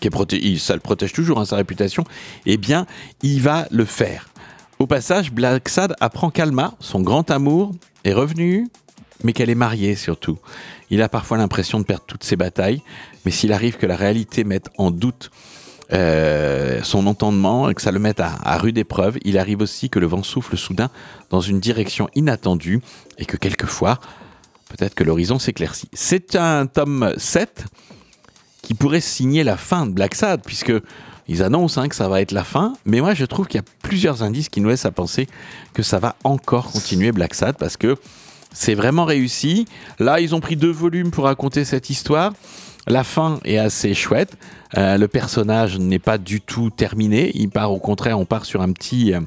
qui 0.00 0.58
ça 0.58 0.74
le 0.74 0.80
protège 0.80 1.12
toujours, 1.12 1.40
hein, 1.40 1.44
sa 1.44 1.56
réputation, 1.56 2.04
eh 2.46 2.56
bien, 2.56 2.86
il 3.22 3.40
va 3.40 3.66
le 3.70 3.84
faire. 3.84 4.28
Au 4.78 4.86
passage, 4.86 5.32
Black 5.32 5.68
Sad 5.68 5.94
apprend 6.00 6.30
qu'Alma, 6.30 6.74
son 6.80 7.00
grand 7.00 7.30
amour, 7.30 7.72
est 8.04 8.12
revenu, 8.12 8.68
mais 9.22 9.32
qu'elle 9.32 9.50
est 9.50 9.54
mariée 9.54 9.94
surtout. 9.94 10.38
Il 10.90 11.00
a 11.00 11.08
parfois 11.08 11.38
l'impression 11.38 11.78
de 11.78 11.84
perdre 11.84 12.04
toutes 12.06 12.24
ses 12.24 12.36
batailles, 12.36 12.82
mais 13.24 13.30
s'il 13.30 13.52
arrive 13.52 13.76
que 13.76 13.86
la 13.86 13.96
réalité 13.96 14.44
mette 14.44 14.68
en 14.76 14.90
doute 14.90 15.30
euh, 15.92 16.82
son 16.82 17.06
entendement 17.06 17.70
et 17.70 17.74
que 17.74 17.82
ça 17.82 17.92
le 17.92 17.98
mette 17.98 18.20
à 18.20 18.58
rude 18.58 18.78
épreuve, 18.78 19.18
il 19.24 19.38
arrive 19.38 19.60
aussi 19.60 19.90
que 19.90 19.98
le 19.98 20.06
vent 20.06 20.22
souffle 20.22 20.56
soudain 20.56 20.90
dans 21.30 21.40
une 21.40 21.60
direction 21.60 22.08
inattendue 22.14 22.80
et 23.18 23.26
que 23.26 23.36
quelquefois, 23.36 24.00
peut-être 24.76 24.94
que 24.94 25.04
l'horizon 25.04 25.38
s'éclaircit. 25.38 25.88
C'est 25.92 26.36
un 26.36 26.66
tome 26.66 27.12
7 27.16 27.64
qui 28.62 28.74
pourrait 28.74 29.00
signer 29.00 29.44
la 29.44 29.56
fin 29.56 29.86
de 29.86 29.92
Black 29.92 30.14
Sad, 30.14 30.42
puisque 30.44 30.72
ils 31.28 31.42
annoncent 31.42 31.80
hein, 31.80 31.88
que 31.88 31.96
ça 31.96 32.08
va 32.08 32.20
être 32.20 32.32
la 32.32 32.44
fin, 32.44 32.74
mais 32.84 33.00
moi 33.00 33.14
je 33.14 33.24
trouve 33.24 33.46
qu'il 33.46 33.58
y 33.58 33.64
a 33.64 33.66
plusieurs 33.82 34.22
indices 34.22 34.48
qui 34.48 34.60
nous 34.60 34.68
laissent 34.68 34.86
à 34.86 34.90
penser 34.90 35.26
que 35.72 35.82
ça 35.82 35.98
va 35.98 36.16
encore 36.24 36.70
continuer 36.70 37.12
Black 37.12 37.34
Sad, 37.34 37.56
parce 37.58 37.76
que 37.76 37.96
c'est 38.54 38.74
vraiment 38.74 39.04
réussi. 39.04 39.66
Là, 39.98 40.20
ils 40.20 40.34
ont 40.34 40.40
pris 40.40 40.56
deux 40.56 40.70
volumes 40.70 41.10
pour 41.10 41.24
raconter 41.24 41.64
cette 41.64 41.90
histoire. 41.90 42.32
La 42.86 43.02
fin 43.02 43.40
est 43.44 43.58
assez 43.58 43.94
chouette. 43.94 44.36
Euh, 44.76 44.96
le 44.96 45.08
personnage 45.08 45.78
n'est 45.78 45.98
pas 45.98 46.18
du 46.18 46.40
tout 46.40 46.70
terminé. 46.70 47.32
Il 47.34 47.50
part 47.50 47.72
au 47.72 47.80
contraire, 47.80 48.18
on 48.18 48.26
part 48.26 48.44
sur 48.44 48.62
euh, 48.62 49.20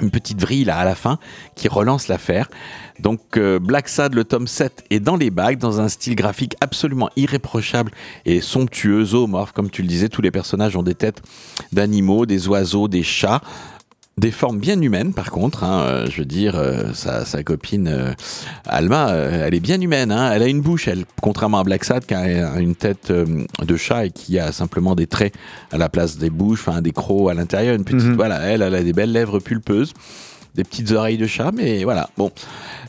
une 0.00 0.10
petite 0.10 0.40
vrille 0.40 0.68
à 0.68 0.84
la 0.84 0.94
fin 0.94 1.18
qui 1.56 1.68
relance 1.68 2.08
l'affaire. 2.08 2.50
Donc 3.00 3.20
euh, 3.36 3.58
Black 3.58 3.88
Sad, 3.88 4.14
le 4.14 4.24
tome 4.24 4.46
7, 4.46 4.84
est 4.90 5.00
dans 5.00 5.16
les 5.16 5.30
bagues, 5.30 5.58
dans 5.58 5.80
un 5.80 5.88
style 5.88 6.14
graphique 6.14 6.54
absolument 6.60 7.10
irréprochable 7.16 7.90
et 8.24 8.40
somptueux, 8.40 9.04
zoomorphe. 9.04 9.52
Comme 9.52 9.70
tu 9.70 9.82
le 9.82 9.88
disais, 9.88 10.08
tous 10.08 10.22
les 10.22 10.30
personnages 10.30 10.76
ont 10.76 10.82
des 10.82 10.94
têtes 10.94 11.20
d'animaux, 11.72 12.24
des 12.26 12.46
oiseaux, 12.48 12.88
des 12.88 13.02
chats. 13.02 13.40
Des 14.16 14.30
formes 14.30 14.60
bien 14.60 14.80
humaines, 14.80 15.12
par 15.12 15.32
contre. 15.32 15.64
hein, 15.64 15.80
euh, 15.80 16.06
je 16.08 16.18
veux 16.18 16.24
dire, 16.24 16.54
euh, 16.54 16.92
sa, 16.94 17.24
sa 17.24 17.42
copine 17.42 17.88
euh, 17.88 18.12
Alma, 18.64 19.10
elle 19.12 19.54
est 19.54 19.60
bien 19.60 19.80
humaine. 19.80 20.12
hein, 20.12 20.30
elle 20.32 20.44
a 20.44 20.46
une 20.46 20.60
bouche, 20.60 20.86
elle, 20.86 21.04
contrairement 21.20 21.58
à 21.58 21.64
Black 21.64 21.82
Sad, 21.82 22.06
qui 22.06 22.14
a 22.14 22.60
une 22.60 22.76
tête 22.76 23.10
de 23.10 23.76
chat 23.76 24.06
et 24.06 24.10
qui 24.12 24.38
a 24.38 24.52
simplement 24.52 24.94
des 24.94 25.08
traits 25.08 25.34
à 25.72 25.78
la 25.78 25.88
place 25.88 26.16
des 26.16 26.30
bouches, 26.30 26.60
enfin 26.64 26.80
des 26.80 26.92
crocs 26.92 27.28
à 27.28 27.34
l'intérieur. 27.34 27.74
Une 27.74 27.82
petite, 27.82 28.06
Mhm. 28.10 28.14
voilà, 28.14 28.38
elle, 28.42 28.62
elle 28.62 28.76
a 28.76 28.84
des 28.84 28.92
belles 28.92 29.10
lèvres 29.10 29.40
pulpeuses, 29.40 29.92
des 30.54 30.64
petites 30.64 30.92
oreilles 30.92 31.18
de 31.18 31.26
chat, 31.26 31.50
mais 31.52 31.84
voilà. 31.84 32.08
Bon, 32.16 32.30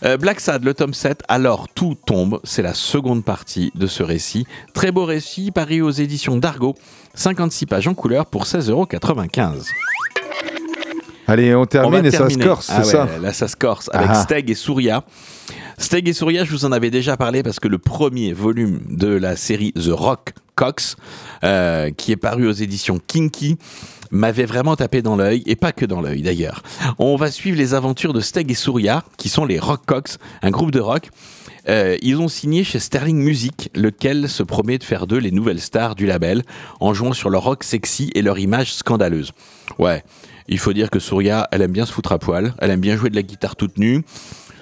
Euh, 0.04 0.18
Black 0.18 0.40
Sad, 0.40 0.64
le 0.64 0.74
tome 0.74 0.94
7. 0.94 1.24
Alors 1.28 1.68
tout 1.74 1.96
tombe. 2.06 2.40
C'est 2.44 2.62
la 2.62 2.74
seconde 2.74 3.24
partie 3.26 3.72
de 3.76 3.88
ce 3.88 4.04
récit. 4.04 4.46
Très 4.74 4.92
beau 4.92 5.06
récit, 5.06 5.52
paru 5.52 5.82
aux 5.82 5.90
éditions 5.92 6.38
d'Argo. 6.38 6.76
56 7.16 7.66
pages 7.66 7.88
en 7.88 7.94
couleur 7.94 8.26
pour 8.28 8.46
16,95€. 8.46 9.66
Allez, 11.28 11.56
on 11.56 11.66
termine 11.66 12.06
et 12.06 12.12
ça 12.12 12.30
se 12.30 12.38
corse, 12.38 12.70
Ah 12.72 12.84
c'est 12.84 12.98
ouais, 12.98 13.08
ça 13.08 13.20
Là, 13.20 13.34
ça 13.34 13.48
se 13.48 13.56
corse 13.56 13.90
avec 13.92 14.10
Ah. 14.12 14.22
Steg 14.22 14.50
et 14.52 14.54
Souria. 14.56 15.04
Steg 15.80 16.08
et 16.08 16.14
Souria, 16.14 16.44
je 16.46 16.52
vous 16.52 16.66
en 16.66 16.72
avais 16.72 16.92
déjà 16.92 17.18
parlé 17.18 17.42
parce 17.42 17.60
que 17.60 17.68
le 17.68 17.80
premier 17.80 18.32
volume 18.32 18.82
de 18.90 19.08
la 19.08 19.36
série 19.36 19.74
The 19.74 19.90
Rock 19.90 20.34
Cox, 20.54 20.96
euh, 21.44 21.90
qui 21.92 22.12
est 22.12 22.16
paru 22.18 22.48
aux 22.48 22.52
éditions 22.54 23.00
Kinky, 23.08 23.58
m'avait 24.12 24.46
vraiment 24.46 24.76
tapé 24.76 25.02
dans 25.02 25.16
l'œil, 25.16 25.44
et 25.46 25.56
pas 25.56 25.72
que 25.72 25.86
dans 25.86 26.02
l'œil 26.02 26.22
d'ailleurs. 26.22 26.64
On 27.00 27.16
va 27.16 27.32
suivre 27.32 27.58
les 27.58 27.74
aventures 27.74 28.14
de 28.14 28.22
Steg 28.22 28.52
et 28.52 28.56
Souria, 28.56 29.04
qui 29.18 29.30
sont 29.30 29.46
les 29.46 29.60
Rock 29.60 29.82
Cox, 29.86 30.18
un 30.42 30.52
groupe 30.52 30.72
de 30.72 30.80
rock. 30.80 31.10
Euh, 31.68 31.98
ils 32.02 32.18
ont 32.18 32.28
signé 32.28 32.64
chez 32.64 32.80
Sterling 32.80 33.18
Music, 33.18 33.72
lequel 33.74 34.30
se 34.30 34.44
promet 34.44 34.78
de 34.78 34.84
faire 34.84 35.08
d'eux 35.08 35.18
les 35.18 35.32
nouvelles 35.32 35.62
stars 35.62 35.96
du 35.96 36.06
label, 36.06 36.44
en 36.80 36.94
jouant 36.94 37.14
sur 37.14 37.30
leur 37.30 37.44
rock 37.44 37.64
sexy 37.64 38.12
et 38.14 38.22
leur 38.22 38.38
image 38.38 38.74
scandaleuse. 38.74 39.32
Ouais, 39.80 40.04
il 40.48 40.60
faut 40.60 40.74
dire 40.74 40.92
que 40.92 41.00
Souria, 41.00 41.48
elle 41.52 41.64
aime 41.64 41.72
bien 41.72 41.88
se 41.88 41.92
foutre 41.92 42.12
à 42.12 42.20
poil, 42.20 42.54
elle 42.60 42.70
aime 42.70 42.82
bien 42.82 42.98
jouer 42.98 43.10
de 43.10 43.16
la 43.16 43.24
guitare 43.24 43.56
toute 43.56 43.80
nue. 43.80 44.04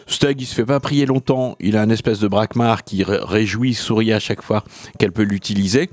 Steg, 0.06 0.42
il 0.42 0.46
se 0.46 0.54
fait 0.54 0.66
pas 0.66 0.80
prier 0.82 1.06
longtemps, 1.06 1.56
il 1.62 1.78
a 1.78 1.82
un 1.82 1.90
espèce 1.90 2.20
de 2.20 2.28
braquemar 2.28 2.84
qui 2.84 3.04
ré- 3.04 3.20
réjouit 3.22 3.74
Souria 3.74 4.18
à 4.18 4.20
chaque 4.20 4.42
fois 4.42 4.64
qu'elle 5.00 5.14
peut 5.14 5.24
l'utiliser. 5.24 5.90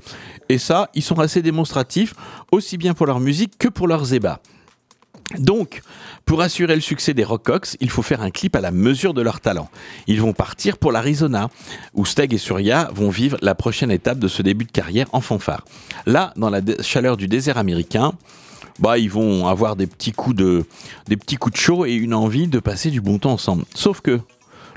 Et 0.51 0.57
ça, 0.57 0.89
ils 0.93 1.01
sont 1.01 1.19
assez 1.19 1.41
démonstratifs, 1.41 2.13
aussi 2.51 2.77
bien 2.77 2.93
pour 2.93 3.05
leur 3.05 3.21
musique 3.21 3.57
que 3.57 3.69
pour 3.69 3.87
leurs 3.87 4.13
ébats. 4.13 4.41
Donc, 5.39 5.81
pour 6.25 6.41
assurer 6.41 6.75
le 6.75 6.81
succès 6.81 7.13
des 7.13 7.23
Rockcox, 7.23 7.77
il 7.79 7.89
faut 7.89 8.01
faire 8.01 8.21
un 8.21 8.31
clip 8.31 8.53
à 8.57 8.59
la 8.59 8.71
mesure 8.71 9.13
de 9.13 9.21
leur 9.21 9.39
talent. 9.39 9.69
Ils 10.07 10.19
vont 10.19 10.33
partir 10.33 10.77
pour 10.77 10.91
l'Arizona, 10.91 11.49
où 11.93 12.03
Steg 12.03 12.33
et 12.33 12.37
Surya 12.37 12.89
vont 12.93 13.09
vivre 13.09 13.37
la 13.41 13.55
prochaine 13.55 13.91
étape 13.91 14.19
de 14.19 14.27
ce 14.27 14.41
début 14.41 14.65
de 14.65 14.71
carrière 14.73 15.07
en 15.13 15.21
fanfare. 15.21 15.63
Là, 16.05 16.33
dans 16.35 16.49
la 16.49 16.59
chaleur 16.81 17.15
du 17.15 17.29
désert 17.29 17.57
américain, 17.57 18.11
bah, 18.79 18.97
ils 18.97 19.09
vont 19.09 19.47
avoir 19.47 19.77
des 19.77 19.87
de, 19.87 20.65
des 21.07 21.15
petits 21.15 21.37
coups 21.37 21.53
de 21.53 21.61
chaud 21.61 21.85
et 21.85 21.93
une 21.93 22.13
envie 22.13 22.49
de 22.49 22.59
passer 22.59 22.89
du 22.89 22.99
bon 22.99 23.19
temps 23.19 23.31
ensemble. 23.31 23.63
Sauf 23.73 24.01
que 24.01 24.19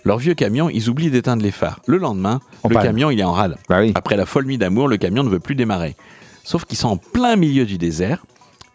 leur 0.05 0.19
vieux 0.19 0.35
camion, 0.35 0.69
ils 0.69 0.89
oublient 0.91 1.11
d'éteindre 1.11 1.43
les 1.43 1.51
phares. 1.51 1.81
Le 1.87 1.97
lendemain, 1.97 2.41
En 2.63 2.69
le 2.69 2.77
camion, 2.77 3.11
il 3.11 3.19
est 3.21 3.25
en 3.25 3.33
rade. 3.33 3.57
Bah 3.69 3.81
oui. 3.81 3.93
Après 3.95 4.17
la 4.17 4.27
folle 4.27 4.47
nuit 4.47 4.59
d'amour, 4.59 4.89
le 4.89 4.97
camion 4.97 5.25
ne 5.25 5.31
veut 5.31 5.41
plus 5.41 5.55
démarrer. 5.55 5.97
Sauf 6.45 6.65
qu'ils 6.67 6.79
sont 6.79 6.89
en 6.89 6.97
plein 6.97 7.37
milieu 7.37 7.65
du 7.65 7.79
désert, 7.79 8.25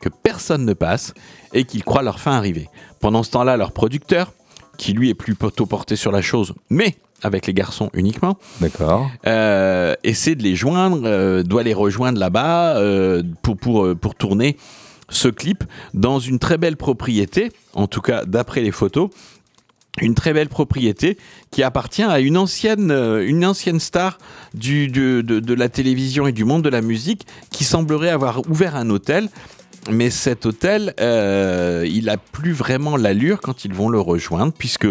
que 0.02 0.10
personne 0.10 0.66
ne 0.66 0.74
passe 0.74 1.14
et 1.54 1.66
qu'ils 1.66 1.84
croient 1.84 2.04
leur 2.04 2.20
fin 2.20 2.32
arriver. 2.32 2.70
Pendant 3.00 3.22
ce 3.24 3.32
temps-là, 3.32 3.58
leur 3.58 3.72
producteur, 3.72 4.34
qui 4.78 4.94
lui 4.94 5.10
est 5.10 5.14
plus 5.14 5.36
plutôt 5.36 5.66
porté 5.66 5.96
sur 5.96 6.12
la 6.12 6.22
chose, 6.22 6.54
mais 6.70 6.96
avec 7.22 7.48
les 7.48 7.54
garçons 7.54 7.90
uniquement, 7.94 8.38
D'accord. 8.62 9.12
euh, 9.28 9.94
essaie 10.04 10.36
de 10.36 10.44
les 10.44 10.56
joindre, 10.56 11.02
euh, 11.04 11.44
doit 11.44 11.64
les 11.64 11.74
rejoindre 11.74 12.18
là-bas 12.18 12.78
euh, 12.78 13.22
pour, 13.42 13.58
pour, 13.58 13.96
pour 14.00 14.16
tourner 14.16 14.58
ce 15.10 15.28
clip 15.28 15.64
dans 15.94 16.20
une 16.20 16.40
très 16.40 16.58
belle 16.58 16.78
propriété, 16.78 17.52
en 17.74 17.88
tout 17.88 18.02
cas 18.02 18.24
d'après 18.26 18.62
les 18.62 18.72
photos, 18.72 19.10
une 20.02 20.16
très 20.16 20.34
belle 20.34 20.50
propriété 20.50 21.18
qui 21.52 21.64
appartient 21.64 22.04
à 22.04 22.20
une 22.20 22.38
ancienne, 22.38 22.92
euh, 22.92 23.28
une 23.28 23.46
ancienne 23.46 23.80
star 23.80 24.18
du, 24.54 24.88
de, 24.88 25.22
de- 25.22 25.54
la 25.54 25.68
télévision 25.70 26.28
et 26.28 26.32
du 26.32 26.46
monde 26.46 26.64
de 26.64 26.70
la 26.70 26.82
musique 26.82 27.26
qui 27.52 27.64
semblerait 27.64 28.10
avoir 28.10 28.48
ouvert 28.50 28.76
un 28.76 28.90
hôtel. 28.90 29.30
Mais 29.92 30.10
cet 30.10 30.46
hôtel, 30.46 30.94
euh, 31.00 31.86
il 31.90 32.10
a 32.10 32.18
plus 32.18 32.52
vraiment 32.52 32.98
l'allure 32.98 33.42
quand 33.42 33.66
ils 33.66 33.74
vont 33.74 33.90
le 33.90 34.00
rejoindre, 34.00 34.54
puisque, 34.54 34.88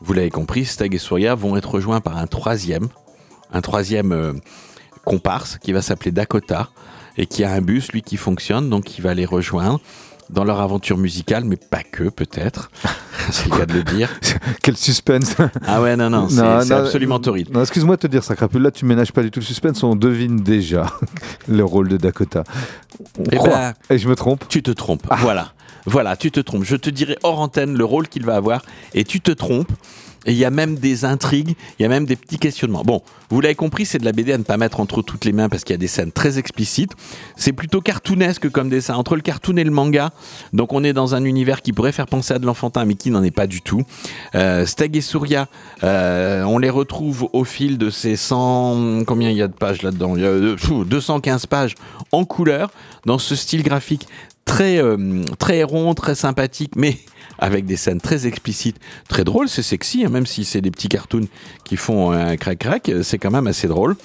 vous 0.00 0.12
l'avez 0.12 0.30
compris, 0.30 0.64
Stag 0.64 0.94
et 0.94 0.98
Surya 0.98 1.34
vont 1.34 1.56
être 1.56 1.70
rejoints 1.70 2.00
par 2.00 2.16
un 2.18 2.26
troisième, 2.26 2.88
un 3.52 3.60
troisième 3.60 4.12
euh, 4.12 4.32
comparse 5.04 5.58
qui 5.58 5.72
va 5.72 5.82
s'appeler 5.82 6.12
Dakota 6.12 6.70
et 7.16 7.26
qui 7.26 7.44
a 7.44 7.52
un 7.52 7.60
bus, 7.60 7.92
lui, 7.92 8.02
qui 8.02 8.16
fonctionne, 8.16 8.70
donc 8.70 8.96
il 8.98 9.02
va 9.02 9.14
les 9.14 9.26
rejoindre 9.26 9.80
dans 10.30 10.44
leur 10.44 10.60
aventure 10.60 10.96
musicale, 10.98 11.44
mais 11.44 11.56
pas 11.56 11.82
que, 11.82 12.04
peut-être. 12.08 12.70
C'est 13.30 13.48
le 13.50 13.56
cas 13.56 13.66
de 13.66 13.72
le 13.74 13.82
dire. 13.84 14.08
Quel 14.62 14.76
suspense 14.76 15.34
Ah 15.66 15.80
ouais, 15.80 15.96
non, 15.96 16.10
non, 16.10 16.28
c'est 16.28 16.72
absolument 16.74 17.18
torride. 17.20 17.48
Excuse-moi 17.56 17.96
de 17.96 18.00
te 18.02 18.06
dire 18.06 18.22
ça, 18.22 18.34
Crapule. 18.36 18.62
Là, 18.62 18.70
tu 18.70 18.84
ménages 18.84 19.12
pas 19.12 19.22
du 19.22 19.30
tout 19.30 19.40
le 19.40 19.44
suspense. 19.44 19.82
On 19.82 19.96
devine 19.96 20.36
déjà 20.42 20.86
le 21.48 21.64
rôle 21.64 21.88
de 21.88 21.96
Dakota. 21.96 22.44
On 23.18 23.24
Eh 23.32 23.36
croit. 23.36 23.48
ben, 23.48 23.74
Et 23.90 23.98
je 23.98 24.08
me 24.08 24.14
trompe. 24.16 24.44
Tu 24.48 24.62
te 24.62 24.70
trompes. 24.72 25.06
Voilà. 25.20 25.52
Voilà, 25.86 26.16
tu 26.16 26.30
te 26.30 26.40
trompes. 26.40 26.64
Je 26.64 26.76
te 26.76 26.90
dirai 26.90 27.16
hors 27.22 27.40
antenne 27.40 27.76
le 27.76 27.84
rôle 27.84 28.08
qu'il 28.08 28.24
va 28.26 28.36
avoir 28.36 28.62
et 28.94 29.04
tu 29.04 29.20
te 29.20 29.30
trompes. 29.30 29.72
Il 30.26 30.34
y 30.34 30.44
a 30.44 30.50
même 30.50 30.76
des 30.76 31.04
intrigues, 31.04 31.54
il 31.78 31.82
y 31.82 31.86
a 31.86 31.88
même 31.88 32.06
des 32.06 32.16
petits 32.16 32.38
questionnements. 32.38 32.82
Bon, 32.82 33.02
vous 33.30 33.40
l'avez 33.40 33.54
compris, 33.54 33.86
c'est 33.86 33.98
de 33.98 34.04
la 34.04 34.12
BD 34.12 34.32
à 34.32 34.38
ne 34.38 34.42
pas 34.42 34.56
mettre 34.56 34.80
entre 34.80 35.02
toutes 35.02 35.24
les 35.24 35.32
mains 35.32 35.48
parce 35.48 35.64
qu'il 35.64 35.74
y 35.74 35.78
a 35.78 35.78
des 35.78 35.88
scènes 35.88 36.12
très 36.12 36.38
explicites. 36.38 36.92
C'est 37.36 37.52
plutôt 37.52 37.80
cartoonesque 37.80 38.48
comme 38.50 38.68
dessin, 38.68 38.94
entre 38.94 39.16
le 39.16 39.22
cartoon 39.22 39.56
et 39.56 39.64
le 39.64 39.70
manga. 39.70 40.12
Donc 40.52 40.72
on 40.72 40.84
est 40.84 40.92
dans 40.92 41.14
un 41.14 41.24
univers 41.24 41.62
qui 41.62 41.72
pourrait 41.72 41.92
faire 41.92 42.06
penser 42.06 42.34
à 42.34 42.38
de 42.38 42.46
l'enfantin, 42.46 42.84
mais 42.84 42.94
qui 42.94 43.10
n'en 43.10 43.22
est 43.22 43.30
pas 43.30 43.46
du 43.46 43.60
tout. 43.60 43.82
Euh, 44.34 44.64
et 44.94 45.00
Surya, 45.00 45.48
euh, 45.82 46.44
on 46.44 46.58
les 46.58 46.70
retrouve 46.70 47.28
au 47.32 47.44
fil 47.44 47.78
de 47.78 47.90
ces 47.90 48.16
100... 48.16 49.04
Combien 49.06 49.30
il 49.30 49.36
y 49.36 49.42
a 49.42 49.48
de 49.48 49.52
pages 49.52 49.82
là-dedans? 49.82 50.16
Il 50.16 50.22
y 50.22 50.26
a 50.26 50.28
euh, 50.28 50.56
pfou, 50.56 50.84
215 50.84 51.46
pages 51.46 51.74
en 52.12 52.24
couleur, 52.24 52.70
dans 53.06 53.18
ce 53.18 53.34
style 53.34 53.62
graphique 53.62 54.06
très, 54.44 54.78
euh, 54.78 55.24
très 55.38 55.62
rond, 55.62 55.94
très 55.94 56.14
sympathique, 56.14 56.72
mais 56.76 56.98
avec 57.38 57.66
des 57.66 57.76
scènes 57.76 58.00
très 58.00 58.26
explicites, 58.26 58.78
très 59.08 59.24
drôles, 59.24 59.48
c'est 59.48 59.62
sexy, 59.62 60.04
hein, 60.04 60.08
même 60.08 60.26
si 60.26 60.44
c'est 60.44 60.60
des 60.60 60.70
petits 60.70 60.88
cartoons 60.88 61.28
qui 61.64 61.76
font 61.76 62.10
un 62.12 62.36
crac-crac, 62.36 62.88
euh, 62.88 63.02
c'est 63.02 63.18
quand 63.18 63.30
même 63.30 63.46
assez 63.46 63.68
drôle. 63.68 63.96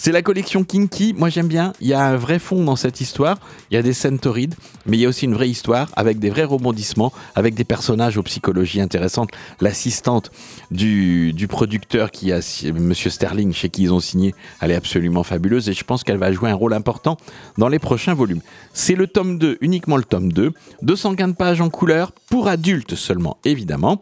C'est 0.00 0.12
la 0.12 0.22
collection 0.22 0.62
Kinky, 0.62 1.12
moi 1.12 1.28
j'aime 1.28 1.48
bien, 1.48 1.72
il 1.80 1.88
y 1.88 1.92
a 1.92 2.00
un 2.04 2.16
vrai 2.16 2.38
fond 2.38 2.62
dans 2.62 2.76
cette 2.76 3.00
histoire, 3.00 3.36
il 3.70 3.74
y 3.74 3.76
a 3.76 3.82
des 3.82 3.92
scènes 3.92 4.20
torrides, 4.20 4.54
mais 4.86 4.96
il 4.96 5.00
y 5.00 5.06
a 5.06 5.08
aussi 5.08 5.24
une 5.24 5.34
vraie 5.34 5.48
histoire 5.48 5.90
avec 5.96 6.20
des 6.20 6.30
vrais 6.30 6.44
rebondissements, 6.44 7.12
avec 7.34 7.54
des 7.56 7.64
personnages 7.64 8.16
aux 8.16 8.22
psychologies 8.22 8.80
intéressantes. 8.80 9.30
L'assistante 9.60 10.30
du, 10.70 11.32
du 11.32 11.48
producteur 11.48 12.12
qui 12.12 12.30
a 12.30 12.40
si- 12.42 12.70
Monsieur 12.70 13.10
Sterling, 13.10 13.52
chez 13.52 13.70
qui 13.70 13.82
ils 13.82 13.92
ont 13.92 13.98
signé, 13.98 14.36
elle 14.60 14.70
est 14.70 14.76
absolument 14.76 15.24
fabuleuse 15.24 15.68
et 15.68 15.72
je 15.72 15.82
pense 15.82 16.04
qu'elle 16.04 16.16
va 16.18 16.30
jouer 16.30 16.48
un 16.48 16.54
rôle 16.54 16.74
important 16.74 17.16
dans 17.58 17.68
les 17.68 17.80
prochains 17.80 18.14
volumes. 18.14 18.40
C'est 18.72 18.94
le 18.94 19.08
tome 19.08 19.36
2, 19.36 19.58
uniquement 19.62 19.96
le 19.96 20.04
tome 20.04 20.32
2, 20.32 20.52
215 20.82 21.34
pages 21.36 21.60
en 21.60 21.70
couleur, 21.70 22.12
pour 22.30 22.46
adultes 22.46 22.94
seulement, 22.94 23.38
évidemment. 23.44 24.00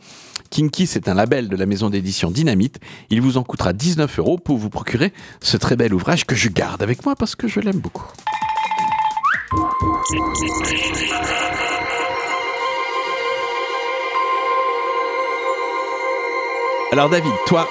Kinky, 0.51 0.87
c'est 0.87 1.09
un 1.09 1.15
label 1.15 1.49
de 1.49 1.57
la 1.57 1.67
maison 1.67 1.91
d'édition 1.91 2.31
Dynamite. 2.31 2.79
Il 3.11 3.21
vous 3.21 3.37
en 3.37 3.43
coûtera 3.43 3.73
19 3.73 4.19
euros 4.19 4.39
pour 4.39 4.59
vous 4.59 4.71
procurer 4.71 5.13
ce 5.41 5.57
très 5.57 5.77
bel 5.77 5.93
ouvrage 5.95 6.25
que 6.25 6.35
je 6.35 6.49
garde 6.49 6.83
avec 6.83 7.05
moi 7.05 7.15
parce 7.17 7.35
que 7.35 7.49
je 7.49 7.61
l'aime 7.61 7.79
beaucoup. 7.79 8.07
Alors 16.93 17.11
David, 17.11 17.33
toi, 17.47 17.69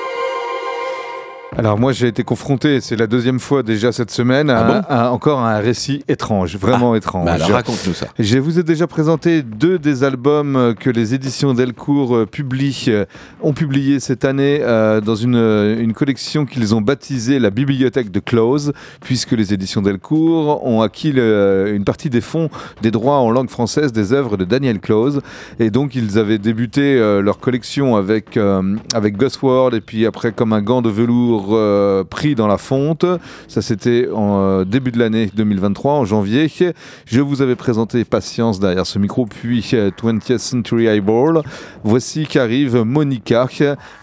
Alors 1.58 1.80
moi 1.80 1.94
j'ai 1.94 2.08
été 2.08 2.24
confronté, 2.24 2.82
c'est 2.82 2.98
la 2.98 3.08
deuxième 3.08 3.40
fois 3.40 3.64
déjà 3.64 3.94
cette 3.94 4.12
semaine, 4.12 4.50
à, 4.50 4.58
Ah 4.60 4.64
bon 4.64 4.82
à 4.90 5.12
encore 5.12 5.40
un 5.40 5.58
récit 5.60 6.04
étrange, 6.10 6.58
vraiment 6.58 6.96
étrange. 6.96 7.26
bah 7.26 7.34
alors 7.36 7.50
raconte-nous 7.52 7.94
ça. 7.94 8.08
Je 8.20 8.38
vous 8.40 8.60
ai 8.60 8.64
déjà 8.64 8.88
présenté 8.88 9.42
deux 9.42 9.80
des 9.80 10.04
albums 10.04 10.76
que 10.78 10.90
les 10.90 11.14
éditions 11.14 11.54
Delcourt 11.54 12.14
euh, 12.14 12.26
publient, 12.26 12.86
euh, 12.90 13.06
ont 13.42 13.54
publié 13.54 14.02
cette 14.02 14.26
année 14.26 14.60
euh, 14.62 15.00
dans 15.00 15.16
une, 15.16 15.38
une 15.80 15.94
collection 15.94 16.46
qu'ils 16.46 16.76
ont 16.76 16.82
baptisée 16.82 17.40
la 17.40 17.52
Bibliothèque 17.52 18.12
de 18.12 18.20
Close, 18.20 18.74
puisque 19.00 19.32
les 19.32 19.54
éditions 19.54 19.82
Delcourt 19.82 20.66
ont 20.68 20.82
acquis 20.82 21.14
le- 21.14 21.72
une 21.74 21.86
partie 21.86 22.10
des 22.10 22.22
fonds 22.22 22.50
des 22.82 22.92
droits 22.92 23.20
en 23.20 23.32
langue 23.32 23.50
française 23.50 23.94
des 23.94 24.12
œuvres 24.12 24.36
de 24.36 24.44
Daniel 24.44 24.80
Close. 24.82 25.22
Et 25.60 25.70
donc 25.70 25.96
ils 25.96 26.18
avaient 26.20 26.38
débuté 26.38 26.98
euh, 27.00 27.22
leur 27.22 27.40
collection 27.40 27.96
avec, 27.96 28.36
euh, 28.36 28.76
avec 28.94 29.16
Gosford 29.16 29.74
et 29.74 29.80
puis 29.82 30.06
après 30.06 30.34
comme 30.34 30.52
un 30.52 30.62
gant 30.62 30.82
de 30.82 30.90
velours 30.90 31.45
euh, 31.52 32.04
pris 32.04 32.36
dans 32.36 32.48
la 32.48 32.58
fonte. 32.58 33.06
Ça 33.48 33.62
c'était 33.62 34.08
en 34.14 34.40
euh, 34.42 34.64
début 34.66 34.92
de 34.92 35.00
l'année 35.00 35.30
2023, 35.36 35.94
en 35.94 36.06
janvier. 36.06 36.52
Je 37.06 37.22
vous 37.22 37.42
avais 37.42 37.56
présenté 37.56 38.04
Patience 38.06 38.60
derrière 38.60 38.86
ce 38.86 39.00
micro, 39.00 39.26
puis 39.26 39.66
euh, 39.74 39.92
20th 39.92 40.38
Century 40.38 40.88
Eyeball. 40.88 41.42
Voici 41.84 42.26
qu'arrive 42.26 42.78
Monica. 42.84 43.48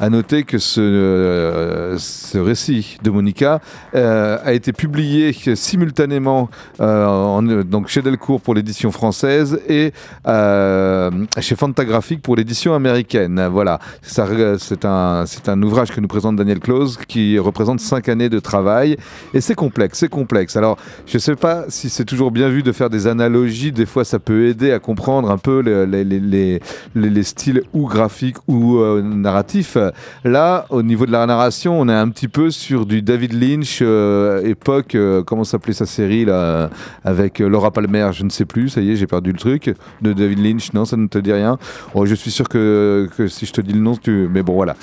À 0.00 0.08
noter 0.10 0.42
que 0.44 0.58
ce, 0.58 0.80
euh, 0.80 1.96
ce 1.98 2.38
récit 2.38 2.98
de 3.02 3.10
Monica 3.10 3.60
euh, 3.94 4.38
a 4.44 4.52
été 4.52 4.72
publié 4.72 5.32
simultanément 5.54 6.48
euh, 6.80 7.06
en- 7.06 7.42
donc 7.42 7.88
chez 7.88 8.02
Delcourt 8.02 8.40
pour 8.40 8.54
l'édition 8.54 8.90
française 8.92 9.60
et 9.68 9.92
euh, 10.26 11.10
chez 11.40 11.56
Fantagraphique 11.56 12.22
pour 12.22 12.36
l'édition 12.36 12.74
américaine. 12.74 13.46
Voilà, 13.50 13.78
euh, 14.18 14.56
c'est 14.58 14.84
un, 14.84 15.24
un 15.46 15.62
ouvrage 15.62 15.90
que 15.90 16.00
nous 16.00 16.08
présente 16.08 16.36
Daniel 16.36 16.60
Close 16.60 16.98
qui 17.08 17.31
représente 17.38 17.80
cinq 17.80 18.08
années 18.08 18.28
de 18.28 18.38
travail 18.38 18.96
et 19.34 19.40
c'est 19.40 19.54
complexe, 19.54 19.98
c'est 19.98 20.08
complexe. 20.08 20.56
Alors, 20.56 20.76
je 21.06 21.16
ne 21.16 21.20
sais 21.20 21.36
pas 21.36 21.64
si 21.68 21.88
c'est 21.90 22.04
toujours 22.04 22.30
bien 22.30 22.48
vu 22.48 22.62
de 22.62 22.72
faire 22.72 22.90
des 22.90 23.06
analogies. 23.06 23.72
Des 23.72 23.86
fois, 23.86 24.04
ça 24.04 24.18
peut 24.18 24.46
aider 24.46 24.72
à 24.72 24.78
comprendre 24.78 25.30
un 25.30 25.38
peu 25.38 25.60
les, 25.60 25.86
les- 25.86 26.04
les- 26.04 26.20
les- 26.20 26.60
les- 26.94 27.10
les 27.10 27.22
styles 27.22 27.62
ou 27.72 27.86
graphiques 27.86 28.36
ou 28.48 28.78
euh, 28.78 29.02
narratifs. 29.02 29.76
Là, 30.24 30.66
au 30.70 30.82
niveau 30.82 31.06
de 31.06 31.12
la 31.12 31.26
narration, 31.26 31.80
on 31.80 31.88
est 31.88 31.94
un 31.94 32.08
petit 32.08 32.28
peu 32.28 32.50
sur 32.50 32.86
du 32.86 33.02
David 33.02 33.32
Lynch, 33.32 33.78
euh, 33.82 34.42
époque, 34.44 34.94
euh, 34.94 35.22
comment 35.22 35.44
s'appelait 35.44 35.72
sa 35.72 35.86
série 35.86 36.24
là, 36.24 36.70
avec 37.04 37.38
Laura 37.38 37.70
Palmer, 37.70 38.10
je 38.12 38.24
ne 38.24 38.30
sais 38.30 38.44
plus, 38.44 38.68
ça 38.68 38.80
y 38.80 38.90
est, 38.92 38.96
j'ai 38.96 39.06
perdu 39.06 39.32
le 39.32 39.38
truc. 39.38 39.74
De 40.00 40.12
David 40.12 40.38
Lynch, 40.44 40.72
non, 40.72 40.84
ça 40.84 40.96
ne 40.96 41.06
te 41.06 41.18
dit 41.18 41.32
rien. 41.32 41.58
Oh, 41.94 42.06
je 42.06 42.14
suis 42.14 42.30
sûr 42.30 42.48
que, 42.48 43.08
que 43.16 43.28
si 43.28 43.46
je 43.46 43.52
te 43.52 43.60
dis 43.60 43.72
le 43.72 43.80
nom, 43.80 43.96
tu... 43.96 44.28
mais 44.32 44.42
bon, 44.42 44.54
voilà. 44.54 44.74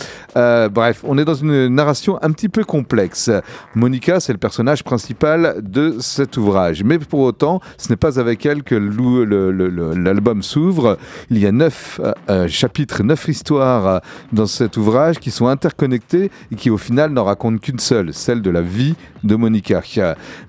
Bref, 0.69 1.01
on 1.03 1.17
est 1.17 1.25
dans 1.25 1.33
une 1.35 1.67
narration 1.67 2.17
un 2.21 2.28
petit 2.31 2.49
peu 2.49 2.63
complexe. 2.63 3.31
Monica, 3.75 4.19
c'est 4.19 4.31
le 4.31 4.37
personnage 4.37 4.83
principal 4.83 5.55
de 5.61 5.97
cet 5.99 6.37
ouvrage. 6.37 6.83
Mais 6.83 6.99
pour 6.99 7.21
autant, 7.21 7.61
ce 7.77 7.89
n'est 7.89 7.97
pas 7.97 8.19
avec 8.19 8.45
elle 8.45 8.63
que 8.63 8.75
l'album 8.75 10.43
s'ouvre. 10.43 10.97
Il 11.29 11.37
y 11.39 11.45
a 11.45 11.51
neuf 11.51 11.99
euh, 12.03 12.13
euh, 12.29 12.47
chapitres, 12.47 13.03
neuf 13.03 13.27
histoires 13.27 13.87
euh, 13.87 13.99
dans 14.31 14.45
cet 14.45 14.77
ouvrage 14.77 15.19
qui 15.19 15.31
sont 15.31 15.47
interconnectées 15.47 16.31
et 16.51 16.55
qui 16.55 16.69
au 16.69 16.77
final 16.77 17.11
n'en 17.11 17.23
racontent 17.23 17.57
qu'une 17.57 17.79
seule, 17.79 18.13
celle 18.13 18.41
de 18.41 18.49
la 18.49 18.61
vie 18.61 18.95
de 19.23 19.35
Monica. 19.35 19.81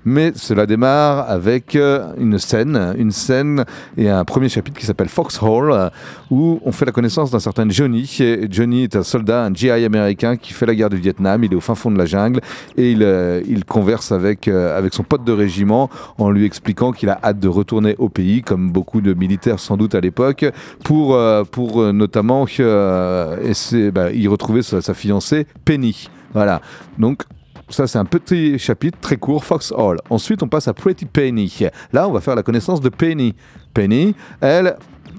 Mais 0.05 0.31
cela 0.35 0.65
démarre 0.65 1.29
avec 1.29 1.75
une 1.75 2.37
scène, 2.39 2.95
une 2.97 3.11
scène 3.11 3.65
et 3.97 4.09
un 4.09 4.25
premier 4.25 4.49
chapitre 4.49 4.79
qui 4.79 4.85
s'appelle 4.85 5.09
Foxhole, 5.09 5.71
euh, 5.71 5.89
où 6.29 6.59
on 6.65 6.71
fait 6.71 6.85
la 6.85 6.91
connaissance 6.91 7.31
d'un 7.31 7.39
certain 7.39 7.69
Johnny. 7.69 8.19
Johnny 8.49 8.83
est 8.83 8.95
un 8.95 9.03
soldat, 9.03 9.45
un 9.45 9.53
GI 9.53 9.69
américain 9.69 10.37
qui 10.37 10.53
fait 10.53 10.65
la 10.65 10.75
guerre 10.75 10.89
du 10.89 10.97
Vietnam. 10.97 11.43
Il 11.43 11.53
est 11.53 11.55
au 11.55 11.61
fin 11.75 11.81
fond 11.83 11.91
de 11.91 11.97
la 11.97 12.05
jungle 12.05 12.41
et 12.77 12.91
il, 12.91 13.03
euh, 13.03 13.41
converse 13.67 14.11
avec, 14.11 14.47
euh, 14.47 14.77
avec 14.77 14.93
son 14.93 15.03
pote 15.03 15.23
de 15.23 15.31
régiment 15.31 15.89
en 16.17 16.29
lui 16.29 16.45
expliquant 16.45 16.91
qu'il 16.91 17.09
a 17.09 17.19
hâte 17.23 17.39
de 17.39 17.47
retourner 17.47 17.95
au 17.97 18.09
pays, 18.09 18.41
comme 18.41 18.71
beaucoup 18.71 19.01
de 19.01 19.13
militaires 19.13 19.59
sans 19.59 19.77
doute 19.77 19.95
à 19.95 20.01
l'époque, 20.01 20.45
pour, 20.83 21.15
euh, 21.15 21.43
pour 21.43 21.93
notamment 21.93 22.45
essayer- 22.45 23.91
bah, 23.91 24.11
y 24.11 24.27
retrouver 24.27 24.61
sa, 24.61 24.81
sa 24.81 24.93
fiancée 24.93 25.45
Penny. 25.65 26.09
Voilà. 26.33 26.61
Donc 26.97 27.23
ça, 27.69 27.87
c'est 27.87 27.99
un 27.99 28.05
petit 28.05 28.59
chapitre 28.59 28.97
très 28.99 29.17
court, 29.17 29.45
Fox 29.45 29.71
Hall. 29.75 29.97
Ensuite, 30.09 30.43
on 30.43 30.47
passe 30.47 30.67
à 30.67 30.73
Pretty 30.73 31.05
Penny. 31.05 31.67
Là, 31.93 32.07
on 32.07 32.11
va 32.11 32.19
faire 32.19 32.35
la 32.35 32.43
connaissance 32.43 32.81
de 32.81 32.89
Penny. 32.89 33.33
Penny, 33.73 34.15
elle, 34.41 34.75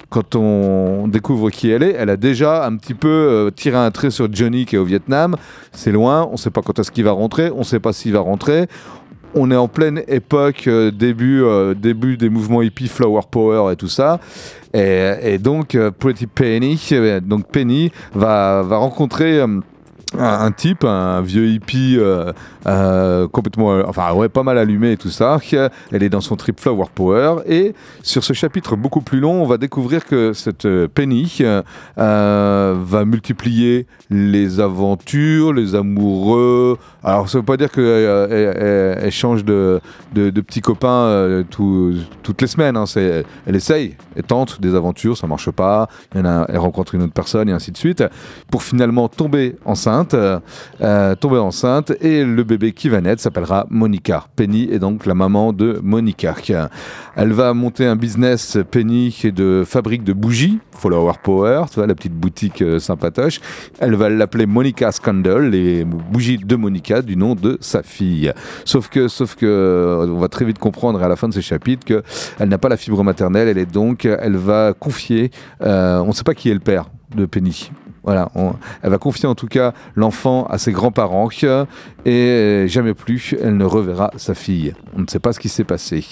quand 0.09 0.37
on 0.37 1.09
découvre 1.09 1.51
qui 1.51 1.71
elle 1.71 1.83
est, 1.83 1.95
elle 1.99 2.11
a 2.11 2.17
déjà 2.17 2.67
un 2.67 2.77
petit 2.77 2.95
peu 2.95 3.09
euh, 3.09 3.51
tiré 3.51 3.77
un 3.77 3.91
trait 3.91 4.11
sur 4.11 4.33
Johnny 4.33 4.67
qui 4.67 4.77
est 4.77 4.79
au 4.79 4.85
Vietnam. 4.85 5.37
C'est 5.73 5.93
loin, 5.93 6.27
on 6.29 6.33
ne 6.33 6.37
sait 6.37 6.51
pas 6.51 6.63
quand 6.63 6.79
est-ce 6.79 6.91
qu'il 6.91 7.05
va 7.05 7.13
rentrer, 7.13 7.51
on 7.51 7.61
ne 7.61 7.65
sait 7.65 7.81
pas 7.81 7.93
s'il 7.93 8.13
va 8.13 8.21
rentrer. 8.21 8.67
On 9.35 9.51
est 9.51 9.57
en 9.57 9.69
pleine 9.69 10.03
époque, 10.09 10.65
euh, 10.67 10.91
début, 10.91 11.43
euh, 11.43 11.75
début 11.75 12.17
des 12.17 12.29
mouvements 12.29 12.61
hippies, 12.61 12.89
Flower 12.89 13.23
Power 13.31 13.73
et 13.73 13.77
tout 13.77 13.89
ça. 13.89 14.21
Et, 14.75 15.13
et 15.23 15.39
donc, 15.39 15.77
Pretty 15.99 16.27
Penny, 16.27 16.81
donc 17.23 17.51
Penny 17.51 17.91
va, 18.15 18.63
va 18.63 18.77
rencontrer. 18.77 19.43
Un, 20.19 20.51
type, 20.53 20.85
un 20.85 21.21
vieux 21.23 21.47
hippie 21.47 21.97
euh, 21.99 22.33
euh, 22.67 23.27
complètement, 23.29 23.73
euh, 23.73 23.83
enfin 23.87 24.13
ouais, 24.13 24.29
pas 24.29 24.43
mal 24.43 24.59
allumé 24.59 24.93
et 24.93 24.97
tout 24.97 25.11
ça. 25.11 25.39
Elle 25.91 26.03
est 26.03 26.09
dans 26.09 26.21
son 26.21 26.37
trip 26.37 26.61
Flower 26.61 26.87
Power 26.95 27.37
et 27.47 27.75
sur 28.03 28.23
ce 28.25 28.33
chapitre 28.33 28.77
beaucoup 28.77 29.01
plus 29.01 29.21
long, 29.21 29.43
on 29.43 29.47
va 29.47 29.57
découvrir 29.59 30.05
que 30.05 30.33
cette 30.33 30.67
Penny 30.95 31.41
va 31.97 33.05
multiplier 33.05 33.87
les 34.11 34.61
aventures, 34.61 35.53
les 35.53 35.75
amoureux. 35.75 36.79
Alors 37.03 37.29
ça 37.29 37.39
veut 37.39 37.45
pas 37.45 37.57
dire 37.57 37.71
qu'elle 37.71 38.29
elle, 39.03 39.11
change 39.11 39.45
de, 39.45 39.81
de, 40.15 40.31
de 40.31 40.41
petits 40.41 40.61
copains 40.61 41.43
tout- 41.51 41.95
toutes 42.23 42.41
les 42.43 42.49
semaines. 42.49 42.77
hein. 42.77 42.87
C'est- 42.87 43.25
elle 43.47 43.57
essaye, 43.57 43.97
elle 44.17 44.23
tente 44.25 44.61
des 44.61 44.75
aventures, 44.75 45.17
ça 45.17 45.27
marche 45.27 45.51
pas. 45.51 45.89
Elle 46.15 46.27
rencontre 46.59 46.95
une 46.95 47.03
autre 47.03 47.13
personne 47.13 47.49
et 47.49 47.53
ainsi 47.53 47.73
de 47.73 47.77
suite, 47.77 48.05
pour 48.51 48.63
finalement 48.63 49.09
tomber 49.09 49.57
enceinte, 49.65 50.02
euh, 50.15 50.41
euh, 50.81 51.15
tomber 51.15 51.39
enceinte 51.39 51.93
et 52.01 52.25
le 52.25 52.43
bébé 52.45 52.73
qui 52.73 52.89
va 52.89 53.01
naître 53.01 53.23
s'appellera 53.23 53.67
Monica. 53.71 54.27
Penny 54.37 54.69
est 54.71 54.79
donc 54.79 55.07
la 55.07 55.15
maman 55.15 55.53
de 55.53 55.81
Monica. 55.83 56.35
Elle 57.17 57.33
va 57.33 57.55
monter 57.55 57.87
un 57.87 57.97
business 57.97 58.59
Penny 58.71 59.15
de 59.35 59.65
fabrique 59.67 60.05
de 60.05 60.13
bougies, 60.13 60.59
Flower 60.73 61.13
Power, 61.23 61.65
tu 61.69 61.77
vois 61.77 61.87
la 61.87 61.95
petite 61.95 62.15
boutique 62.15 62.63
euh, 62.63 62.79
sympatoche. 62.79 63.41
Elle 63.79 63.95
va 63.95 64.09
l'appeler 64.09 64.47
Monica 64.47 64.91
Scandal, 64.93 65.51
les 65.51 65.85
bougies 65.85 66.39
de 66.39 66.57
Monica 66.57 67.03
du 67.03 67.17
nom 67.17 67.35
de 67.35 67.59
sa 67.61 67.83
fille. 67.83 68.33
Sauf 68.65 68.89
que, 68.89 69.09
sauf 69.09 69.35
que, 69.35 69.47
euh, 69.47 70.07
on 70.09 70.19
va 70.19 70.29
très 70.29 70.45
vite 70.45 70.59
comprendre 70.59 71.03
à 71.03 71.09
la 71.09 71.17
fin 71.17 71.29
de 71.29 71.35
ce 71.35 71.41
chapitre 71.41 71.85
que 71.85 72.03
elle 72.39 72.49
n'a 72.49 72.59
pas 72.59 72.69
la 72.69 72.77
fibre 72.77 73.03
maternelle. 73.05 73.49
Elle 73.49 73.59
est 73.59 73.71
donc, 73.71 74.05
elle 74.05 74.37
va 74.37 74.73
confier, 74.79 75.31
on 75.61 76.07
ne 76.07 76.13
sait 76.13 76.25
pas 76.25 76.35
qui 76.35 76.51
est 76.51 76.55
le 76.55 76.61
père 76.61 76.87
de 77.15 77.27
Penny. 77.27 77.71
Voilà, 78.05 78.31
elle 78.83 78.91
va 78.91 78.99
confier 78.99 79.29
en 79.29 79.37
tout 79.37 79.47
cas 79.47 79.73
l'enfant 79.95 80.45
à 80.47 80.59
ses 80.59 80.73
grands-parents 80.73 81.29
et 82.05 82.65
jamais 82.67 82.95
plus 82.95 83.35
elle 83.41 83.57
ne 83.57 83.65
reverra 83.65 84.11
sa 84.17 84.35
fille. 84.35 84.75
On 84.97 85.03
ne 85.03 85.07
sait 85.07 85.21
pas 85.21 85.33
ce 85.33 85.39
qui 85.39 85.49
s'est 85.49 85.65
passé. 85.65 86.05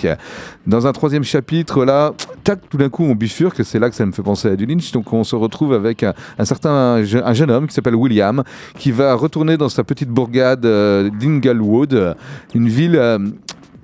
Dans 0.66 0.86
un 0.86 0.93
troisième 0.93 1.24
chapitre, 1.24 1.84
là, 1.84 2.12
tac, 2.45 2.61
tout 2.68 2.76
d'un 2.76 2.88
coup, 2.88 3.03
on 3.05 3.14
bifurque, 3.14 3.64
c'est 3.64 3.80
là 3.80 3.91
que 3.91 3.97
ça 3.97 4.07
me 4.07 4.12
fait 4.12 4.22
penser 4.22 4.49
à 4.49 4.57
du 4.57 4.66
Lynch. 4.66 4.93
Donc 4.93 5.12
on 5.12 5.24
se 5.24 5.34
retrouve 5.34 5.72
avec 5.72 6.05
un, 6.05 6.14
certain 6.45 7.03
un 7.03 7.32
jeune 7.34 7.51
homme 7.51 7.66
qui 7.66 7.74
s'appelle 7.74 7.97
William, 7.97 8.45
qui 8.78 8.93
va 8.93 9.14
retourner 9.14 9.57
dans 9.57 9.68
sa 9.68 9.82
petite 9.82 10.11
bourgade 10.11 10.64
euh, 10.64 11.11
d'Inglewood, 11.11 12.16
une 12.55 12.68
ville. 12.68 12.97
euh, 12.97 13.18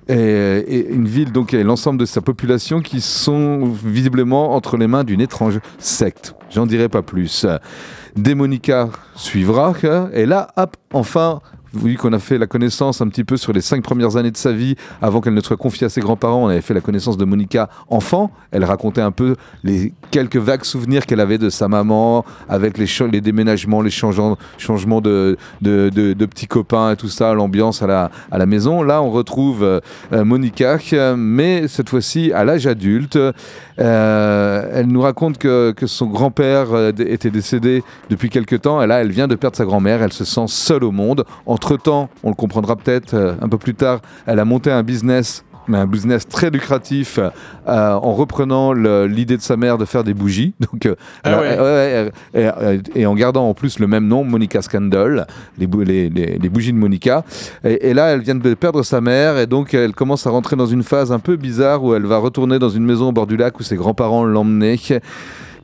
et, 0.09 0.86
une 0.90 1.07
ville 1.07 1.32
donc 1.32 1.54
et 1.54 1.62
l'ensemble 1.62 1.98
de 1.98 2.07
sa 2.07 2.20
population 2.20 2.80
qui 2.80 3.00
sont 3.00 3.64
visiblement 3.84 4.54
entre 4.54 4.76
les 4.76 4.86
mains 4.86 5.04
d'une 5.04 5.20
étrange 5.20 5.61
secte. 5.78 6.34
J'en 6.50 6.66
dirai 6.66 6.88
pas 6.88 7.02
plus. 7.02 7.46
Démonica 8.14 8.88
suivra 9.14 9.74
et 10.12 10.26
là, 10.26 10.48
hop, 10.57 10.76
enfin. 10.92 11.40
Vu 11.84 11.96
qu'on 11.96 12.12
a 12.12 12.18
fait 12.18 12.38
la 12.38 12.46
connaissance 12.46 13.00
un 13.00 13.08
petit 13.08 13.24
peu 13.24 13.36
sur 13.36 13.52
les 13.52 13.60
cinq 13.60 13.82
premières 13.82 14.16
années 14.16 14.30
de 14.30 14.36
sa 14.36 14.52
vie, 14.52 14.74
avant 15.02 15.20
qu'elle 15.20 15.34
ne 15.34 15.40
soit 15.40 15.56
confiée 15.56 15.86
à 15.86 15.90
ses 15.90 16.00
grands-parents, 16.00 16.44
on 16.44 16.48
avait 16.48 16.60
fait 16.60 16.74
la 16.74 16.80
connaissance 16.80 17.16
de 17.16 17.24
Monica 17.24 17.68
enfant. 17.88 18.30
Elle 18.50 18.64
racontait 18.64 19.00
un 19.00 19.10
peu 19.10 19.36
les 19.64 19.92
quelques 20.10 20.36
vagues 20.36 20.64
souvenirs 20.64 21.06
qu'elle 21.06 21.20
avait 21.20 21.38
de 21.38 21.50
sa 21.50 21.68
maman, 21.68 22.24
avec 22.48 22.78
les, 22.78 22.86
les 23.10 23.20
déménagements, 23.20 23.82
les 23.82 23.90
changements, 23.90 24.36
de, 25.00 25.36
de, 25.62 25.90
de- 25.90 26.26
petits 26.26 26.46
copains 26.46 26.92
et 26.92 26.96
tout 26.96 27.08
ça, 27.08 27.34
l'ambiance 27.34 27.82
à 27.82 27.86
la, 27.86 28.10
à 28.30 28.38
la 28.38 28.46
maison. 28.46 28.82
Là, 28.82 29.02
on 29.02 29.10
retrouve 29.10 29.62
euh, 29.62 29.80
Monica, 30.24 30.78
mais 31.16 31.68
cette 31.68 31.88
fois-ci 31.88 32.32
à 32.32 32.44
l'âge 32.44 32.66
adulte. 32.66 33.18
Euh, 33.78 34.70
elle 34.72 34.86
nous 34.86 35.02
raconte 35.02 35.38
que, 35.38 35.72
que 35.72 35.86
son 35.86 36.06
grand-père 36.06 36.72
euh, 36.72 36.92
était 36.98 37.30
décédé 37.30 37.82
depuis 38.10 38.30
quelque 38.30 38.56
temps, 38.56 38.82
et 38.82 38.86
là, 38.86 39.00
elle 39.00 39.10
vient 39.12 39.28
de 39.28 39.34
perdre 39.34 39.56
sa 39.56 39.64
grand-mère. 39.64 40.02
Elle 40.02 40.12
se 40.12 40.24
sent 40.24 40.46
seule 40.48 40.84
au 40.84 40.92
monde. 40.92 41.24
Entre-temps, 41.70 42.08
on 42.22 42.28
le 42.28 42.36
comprendra 42.36 42.76
peut-être 42.76 43.14
euh, 43.14 43.34
un 43.42 43.48
peu 43.48 43.58
plus 43.58 43.74
tard, 43.74 43.98
elle 44.26 44.38
a 44.38 44.44
monté 44.44 44.70
un 44.70 44.84
business 44.84 45.42
mais 45.68 45.78
un 45.78 45.86
business 45.88 46.28
très 46.28 46.48
lucratif 46.48 47.18
euh, 47.18 47.30
en 47.94 48.12
reprenant 48.14 48.72
l'idée 48.72 49.36
de 49.36 49.42
sa 49.42 49.56
mère 49.56 49.78
de 49.78 49.84
faire 49.84 50.04
des 50.04 50.14
bougies. 50.14 50.54
Donc, 50.60 50.86
euh, 50.86 50.94
Ah 51.24 51.40
ouais. 51.40 51.58
ouais, 51.58 52.80
et, 52.94 53.04
en 53.04 53.16
gardant 53.16 53.48
en 53.48 53.52
plus 53.54 53.80
le 53.80 53.88
même 53.88 54.06
nom, 54.06 54.22
Monica 54.22 54.62
Scandal, 54.62 55.26
les, 55.58 55.66
bou- 55.66 55.82
les- 55.82 56.08
les- 56.08 56.38
les 56.38 56.48
bougies 56.48 56.72
de 56.72 56.78
Monica. 56.78 57.24
Et, 57.64 57.88
et 57.90 57.94
là, 57.94 58.10
elle 58.12 58.20
vient 58.20 58.36
de 58.36 58.54
perdre 58.54 58.84
sa 58.84 59.00
mère 59.00 59.38
et 59.38 59.48
donc 59.48 59.74
elle 59.74 59.92
commence 59.92 60.24
à 60.28 60.30
rentrer 60.30 60.54
dans 60.54 60.66
une 60.66 60.84
phase 60.84 61.10
un 61.10 61.18
peu 61.18 61.34
bizarre 61.34 61.82
où 61.82 61.96
elle 61.96 62.06
va 62.06 62.18
retourner 62.18 62.60
dans 62.60 62.68
une 62.70 62.84
maison 62.84 63.08
au 63.08 63.12
bord 63.12 63.26
du 63.26 63.36
lac 63.36 63.58
où 63.58 63.64
ses 63.64 63.74
grands-parents 63.74 64.22
l'emmenaient. 64.24 64.78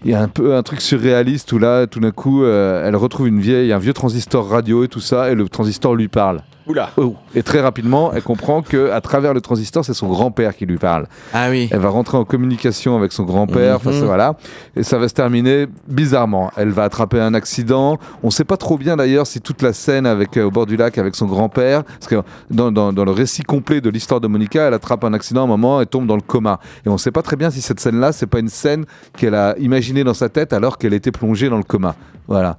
Il 0.05 0.11
y 0.11 0.15
a 0.15 0.21
un 0.21 0.29
peu 0.29 0.57
un 0.57 0.63
truc 0.63 0.81
surréaliste 0.81 1.53
où 1.53 1.59
là, 1.59 1.87
tout 1.87 2.01
d'un 2.01 2.11
coup, 2.11 2.43
euh, 2.43 2.87
elle 2.87 2.97
retrouve 2.97 3.29
une 3.29 3.41
vieille, 3.41 3.73
un 3.73 3.79
vieux 3.79 3.93
transistor 3.93 4.49
radio 4.49 4.83
et 4.85 4.89
tout 4.89 5.01
ça, 5.01 5.31
et 5.31 5.35
le 5.35 5.49
transistor 5.49 5.95
lui 5.95 6.09
parle. 6.09 6.43
Oula. 6.67 6.91
Oh. 6.97 7.17
Et 7.35 7.43
très 7.43 7.61
rapidement, 7.61 8.13
elle 8.15 8.23
comprend 8.23 8.63
que 8.63 8.91
à 8.91 9.01
travers 9.01 9.35
le 9.35 9.41
transistor, 9.41 9.85
c'est 9.85 9.95
son 9.95 10.09
grand-père 10.09 10.55
qui 10.57 10.65
lui 10.67 10.79
parle. 10.79 11.07
Ah 11.35 11.49
oui. 11.51 11.69
Elle 11.73 11.81
va 11.81 11.89
rentrer 11.89 12.17
en 12.19 12.25
communication 12.25 12.97
avec 12.97 13.13
son 13.13 13.25
grand-père, 13.25 13.79
Mhm. 13.85 13.93
voilà, 14.05 14.37
et 14.77 14.83
ça 14.83 14.99
va 14.99 15.09
se 15.09 15.15
terminer 15.15 15.67
bizarrement. 15.89 16.51
Elle 16.57 16.71
va 16.71 16.85
attraper 16.85 17.21
un 17.21 17.35
accident. 17.35 17.99
On 18.23 18.27
ne 18.29 18.33
sait 18.33 18.45
pas 18.45 18.57
trop 18.57 18.79
bien 18.79 18.97
d'ailleurs 18.97 19.27
si 19.27 19.41
toute 19.41 19.61
la 19.63 19.73
scène 19.73 20.07
avec 20.07 20.37
euh, 20.37 20.45
au 20.45 20.51
bord 20.51 20.67
du 20.67 20.77
lac 20.77 20.99
avec 20.99 21.15
son 21.17 21.27
grand-père, 21.27 21.83
parce 21.85 22.07
que 22.07 22.23
dans, 22.51 22.71
dans- 22.71 22.93
dans 22.93 23.05
le 23.05 23.11
récit 23.13 23.43
complet 23.43 23.81
de 23.81 23.91
l'histoire 23.91 24.21
de 24.21 24.29
Monica, 24.29 24.67
elle 24.69 24.75
attrape 24.75 25.05
un 25.05 25.15
accident 25.15 25.41
à 25.43 25.45
un 25.45 25.49
moment 25.49 25.81
et 25.81 25.87
tombe 25.87 26.07
dans 26.07 26.17
le 26.17 26.23
coma. 26.23 26.61
Et 26.87 26.89
on 26.89 26.93
ne 26.95 26.99
sait 26.99 27.11
pas 27.11 27.23
très 27.23 27.37
bien 27.37 27.51
si 27.51 27.61
cette 27.61 27.81
scène-là, 27.81 28.13
c'est 28.13 28.27
pas 28.27 28.39
une 28.39 28.49
scène 28.49 28.85
qu'elle 29.17 29.35
a 29.35 29.57
imaginée 29.59 30.05
dans 30.05 30.15
sa 30.15 30.29
tête 30.29 30.53
alors 30.53 30.79
qu'elle 30.79 30.95
était 30.95 31.13
plongée 31.13 31.49
dans 31.49 31.57
le 31.59 31.63
coma. 31.65 31.95
Voilà 32.29 32.57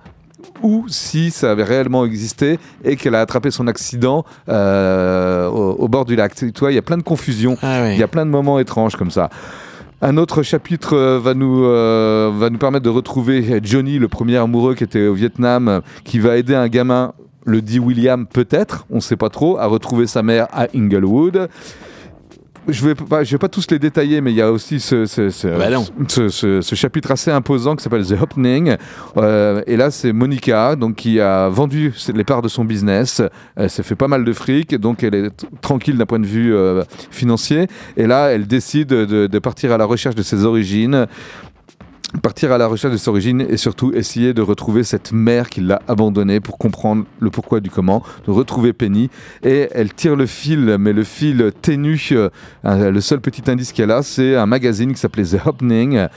ou 0.61 0.85
si 0.87 1.31
ça 1.31 1.51
avait 1.51 1.63
réellement 1.63 2.05
existé 2.05 2.59
et 2.83 2.95
qu'elle 2.95 3.15
a 3.15 3.21
attrapé 3.21 3.51
son 3.51 3.67
accident 3.67 4.25
euh, 4.49 5.47
au, 5.49 5.71
au 5.73 5.87
bord 5.87 6.05
du 6.05 6.15
lac. 6.15 6.33
Tu 6.35 6.51
vois, 6.59 6.71
il 6.71 6.75
y 6.75 6.79
a 6.79 6.81
plein 6.83 6.97
de 6.97 7.03
confusion, 7.03 7.57
Ah 7.61 7.81
oui. 7.83 7.93
il 7.93 7.99
y 7.99 8.03
a 8.03 8.07
plein 8.07 8.25
de 8.25 8.31
moments 8.31 8.59
étranges 8.59 8.95
comme 8.95 9.11
ça. 9.11 9.29
Un 10.01 10.17
autre 10.17 10.43
chapitre 10.43 10.93
euh, 10.97 11.19
va 11.19 11.33
nous, 11.33 11.63
euh, 11.63 12.31
va 12.37 12.49
nous 12.49 12.57
permettre 12.57 12.83
de 12.83 12.89
retrouver 12.89 13.61
Johnny, 13.63 13.99
le 13.99 14.07
premier 14.09 14.37
amoureux 14.37 14.75
qui 14.75 14.83
était 14.83 15.07
au 15.07 15.13
Vietnam, 15.13 15.81
qui 16.03 16.19
va 16.19 16.35
aider 16.37 16.55
un 16.55 16.67
gamin, 16.67 17.13
le 17.45 17.61
dit 17.61 17.79
William 17.79 18.25
peut-être, 18.27 18.85
on 18.89 18.95
ne 18.95 19.01
sait 19.01 19.15
pas 19.15 19.29
trop, 19.29 19.57
à 19.57 19.65
retrouver 19.65 20.07
sa 20.07 20.21
mère 20.23 20.47
à 20.51 20.67
Inglewood. 20.75 21.47
Je 22.67 22.85
vais, 22.87 22.95
pas, 22.95 23.23
je 23.23 23.31
vais 23.31 23.37
pas 23.37 23.49
tous 23.49 23.69
les 23.71 23.79
détailler, 23.79 24.21
mais 24.21 24.31
il 24.31 24.35
y 24.37 24.41
a 24.41 24.51
aussi 24.51 24.79
ce, 24.79 25.05
ce- 25.05 25.29
ce- 25.29 25.47
Bah 25.47 25.69
ce- 26.61 26.75
chapitre 26.75 27.11
assez 27.11 27.29
imposant 27.29 27.75
qui 27.75 27.83
s'appelle 27.83 28.05
The 28.05 28.15
Opening. 28.21 28.77
Euh, 29.17 29.61
et 29.67 29.75
là, 29.75 29.91
c'est 29.91 30.13
Monica 30.13 30.75
donc, 30.77 30.95
qui 30.95 31.19
a 31.19 31.49
vendu 31.49 31.93
les 32.13 32.23
parts 32.23 32.41
de 32.41 32.47
son 32.47 32.63
business. 32.63 33.21
Elle 33.55 33.69
s'est 33.69 33.83
fait 33.83 33.95
pas 33.95 34.07
mal 34.07 34.23
de 34.23 34.31
fric, 34.33 34.75
donc 34.79 35.03
elle 35.03 35.15
est 35.15 35.45
tranquille 35.61 35.97
d'un 35.97 36.05
point 36.05 36.19
de 36.19 36.25
vue 36.25 36.55
euh, 36.55 36.83
financier. 37.11 37.67
Et 37.97 38.07
là, 38.07 38.27
elle 38.27 38.47
décide 38.47 38.87
de, 38.89 39.27
de 39.27 39.39
partir 39.39 39.71
à 39.73 39.77
la 39.77 39.85
recherche 39.85 40.15
de 40.15 40.23
ses 40.23 40.45
origines 40.45 41.07
partir 42.21 42.51
à 42.51 42.57
la 42.57 42.67
recherche 42.67 42.93
de 42.93 42.97
ses 42.97 43.09
origines 43.09 43.45
et 43.49 43.57
surtout 43.57 43.91
essayer 43.93 44.33
de 44.33 44.41
retrouver 44.41 44.83
cette 44.83 45.11
mère 45.11 45.49
qui 45.49 45.61
l'a 45.61 45.81
abandonnée 45.87 46.39
pour 46.39 46.57
comprendre 46.57 47.05
le 47.19 47.29
pourquoi 47.29 47.59
du 47.59 47.69
comment, 47.69 48.03
de 48.27 48.31
retrouver 48.31 48.73
Penny. 48.73 49.09
Et 49.43 49.67
elle 49.71 49.93
tire 49.93 50.15
le 50.15 50.25
fil, 50.25 50.77
mais 50.79 50.93
le 50.93 51.03
fil 51.03 51.51
ténu, 51.61 51.99
euh, 52.11 52.29
euh, 52.65 52.91
le 52.91 53.01
seul 53.01 53.19
petit 53.19 53.49
indice 53.49 53.71
qu'elle 53.71 53.91
a, 53.91 54.03
c'est 54.03 54.35
un 54.35 54.45
magazine 54.45 54.93
qui 54.93 54.99
s'appelait 54.99 55.23
The 55.23 55.45
Happening, 55.45 56.07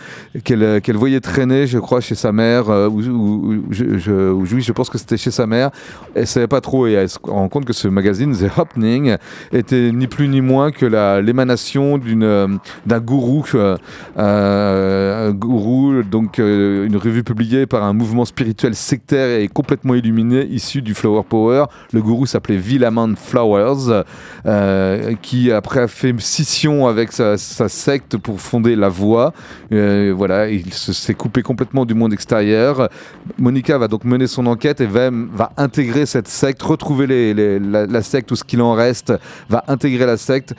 qu'elle 0.44 0.62
euh, 0.62 0.80
voyait 0.94 1.20
traîner, 1.20 1.66
je 1.66 1.78
crois, 1.78 2.00
chez 2.00 2.14
sa 2.14 2.32
mère, 2.32 2.68
ou, 2.68 3.00
ou- 3.00 3.64
je, 3.70 4.72
pense 4.72 4.90
que 4.90 4.98
c'était 4.98 5.16
chez 5.16 5.30
sa 5.30 5.46
mère. 5.46 5.70
Elle 6.14 6.26
savait 6.26 6.46
pas 6.46 6.60
trop 6.60 6.86
et 6.86 6.92
elle 6.92 7.08
se 7.08 7.18
rend 7.22 7.48
compte 7.48 7.64
que 7.64 7.72
ce 7.72 7.88
magazine, 7.88 8.36
The 8.36 8.58
Happening, 8.58 9.16
était 9.52 9.90
ni 9.92 10.06
plus 10.06 10.28
ni 10.28 10.40
moins 10.40 10.70
que 10.70 10.86
l'émanation 11.20 11.98
d'un 11.98 13.00
gourou, 13.00 13.44
un 14.16 15.30
gourou, 15.32 15.85
donc 16.02 16.38
euh, 16.38 16.86
une 16.86 16.96
revue 16.96 17.22
publiée 17.24 17.66
par 17.66 17.82
un 17.84 17.92
mouvement 17.92 18.24
spirituel 18.24 18.74
sectaire 18.74 19.40
et 19.40 19.48
complètement 19.48 19.94
illuminé, 19.94 20.44
issu 20.46 20.82
du 20.82 20.94
Flower 20.94 21.22
Power. 21.28 21.64
Le 21.92 22.02
gourou 22.02 22.26
s'appelait 22.26 22.56
Villaman 22.56 23.16
Flowers, 23.16 24.04
euh, 24.46 25.14
qui 25.22 25.50
après 25.52 25.80
a 25.80 25.88
fait 25.88 26.14
scission 26.20 26.86
avec 26.86 27.12
sa, 27.12 27.36
secte 27.38 28.16
pour 28.16 28.40
fonder 28.40 28.76
La 28.76 28.88
Voix. 28.88 29.32
Euh, 29.72 30.12
voilà, 30.16 30.48
il 30.48 30.72
se- 30.72 30.92
s'est 30.92 31.14
coupé 31.14 31.42
complètement 31.42 31.84
du 31.84 31.94
monde 31.94 32.12
extérieur. 32.12 32.88
Monica 33.38 33.78
va 33.78 33.88
donc 33.88 34.04
mener 34.04 34.26
son 34.26 34.46
enquête 34.46 34.80
et 34.80 34.86
va, 34.86 35.10
va 35.10 35.52
intégrer 35.56 36.06
cette 36.06 36.28
secte, 36.28 36.62
retrouver 36.62 37.06
les- 37.06 37.58
la 37.58 38.02
secte 38.02 38.30
ou 38.32 38.36
ce 38.36 38.44
qu'il 38.44 38.60
en 38.62 38.72
reste, 38.72 39.12
va 39.48 39.64
intégrer 39.68 40.06
la 40.06 40.16
secte 40.16 40.54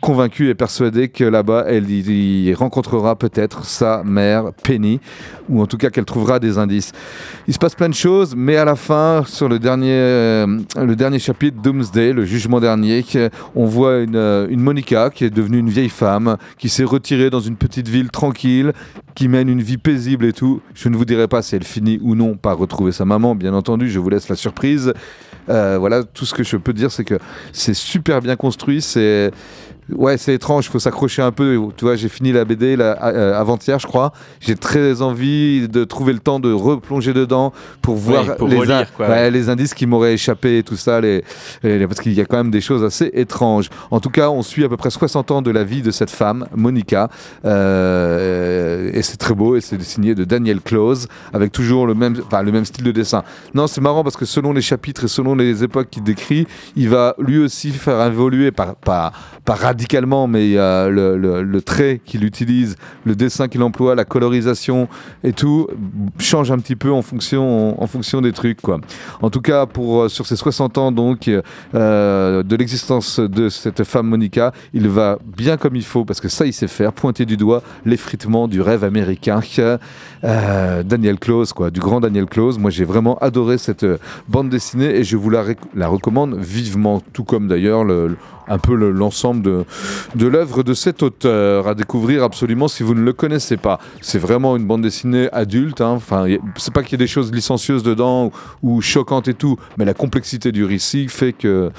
convaincu 0.00 0.48
et 0.48 0.54
persuadé 0.54 1.08
que 1.08 1.24
là-bas, 1.24 1.64
elle 1.66 1.90
y, 1.90 2.52
rencontrera 2.54 3.16
peut-être 3.16 3.64
sa 3.64 4.02
mère 4.04 4.52
Penny, 4.62 5.00
ou 5.48 5.60
en 5.60 5.66
tout 5.66 5.76
cas 5.76 5.90
qu'elle 5.90 6.04
trouvera 6.04 6.38
des 6.38 6.58
indices. 6.58 6.92
Il 7.46 7.54
se 7.54 7.58
passe 7.58 7.74
plein 7.74 7.88
de 7.88 7.94
choses, 7.94 8.34
mais 8.36 8.56
à 8.56 8.64
la 8.64 8.76
fin, 8.76 9.24
sur 9.26 9.48
le 9.48 9.58
dernier, 9.58 9.92
euh, 9.92 10.58
le 10.76 10.96
dernier 10.96 11.18
chapitre, 11.18 11.60
Doomsday, 11.62 12.12
le 12.12 12.24
jugement 12.24 12.60
dernier, 12.60 13.04
on 13.54 13.66
voit 13.66 13.98
une, 13.98 14.16
euh, 14.16 14.46
une 14.48 14.60
Monica 14.60 15.10
qui 15.10 15.24
est 15.24 15.30
devenue 15.30 15.58
une 15.58 15.70
vieille 15.70 15.88
femme, 15.88 16.36
qui 16.58 16.68
s'est 16.68 16.84
retirée 16.84 17.30
dans 17.30 17.40
une 17.40 17.56
petite 17.56 17.88
ville 17.88 18.10
tranquille, 18.10 18.72
qui 19.14 19.28
mène 19.28 19.48
une 19.48 19.62
vie 19.62 19.78
paisible 19.78 20.24
et 20.24 20.32
tout. 20.32 20.60
Je 20.74 20.88
ne 20.88 20.96
vous 20.96 21.04
dirai 21.04 21.28
pas 21.28 21.42
si 21.42 21.56
elle 21.56 21.64
finit 21.64 21.98
ou 22.02 22.14
non 22.14 22.36
par 22.36 22.56
retrouver 22.56 22.92
sa 22.92 23.04
maman, 23.04 23.34
bien 23.34 23.54
entendu, 23.54 23.90
je 23.90 23.98
vous 23.98 24.08
laisse 24.08 24.28
la 24.28 24.36
surprise. 24.36 24.92
Euh, 25.48 25.78
voilà, 25.78 26.04
tout 26.04 26.24
ce 26.24 26.34
que 26.34 26.42
je 26.42 26.56
peux 26.56 26.72
dire, 26.72 26.90
c'est 26.90 27.04
que 27.04 27.18
c'est 27.52 27.74
super 27.74 28.20
bien 28.20 28.36
construit, 28.36 28.80
c'est... 28.80 29.30
Ouais, 29.96 30.16
c'est 30.18 30.34
étrange, 30.34 30.66
il 30.66 30.70
faut 30.70 30.78
s'accrocher 30.78 31.22
un 31.22 31.32
peu. 31.32 31.58
Tu 31.76 31.84
vois, 31.84 31.96
j'ai 31.96 32.08
fini 32.08 32.32
la 32.32 32.44
BD 32.44 32.76
euh, 32.78 33.38
avant-hier, 33.38 33.78
je 33.78 33.86
crois. 33.86 34.12
J'ai 34.40 34.54
très 34.56 35.02
envie 35.02 35.68
de 35.68 35.84
trouver 35.84 36.12
le 36.12 36.18
temps 36.18 36.40
de 36.40 36.52
replonger 36.52 37.12
dedans 37.12 37.52
pour 37.82 37.96
voir 37.96 38.36
pour 38.36 38.48
les, 38.48 38.56
relire, 38.58 38.76
in- 38.76 38.84
quoi, 38.96 39.06
ouais, 39.08 39.12
ouais. 39.14 39.30
les 39.30 39.48
indices 39.48 39.74
qui 39.74 39.86
m'auraient 39.86 40.14
échappé 40.14 40.58
et 40.58 40.62
tout 40.62 40.76
ça, 40.76 41.00
les, 41.00 41.24
les- 41.62 41.86
parce 41.86 42.00
qu'il 42.00 42.12
y 42.12 42.20
a 42.20 42.24
quand 42.24 42.36
même 42.36 42.50
des 42.50 42.60
choses 42.60 42.84
assez 42.84 43.10
étranges. 43.14 43.68
En 43.90 44.00
tout 44.00 44.10
cas, 44.10 44.30
on 44.30 44.42
suit 44.42 44.64
à 44.64 44.68
peu 44.68 44.76
près 44.76 44.90
60 44.90 45.30
ans 45.30 45.42
de 45.42 45.50
la 45.50 45.64
vie 45.64 45.82
de 45.82 45.90
cette 45.90 46.10
femme, 46.10 46.46
Monica, 46.54 47.08
euh, 47.44 48.90
et 48.92 49.02
c'est 49.02 49.16
très 49.16 49.34
beau, 49.34 49.56
et 49.56 49.60
c'est 49.60 49.80
signé 49.82 50.14
de 50.14 50.24
Daniel 50.24 50.60
Close, 50.60 51.06
avec 51.32 51.52
toujours 51.52 51.86
le 51.86 51.94
même, 51.94 52.16
enfin, 52.26 52.42
le 52.42 52.52
même 52.52 52.64
style 52.64 52.84
de 52.84 52.92
dessin. 52.92 53.22
Non, 53.54 53.66
c'est 53.66 53.80
marrant 53.80 54.02
parce 54.02 54.16
que 54.16 54.24
selon 54.24 54.52
les 54.52 54.62
chapitres 54.62 55.04
et 55.04 55.08
selon 55.08 55.34
les 55.34 55.64
époques 55.64 55.88
qu'il 55.90 56.02
décrit, 56.02 56.46
il 56.76 56.88
va 56.88 57.14
lui 57.18 57.38
aussi 57.38 57.70
faire 57.70 58.04
évoluer, 58.06 58.50
pas, 58.50 58.74
pas 58.84 59.12
mais 60.28 60.56
le, 60.90 61.16
le- 61.16 61.42
le 61.42 61.62
trait 61.62 62.00
qu'il 62.04 62.24
utilise, 62.24 62.76
le 63.04 63.14
dessin 63.14 63.48
qu'il 63.48 63.62
emploie, 63.62 63.94
la 63.94 64.04
colorisation 64.04 64.88
et 65.24 65.32
tout 65.32 65.66
change 66.18 66.50
un 66.50 66.58
petit 66.58 66.76
peu 66.76 66.90
en 66.92 67.02
fonction, 67.02 67.80
en, 67.82 67.86
fonction 67.86 68.20
des 68.20 68.32
trucs. 68.32 68.60
Quoi. 68.60 68.80
En 69.22 69.30
tout 69.30 69.40
cas, 69.40 69.66
pour, 69.66 70.02
euh, 70.02 70.08
sur 70.08 70.26
ces 70.26 70.36
60 70.36 70.78
ans 70.78 70.92
donc, 70.92 71.28
euh, 71.74 72.42
de 72.42 72.56
l'existence 72.56 73.20
de 73.20 73.48
cette 73.48 73.84
femme 73.84 74.06
Monica, 74.08 74.52
il 74.74 74.88
va 74.88 75.18
bien 75.36 75.56
comme 75.56 75.76
il 75.76 75.84
faut, 75.84 76.04
parce 76.04 76.20
que 76.20 76.28
ça 76.28 76.46
il 76.46 76.52
sait 76.52 76.68
faire, 76.68 76.92
pointer 76.92 77.26
du 77.26 77.36
doigt 77.36 77.62
l'effritement 77.84 78.48
du 78.48 78.60
rêve 78.60 78.84
américain. 78.84 79.40
Euh, 80.24 80.82
Daniel 80.82 81.18
Close, 81.18 81.52
quoi, 81.52 81.70
du 81.70 81.80
grand 81.80 82.00
Daniel 82.00 82.26
Close. 82.26 82.58
Moi 82.58 82.70
j'ai 82.70 82.84
vraiment 82.84 83.16
adoré 83.18 83.58
cette 83.58 83.86
bande 84.28 84.48
dessinée 84.50 84.96
et 84.96 85.04
je 85.04 85.16
vous 85.16 85.30
la, 85.30 85.44
recommande 85.88 86.36
vivement, 86.38 87.02
tout 87.12 87.24
comme 87.24 87.48
d'ailleurs 87.48 87.84
le- 87.84 88.08
le- 88.08 88.16
un 88.48 88.58
peu 88.58 88.74
le- 88.74 88.90
l'ensemble 88.90 89.42
de, 89.42 89.59
de 90.14 90.26
l'œuvre 90.26 90.62
de 90.62 90.74
cet 90.74 91.02
auteur 91.02 91.68
à 91.68 91.74
découvrir 91.74 92.22
absolument 92.24 92.68
si 92.68 92.82
vous 92.82 92.94
ne 92.94 93.02
le 93.02 93.12
connaissez 93.12 93.56
pas. 93.56 93.78
C'est 94.00 94.18
vraiment 94.18 94.56
une 94.56 94.66
bande 94.66 94.82
dessinée 94.82 95.28
adulte. 95.32 95.80
hein. 95.80 95.92
Enfin, 95.96 96.26
c'est 96.56 96.72
pas 96.72 96.82
qu'il 96.82 96.92
y 96.92 96.94
ait 96.94 96.98
des 96.98 97.06
choses 97.06 97.32
licencieuses 97.32 97.82
dedans 97.82 98.32
ou 98.62 98.80
choquantes 98.80 99.28
et 99.28 99.34
tout, 99.34 99.56
mais 99.78 99.84
la 99.84 99.94
complexité 99.94 100.52
du 100.52 100.64
récit 100.64 101.08
fait 101.08 101.32
que, 101.32 101.70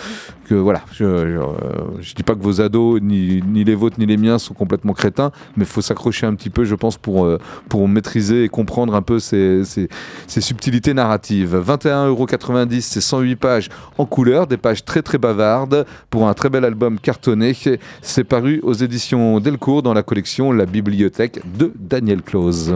voilà. 0.56 0.82
Je, 0.92 1.04
je, 1.04 1.40
euh, 1.40 2.14
dis 2.16 2.24
pas 2.24 2.36
que 2.36 2.42
vos 2.42 2.62
ados, 2.62 3.02
ni, 3.02 3.42
les 3.42 3.76
vôtres 3.76 3.98
ni 4.00 4.06
les 4.06 4.18
miens, 4.18 4.40
sont 4.40 4.54
complètement 4.54 4.94
crétins, 4.94 5.32
mais 5.56 5.64
il 5.64 5.68
faut 5.68 5.82
s'accrocher 5.82 6.26
un 6.26 6.36
petit 6.36 6.50
peu, 6.50 6.64
je 6.64 6.76
pense, 6.76 6.98
pour, 6.98 7.26
euh, 7.26 7.38
maîtriser 7.88 8.44
et 8.44 8.50
comprendre 8.50 8.96
un 8.96 9.02
peu 9.02 9.20
ces, 9.20 9.64
ces, 9.66 9.90
ces 10.28 10.42
subtilités 10.42 10.94
narratives. 10.94 11.56
21,90€, 11.56 12.82
c'est 12.82 13.02
108 13.02 13.36
pages 13.36 13.70
en 13.98 14.06
couleur, 14.06 14.48
des 14.48 14.58
pages 14.58 14.86
très 14.86 15.02
très 15.02 15.18
bavardes 15.18 15.86
pour 16.10 16.28
un 16.28 16.34
très 16.34 16.50
bel 16.50 16.66
album 16.66 17.00
cartonné. 17.00 17.56
C'est 18.02 18.24
paru 18.24 18.60
aux 18.64 18.74
éditions 18.74 19.40
Delcourt 19.40 19.84
dans 19.84 19.94
la 19.94 20.04
collection 20.04 20.52
La 20.52 20.66
Bibliothèque 20.66 21.42
de 21.58 21.72
Daniel 21.76 22.22
Close. 22.22 22.76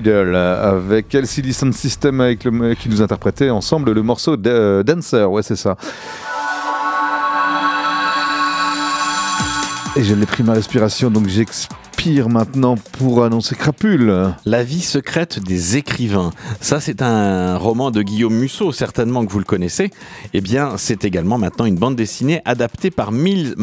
Avec 0.00 1.14
LCD 1.14 1.52
Sound 1.52 1.74
System 1.74 2.20
avec 2.20 2.40
qui 2.78 2.88
nous 2.88 3.02
interprétait 3.02 3.50
ensemble 3.50 3.92
le 3.92 4.02
morceau 4.02 4.36
euh, 4.46 4.82
Dancer, 4.82 5.30
ouais 5.30 5.42
c'est 5.42 5.56
ça. 5.56 5.76
Et 9.94 10.02
je 10.02 10.14
l'ai 10.14 10.26
pris 10.26 10.42
ma 10.42 10.54
respiration 10.54 11.10
donc 11.10 11.28
j'expire 12.02 12.28
maintenant 12.28 12.74
pour 12.76 13.22
annoncer 13.22 13.54
Crapule. 13.54 14.34
La 14.44 14.64
vie 14.64 14.80
secrète 14.80 15.38
des 15.38 15.76
écrivains. 15.76 16.30
Ça, 16.60 16.80
c'est 16.80 17.00
un 17.00 17.56
roman 17.56 17.92
de 17.92 18.02
Guillaume 18.02 18.34
Musso, 18.34 18.72
certainement 18.72 19.24
que 19.24 19.30
vous 19.30 19.38
le 19.38 19.44
connaissez. 19.44 19.92
Eh 20.34 20.40
bien, 20.40 20.76
c'est 20.78 21.04
également 21.04 21.38
maintenant 21.38 21.64
une 21.64 21.76
bande 21.76 21.94
dessinée 21.94 22.42
adaptée 22.44 22.90
par 22.90 23.12
Miles, 23.12 23.54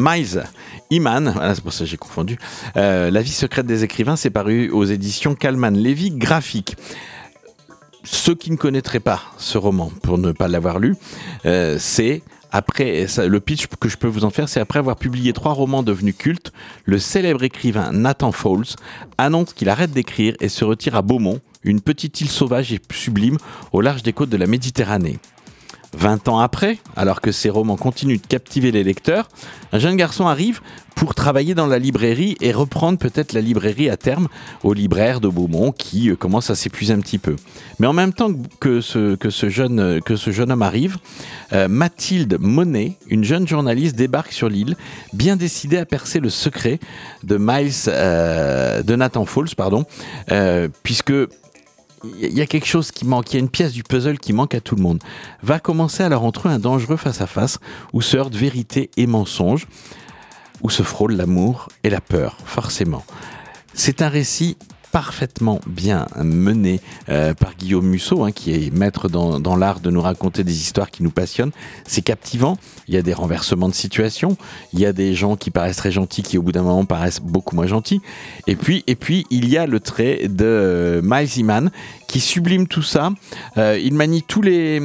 Iman. 0.90 1.32
Voilà, 1.34 1.54
c'est 1.54 1.62
pour 1.62 1.74
ça 1.74 1.84
que 1.84 1.90
j'ai 1.90 1.98
confondu. 1.98 2.38
Euh, 2.76 3.10
La 3.10 3.20
vie 3.20 3.30
secrète 3.32 3.66
des 3.66 3.84
écrivains, 3.84 4.16
c'est 4.16 4.30
paru 4.30 4.70
aux 4.70 4.84
éditions 4.84 5.34
Calman 5.34 5.72
Levy 5.72 6.10
Graphique. 6.10 6.76
Ceux 8.04 8.34
qui 8.34 8.50
ne 8.50 8.56
connaîtraient 8.56 9.00
pas 9.00 9.20
ce 9.36 9.58
roman, 9.58 9.92
pour 10.02 10.16
ne 10.16 10.32
pas 10.32 10.48
l'avoir 10.48 10.78
lu, 10.78 10.96
euh, 11.44 11.76
c'est 11.78 12.22
après, 12.52 13.06
le 13.18 13.40
pitch 13.40 13.66
que 13.78 13.88
je 13.88 13.96
peux 13.96 14.08
vous 14.08 14.24
en 14.24 14.30
faire, 14.30 14.48
c'est 14.48 14.60
après 14.60 14.78
avoir 14.78 14.96
publié 14.96 15.32
trois 15.32 15.52
romans 15.52 15.82
devenus 15.82 16.16
cultes, 16.16 16.52
le 16.84 16.98
célèbre 16.98 17.42
écrivain 17.44 17.92
Nathan 17.92 18.32
Fowles 18.32 18.76
annonce 19.18 19.52
qu'il 19.52 19.68
arrête 19.68 19.92
d'écrire 19.92 20.34
et 20.40 20.48
se 20.48 20.64
retire 20.64 20.96
à 20.96 21.02
Beaumont, 21.02 21.40
une 21.62 21.80
petite 21.80 22.20
île 22.20 22.30
sauvage 22.30 22.72
et 22.72 22.80
sublime 22.92 23.38
au 23.72 23.80
large 23.80 24.02
des 24.02 24.12
côtes 24.12 24.30
de 24.30 24.36
la 24.36 24.46
Méditerranée. 24.46 25.18
20 25.96 26.28
ans 26.28 26.38
après, 26.38 26.78
alors 26.96 27.20
que 27.20 27.32
ses 27.32 27.50
romans 27.50 27.76
continuent 27.76 28.20
de 28.20 28.26
captiver 28.26 28.70
les 28.72 28.84
lecteurs, 28.84 29.28
un 29.72 29.78
jeune 29.78 29.96
garçon 29.96 30.26
arrive 30.26 30.60
pour 31.00 31.14
travailler 31.14 31.54
dans 31.54 31.66
la 31.66 31.78
librairie 31.78 32.36
et 32.42 32.52
reprendre 32.52 32.98
peut-être 32.98 33.32
la 33.32 33.40
librairie 33.40 33.88
à 33.88 33.96
terme 33.96 34.28
au 34.62 34.74
libraire 34.74 35.20
de 35.20 35.28
Beaumont 35.28 35.72
qui 35.72 36.10
euh, 36.10 36.16
commence 36.16 36.50
à 36.50 36.54
s'épuiser 36.54 36.92
un 36.92 37.00
petit 37.00 37.16
peu. 37.16 37.36
Mais 37.78 37.86
en 37.86 37.94
même 37.94 38.12
temps 38.12 38.30
que 38.60 38.82
ce, 38.82 39.16
jeune, 39.48 39.80
homme 39.80 40.62
arrive, 40.62 40.98
euh, 41.54 41.68
Mathilde 41.68 42.36
Monet, 42.38 42.98
une 43.08 43.24
jeune 43.24 43.48
journaliste, 43.48 43.96
débarque 43.96 44.32
sur 44.32 44.50
l'île, 44.50 44.76
bien 45.14 45.36
décidée 45.36 45.78
à 45.78 45.86
percer 45.86 46.20
le 46.20 46.28
secret 46.28 46.80
de 47.24 47.38
Miles, 47.38 47.72
euh, 47.88 48.82
de 48.82 48.94
Nathan 48.94 49.24
Falls, 49.24 49.54
pardon, 49.56 49.86
puisque 50.82 51.12
il 52.04 52.32
y 52.32 52.40
a 52.40 52.46
quelque 52.46 52.66
chose 52.66 52.90
qui 52.90 53.04
manque, 53.04 53.32
il 53.32 53.34
y 53.34 53.36
a 53.36 53.40
une 53.40 53.48
pièce 53.48 53.72
du 53.72 53.82
puzzle 53.82 54.18
qui 54.18 54.32
manque 54.32 54.54
à 54.54 54.60
tout 54.60 54.76
le 54.76 54.82
monde. 54.82 55.02
Va 55.42 55.58
commencer 55.58 56.02
alors 56.02 56.24
entre 56.24 56.48
eux 56.48 56.50
un 56.50 56.58
dangereux 56.58 56.96
face-à-face 56.96 57.58
où 57.92 58.02
se 58.02 58.16
heurtent 58.16 58.34
vérité 58.34 58.90
et 58.96 59.06
mensonge, 59.06 59.66
où 60.62 60.70
se 60.70 60.82
frôlent 60.82 61.16
l'amour 61.16 61.68
et 61.84 61.90
la 61.90 62.00
peur, 62.00 62.38
forcément. 62.44 63.04
C'est 63.74 64.02
un 64.02 64.08
récit 64.08 64.56
parfaitement 64.92 65.60
bien 65.66 66.06
mené 66.16 66.80
euh, 67.08 67.34
par 67.34 67.54
Guillaume 67.56 67.86
Musso, 67.86 68.24
hein, 68.24 68.32
qui 68.32 68.52
est 68.52 68.74
maître 68.74 69.08
dans, 69.08 69.40
dans 69.40 69.56
l'art 69.56 69.80
de 69.80 69.90
nous 69.90 70.00
raconter 70.00 70.44
des 70.44 70.56
histoires 70.56 70.90
qui 70.90 71.02
nous 71.02 71.10
passionnent. 71.10 71.52
C'est 71.86 72.02
captivant, 72.02 72.56
il 72.88 72.94
y 72.94 72.96
a 72.96 73.02
des 73.02 73.14
renversements 73.14 73.68
de 73.68 73.74
situation, 73.74 74.36
il 74.72 74.80
y 74.80 74.86
a 74.86 74.92
des 74.92 75.14
gens 75.14 75.36
qui 75.36 75.50
paraissent 75.50 75.76
très 75.76 75.92
gentils, 75.92 76.22
qui 76.22 76.38
au 76.38 76.42
bout 76.42 76.52
d'un 76.52 76.62
moment 76.62 76.84
paraissent 76.84 77.20
beaucoup 77.20 77.54
moins 77.56 77.66
gentils. 77.66 78.00
Et 78.46 78.56
puis, 78.56 78.84
et 78.86 78.96
puis 78.96 79.26
il 79.30 79.48
y 79.48 79.56
a 79.56 79.66
le 79.66 79.80
trait 79.80 80.28
de 80.28 80.44
euh, 80.44 81.00
Miles 81.02 81.38
Iman 81.38 81.70
qui 82.10 82.18
sublime 82.18 82.66
tout 82.66 82.82
ça. 82.82 83.10
Euh, 83.56 83.78
il 83.80 83.94
manie 83.94 84.24
tous 84.26 84.42
les, 84.42 84.82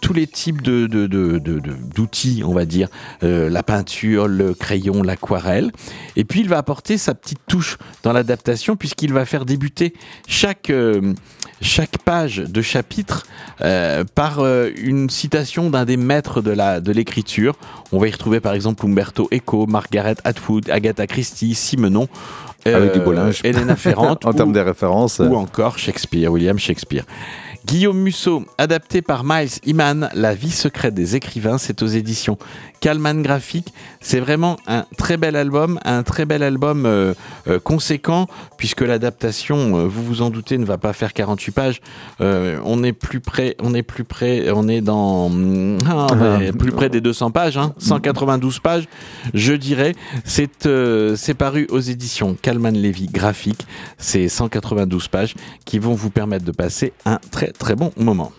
tous 0.00 0.14
les 0.14 0.26
types 0.26 0.62
d'outils, 0.62 2.42
on 2.44 2.54
va 2.54 2.64
dire, 2.64 2.88
Euh, 3.22 3.50
la 3.50 3.62
peinture, 3.62 4.26
le 4.26 4.54
crayon, 4.54 5.02
l'aquarelle. 5.02 5.70
Et 6.16 6.24
puis 6.24 6.40
il 6.40 6.48
va 6.48 6.56
apporter 6.56 6.96
sa 6.98 7.14
petite 7.14 7.40
touche 7.46 7.76
dans 8.02 8.12
l'adaptation 8.12 8.74
puisqu'il 8.76 9.12
va 9.12 9.26
faire 9.26 9.44
débuter 9.44 9.92
chaque, 10.26 10.70
euh, 10.70 11.12
chaque 11.60 11.98
page 11.98 12.38
de 12.38 12.62
chapitre 12.62 13.26
par 14.14 14.44
une 14.76 15.08
citation 15.08 15.70
d'un 15.70 15.84
des 15.84 15.96
maîtres 15.96 16.40
de, 16.42 16.50
la, 16.50 16.80
de 16.80 16.90
l'écriture. 16.90 17.54
On 17.92 17.98
va 18.00 18.08
y 18.08 18.10
retrouver 18.10 18.40
par 18.40 18.54
exemple 18.54 18.84
Umberto 18.86 19.28
Eco, 19.32 19.66
Margaret 19.66 20.16
Atwood, 20.24 20.68
Agatha 20.70 21.06
Christie, 21.06 21.54
Simenon. 21.54 22.08
Avec 22.64 22.92
du 22.92 23.00
euh, 23.00 23.04
beau 23.04 23.12
linge. 23.12 23.40
Elena 23.44 23.76
Ferrand 23.76 24.18
en 24.24 24.32
termes 24.32 24.52
des 24.52 24.62
références. 24.62 25.18
ou 25.18 25.34
encore 25.34 25.78
Shakespeare, 25.78 26.30
William 26.30 26.58
Shakespeare. 26.58 27.04
Guillaume 27.64 27.98
Musso, 27.98 28.44
adapté 28.58 29.02
par 29.02 29.22
Miles 29.24 29.60
Iman, 29.64 30.10
La 30.14 30.34
vie 30.34 30.50
secrète 30.50 30.94
des 30.94 31.16
écrivains, 31.16 31.58
c'est 31.58 31.82
aux 31.82 31.86
éditions 31.86 32.36
Calman 32.82 33.22
Graphique. 33.22 33.72
C'est 34.00 34.18
vraiment 34.18 34.56
un 34.66 34.84
très 34.98 35.16
bel 35.16 35.36
album, 35.36 35.78
un 35.84 36.02
très 36.02 36.24
bel 36.24 36.42
album 36.42 36.84
euh, 36.84 37.14
euh, 37.46 37.60
conséquent, 37.60 38.26
puisque 38.58 38.80
l'adaptation, 38.80 39.78
euh, 39.78 39.86
vous 39.86 40.02
vous 40.02 40.22
en 40.22 40.30
doutez, 40.30 40.58
ne 40.58 40.64
va 40.64 40.76
pas 40.78 40.92
faire 40.92 41.12
48 41.12 41.52
pages. 41.52 41.80
On 42.20 42.82
est 42.82 42.92
plus 42.92 43.20
près, 43.20 43.56
on 43.60 43.74
est 43.74 43.84
plus 43.84 44.04
près, 44.04 44.50
on 44.50 44.66
est 44.66 44.80
dans 44.80 45.30
ah, 45.88 46.38
mais 46.40 46.52
plus 46.52 46.72
près 46.72 46.88
des 46.88 47.00
200 47.00 47.30
pages, 47.30 47.56
hein, 47.56 47.72
192 47.78 48.58
pages, 48.58 48.88
je 49.32 49.52
dirais. 49.52 49.94
C'est 50.24 50.68
c'est 51.14 51.34
paru 51.34 51.68
aux 51.70 51.80
éditions 51.80 52.36
Calman 52.40 52.72
Levy 52.72 53.06
Graphique. 53.06 53.66
C'est 53.98 54.28
192 54.28 55.06
pages 55.08 55.34
qui 55.64 55.78
vont 55.78 55.94
vous 55.94 56.10
permettre 56.10 56.44
de 56.44 56.52
passer 56.52 56.92
un 57.04 57.20
très 57.30 57.51
très 57.52 57.74
bon 57.74 57.92
moment. 57.96 58.32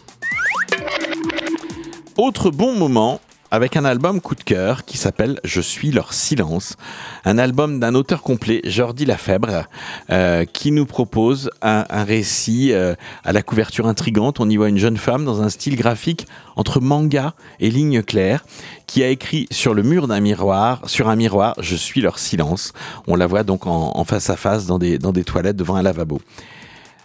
Autre 2.17 2.51
bon 2.51 2.75
moment 2.77 3.19
avec 3.53 3.77
un 3.77 3.85
album 3.85 4.19
coup 4.19 4.33
de 4.33 4.43
cœur 4.43 4.83
qui 4.83 4.97
s'appelle 4.97 5.39
Je 5.43 5.61
suis 5.61 5.91
leur 5.91 6.11
silence, 6.11 6.75
un 7.23 7.37
album 7.37 7.79
d'un 7.79 7.93
auteur 7.93 8.23
complet, 8.23 8.61
Jordi 8.63 9.05
Lafèbre, 9.05 9.65
euh, 10.09 10.43
qui 10.45 10.71
nous 10.71 10.87
propose 10.87 11.51
un, 11.61 11.85
récit 12.03 12.73
euh, 12.73 12.95
à 13.23 13.31
la 13.31 13.43
couverture 13.43 13.85
intrigante. 13.85 14.39
On 14.39 14.49
y 14.49 14.57
voit 14.57 14.69
une 14.69 14.79
jeune 14.79 14.97
femme 14.97 15.23
dans 15.23 15.43
un 15.43 15.49
style 15.49 15.75
graphique 15.75 16.25
entre 16.55 16.81
manga 16.81 17.35
et 17.59 17.69
lignes 17.69 18.01
claires, 18.01 18.43
qui 18.87 19.03
a 19.03 19.09
écrit 19.09 19.45
sur 19.51 19.75
le 19.75 19.83
mur 19.83 20.07
d'un 20.07 20.19
miroir, 20.19 20.81
sur 20.89 21.07
un 21.07 21.15
miroir, 21.15 21.53
Je 21.59 21.75
suis 21.75 22.01
leur 22.01 22.17
silence. 22.17 22.73
On 23.05 23.15
la 23.15 23.27
voit 23.27 23.43
donc 23.43 23.67
en, 23.67 23.91
en 23.93 24.03
face 24.03 24.31
à 24.31 24.35
face 24.35 24.65
dans 24.65 24.79
des, 24.79 24.97
dans 24.97 25.11
des 25.11 25.23
toilettes 25.23 25.57
devant 25.57 25.75
un 25.75 25.83
lavabo. 25.83 26.19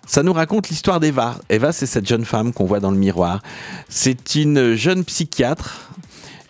Ça 0.08 0.22
nous 0.22 0.32
raconte 0.32 0.70
l'histoire 0.70 1.00
d'Eva. 1.00 1.36
Eva, 1.50 1.70
c'est 1.70 1.84
cette 1.84 2.08
jeune 2.08 2.24
femme 2.24 2.54
qu'on 2.54 2.64
voit 2.64 2.80
dans 2.80 2.90
le 2.90 2.96
miroir. 2.96 3.42
C'est 3.90 4.34
une 4.36 4.74
jeune 4.74 5.04
psychiatre 5.04 5.90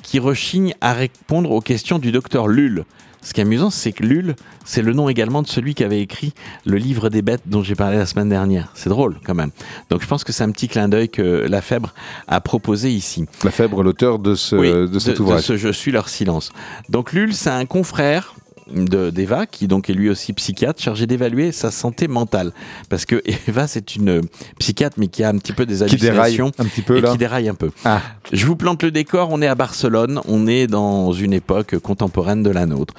qui 0.05 0.21
rechigne 0.21 0.75
à 0.81 0.93
répondre 0.93 1.51
aux 1.51 1.61
questions 1.61 1.99
du 1.99 2.13
docteur 2.13 2.47
Lull. 2.47 2.85
Ce 3.21 3.35
qui 3.35 3.41
est 3.41 3.43
amusant, 3.43 3.71
c'est 3.71 3.91
que 3.91 4.05
Lull, 4.05 4.37
c'est 4.65 4.81
le 4.81 4.93
nom 4.93 5.09
également 5.09 5.43
de 5.43 5.49
celui 5.49 5.75
qui 5.75 5.83
avait 5.83 6.01
écrit 6.01 6.35
le 6.65 6.77
livre 6.77 7.09
des 7.09 7.21
bêtes 7.21 7.43
dont 7.47 7.65
j'ai 7.65 7.75
parlé 7.75 7.99
la 7.99 8.07
semaine 8.07 8.29
dernière. 8.29 8.69
C'est 8.75 8.91
drôle 8.91 9.17
quand 9.27 9.35
même. 9.35 9.51
Donc 9.91 10.03
je 10.03 10.07
pense 10.07 10.23
que 10.23 10.33
c'est 10.33 10.45
un 10.45 10.53
petit 10.53 10.69
clin 10.69 10.89
d'œil 10.89 11.09
que 11.09 11.45
Lafèbre 11.49 11.95
a 12.29 12.41
proposé 12.41 12.93
ici. 12.93 13.27
Lafèbre, 13.43 13.83
l'auteur 13.83 14.21
de, 14.21 14.37
ce, 14.37 14.55
Oui, 14.55 14.71
de 14.71 14.99
cet 15.01 15.17
de 15.17 15.23
ouvrage. 15.23 15.43
ce 15.43 15.57
Je 15.57 15.69
suis 15.71 15.91
leur 15.91 16.09
silence. 16.09 16.53
Donc 16.91 17.13
Lull, 17.13 17.35
c'est 17.35 17.51
un 17.51 17.67
confrère 17.67 18.37
de 18.75 19.11
d'Eva 19.11 19.47
qui 19.47 19.69
donc 19.69 19.91
est 19.91 19.93
lui 19.93 20.09
aussi 20.09 20.33
psychiatre 20.33 20.83
chargé 20.83 21.07
d'évaluer 21.07 21.53
sa 21.53 21.71
santé 21.71 22.09
mentale 22.09 22.53
parce 22.89 23.07
que 23.07 23.23
Eva 23.49 23.67
c'est 23.67 23.97
une 23.97 24.23
psychiatre 24.59 24.97
mais 24.99 25.09
qui 25.09 25.25
a 25.25 25.29
un 25.29 25.39
petit 25.39 25.53
peu 25.53 25.67
des 25.67 25.85
Qui 25.87 25.97
déraille 25.97 26.19
hallucinations 26.21 26.53
un 26.59 26.65
petit 26.65 26.83
peu 26.83 26.99
et 26.99 27.01
là. 27.01 27.13
qui 27.13 27.19
déraille 27.19 27.49
un 27.49 27.55
peu. 27.55 27.71
Ah. 27.85 28.03
Je 28.33 28.47
vous 28.47 28.57
plante 28.57 28.83
le 28.83 28.91
décor, 28.91 29.29
on 29.31 29.43
est 29.43 29.47
à 29.47 29.55
Barcelone, 29.55 30.21
on 30.27 30.47
est 30.47 30.67
dans 30.67 31.13
une 31.13 31.33
époque 31.33 31.79
contemporaine 31.79 32.43
de 32.43 32.51
la 32.51 32.67
nôtre. 32.67 32.95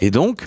Et 0.00 0.10
donc, 0.10 0.46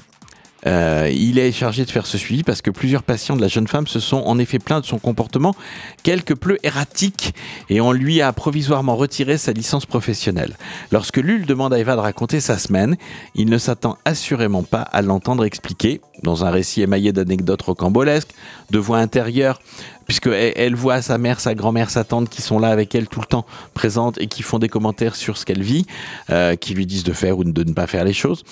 euh, 0.67 1.09
il 1.13 1.39
est 1.39 1.51
chargé 1.51 1.85
de 1.85 1.91
faire 1.91 2.05
ce 2.05 2.17
suivi 2.17 2.43
parce 2.43 2.61
que 2.61 2.71
plusieurs 2.71 3.03
patients 3.03 3.35
de 3.35 3.41
la 3.41 3.47
jeune 3.47 3.67
femme 3.67 3.87
se 3.87 3.99
sont 3.99 4.17
en 4.17 4.39
effet 4.39 4.59
plaints 4.59 4.79
de 4.79 4.85
son 4.85 4.97
comportement 4.97 5.55
quelque 6.03 6.33
peu 6.33 6.57
erratique 6.63 7.33
et 7.69 7.81
on 7.81 7.91
lui 7.91 8.21
a 8.21 8.31
provisoirement 8.33 8.95
retiré 8.95 9.37
sa 9.37 9.51
licence 9.51 9.85
professionnelle. 9.85 10.55
Lorsque 10.91 11.17
Lul 11.17 11.45
demande 11.45 11.73
à 11.73 11.79
Eva 11.79 11.95
de 11.95 12.01
raconter 12.01 12.39
sa 12.39 12.57
semaine, 12.57 12.97
il 13.35 13.49
ne 13.49 13.57
s'attend 13.57 13.97
assurément 14.05 14.63
pas 14.63 14.81
à 14.81 15.01
l'entendre 15.01 15.45
expliquer, 15.45 16.01
dans 16.23 16.45
un 16.45 16.49
récit 16.49 16.81
émaillé 16.81 17.11
d'anecdotes 17.11 17.61
rocambolesques, 17.61 18.33
de 18.71 18.79
voix 18.79 18.97
intérieures, 18.97 19.59
puisque 20.05 20.27
elle 20.27 20.75
voit 20.75 21.01
sa 21.01 21.17
mère, 21.17 21.39
sa 21.39 21.55
grand-mère, 21.55 21.89
sa 21.89 22.03
tante 22.03 22.29
qui 22.29 22.41
sont 22.41 22.59
là 22.59 22.69
avec 22.69 22.95
elle 22.95 23.07
tout 23.07 23.19
le 23.19 23.25
temps 23.25 23.45
présentes 23.73 24.19
et 24.19 24.27
qui 24.27 24.43
font 24.43 24.59
des 24.59 24.69
commentaires 24.69 25.15
sur 25.15 25.37
ce 25.37 25.45
qu'elle 25.45 25.63
vit, 25.63 25.85
euh, 26.29 26.55
qui 26.55 26.73
lui 26.73 26.85
disent 26.85 27.03
de 27.03 27.13
faire 27.13 27.37
ou 27.37 27.43
de 27.43 27.63
ne 27.63 27.73
pas 27.73 27.87
faire 27.87 28.03
les 28.03 28.13
choses. 28.13 28.43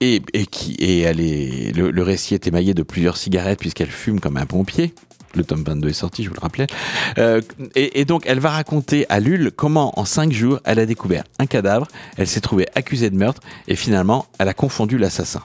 Et, 0.00 0.22
et 0.32 0.46
qui 0.46 0.74
et 0.74 1.00
elle 1.00 1.20
est 1.20 1.76
le, 1.76 1.90
le 1.90 2.02
récit 2.02 2.34
est 2.34 2.46
émaillé 2.46 2.72
de 2.72 2.84
plusieurs 2.84 3.16
cigarettes 3.16 3.58
puisqu'elle 3.58 3.90
fume 3.90 4.20
comme 4.20 4.36
un 4.36 4.46
pompier. 4.46 4.94
Le 5.34 5.44
tome 5.44 5.62
22 5.62 5.88
est 5.88 5.92
sorti, 5.92 6.24
je 6.24 6.28
vous 6.28 6.34
le 6.34 6.40
rappelais. 6.40 6.66
Euh, 7.18 7.40
et, 7.74 8.00
et 8.00 8.04
donc, 8.04 8.24
elle 8.26 8.40
va 8.40 8.50
raconter 8.50 9.04
à 9.08 9.20
Lul 9.20 9.50
comment, 9.54 9.98
en 9.98 10.04
cinq 10.04 10.32
jours, 10.32 10.58
elle 10.64 10.78
a 10.78 10.86
découvert 10.86 11.24
un 11.38 11.46
cadavre, 11.46 11.86
elle 12.16 12.26
s'est 12.26 12.40
trouvée 12.40 12.66
accusée 12.74 13.10
de 13.10 13.16
meurtre, 13.16 13.42
et 13.66 13.76
finalement, 13.76 14.26
elle 14.38 14.48
a 14.48 14.54
confondu 14.54 14.96
l'assassin. 14.96 15.42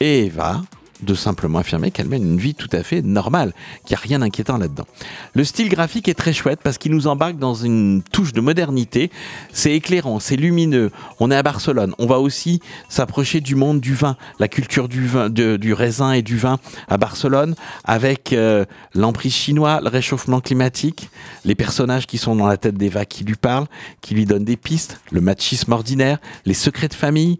Et 0.00 0.24
Eva 0.26 0.62
de 1.02 1.14
simplement 1.14 1.58
affirmer 1.58 1.90
qu'elle 1.90 2.08
mène 2.08 2.22
une 2.22 2.38
vie 2.38 2.54
tout 2.54 2.68
à 2.72 2.82
fait 2.82 3.02
normale, 3.02 3.52
qu'il 3.84 3.94
n'y 3.94 3.98
a 3.98 4.00
rien 4.00 4.18
d'inquiétant 4.20 4.58
là-dedans. 4.58 4.86
Le 5.34 5.44
style 5.44 5.68
graphique 5.68 6.08
est 6.08 6.14
très 6.14 6.32
chouette 6.32 6.60
parce 6.62 6.78
qu'il 6.78 6.92
nous 6.92 7.06
embarque 7.06 7.38
dans 7.38 7.54
une 7.54 8.02
touche 8.12 8.32
de 8.32 8.40
modernité. 8.40 9.10
C'est 9.52 9.72
éclairant, 9.72 10.20
c'est 10.20 10.36
lumineux. 10.36 10.90
On 11.18 11.30
est 11.30 11.36
à 11.36 11.42
Barcelone. 11.42 11.94
On 11.98 12.06
va 12.06 12.18
aussi 12.18 12.60
s'approcher 12.88 13.40
du 13.40 13.54
monde 13.54 13.80
du 13.80 13.94
vin, 13.94 14.16
la 14.38 14.48
culture 14.48 14.88
du 14.88 15.06
vin, 15.06 15.30
du 15.30 15.72
raisin 15.72 16.12
et 16.12 16.22
du 16.22 16.36
vin 16.36 16.58
à 16.88 16.96
Barcelone, 16.96 17.54
avec 17.84 18.32
euh, 18.32 18.64
l'emprise 18.94 19.34
chinois, 19.34 19.80
le 19.82 19.88
réchauffement 19.88 20.40
climatique, 20.40 21.10
les 21.44 21.54
personnages 21.54 22.06
qui 22.06 22.18
sont 22.18 22.36
dans 22.36 22.46
la 22.46 22.56
tête 22.56 22.76
d'Eva 22.76 23.04
qui 23.04 23.24
lui 23.24 23.36
parlent, 23.36 23.66
qui 24.00 24.14
lui 24.14 24.24
donnent 24.26 24.44
des 24.44 24.56
pistes, 24.56 25.00
le 25.10 25.20
machisme 25.20 25.72
ordinaire, 25.72 26.18
les 26.44 26.54
secrets 26.54 26.88
de 26.88 26.94
famille. 26.94 27.38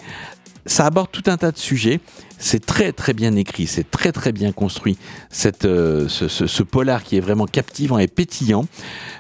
Ça 0.66 0.86
aborde 0.86 1.10
tout 1.10 1.22
un 1.26 1.36
tas 1.36 1.52
de 1.52 1.58
sujets. 1.58 2.00
C'est 2.42 2.64
très 2.64 2.92
très 2.92 3.12
bien 3.12 3.36
écrit, 3.36 3.66
c'est 3.66 3.88
très 3.88 4.12
très 4.12 4.32
bien 4.32 4.50
construit. 4.50 4.96
Cette, 5.28 5.66
euh, 5.66 6.08
ce, 6.08 6.62
polar 6.62 7.04
qui 7.04 7.18
est 7.18 7.20
vraiment 7.20 7.44
captivant 7.44 7.98
et 7.98 8.08
pétillant. 8.08 8.64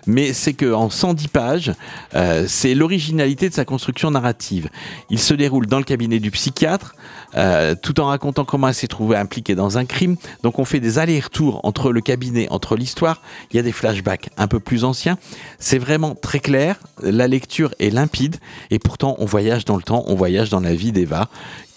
Mais 0.06 0.32
c'est 0.32 0.54
que 0.54 0.72
en 0.72 0.88
110 0.88 1.28
pages, 1.28 1.72
euh, 2.14 2.46
c'est 2.48 2.74
l'originalité 2.74 3.50
de 3.50 3.54
sa 3.54 3.66
construction 3.66 4.10
narrative. 4.10 4.70
Il 5.10 5.18
se 5.18 5.34
déroule 5.34 5.66
dans 5.66 5.76
le 5.76 5.84
cabinet 5.84 6.18
du 6.18 6.30
psychiatre, 6.30 6.94
euh, 7.36 7.74
tout 7.80 8.00
en 8.00 8.06
racontant 8.06 8.46
comment 8.46 8.68
elle 8.68 8.74
s'est 8.74 8.88
trouvée 8.88 9.16
impliquée 9.16 9.54
dans 9.54 9.76
un 9.76 9.84
crime. 9.84 10.16
Donc 10.42 10.58
on 10.58 10.64
fait 10.64 10.80
des 10.80 10.98
allers-retours 10.98 11.60
entre 11.62 11.92
le 11.92 12.00
cabinet, 12.00 12.48
entre 12.48 12.74
l'histoire. 12.74 13.20
Il 13.52 13.56
y 13.56 13.60
a 13.60 13.62
des 13.62 13.72
flashbacks 13.72 14.30
un 14.38 14.48
peu 14.48 14.60
plus 14.60 14.82
anciens. 14.84 15.18
C'est 15.58 15.78
vraiment 15.78 16.14
très 16.14 16.40
clair. 16.40 16.80
La 17.02 17.28
lecture 17.28 17.74
est 17.80 17.90
limpide 17.90 18.36
et 18.70 18.78
pourtant 18.78 19.14
on 19.18 19.26
voyage 19.26 19.66
dans 19.66 19.76
le 19.76 19.82
temps, 19.82 20.04
on 20.06 20.14
voyage 20.14 20.48
dans 20.48 20.60
la 20.60 20.74
vie 20.74 20.92
d'Eva 20.92 21.28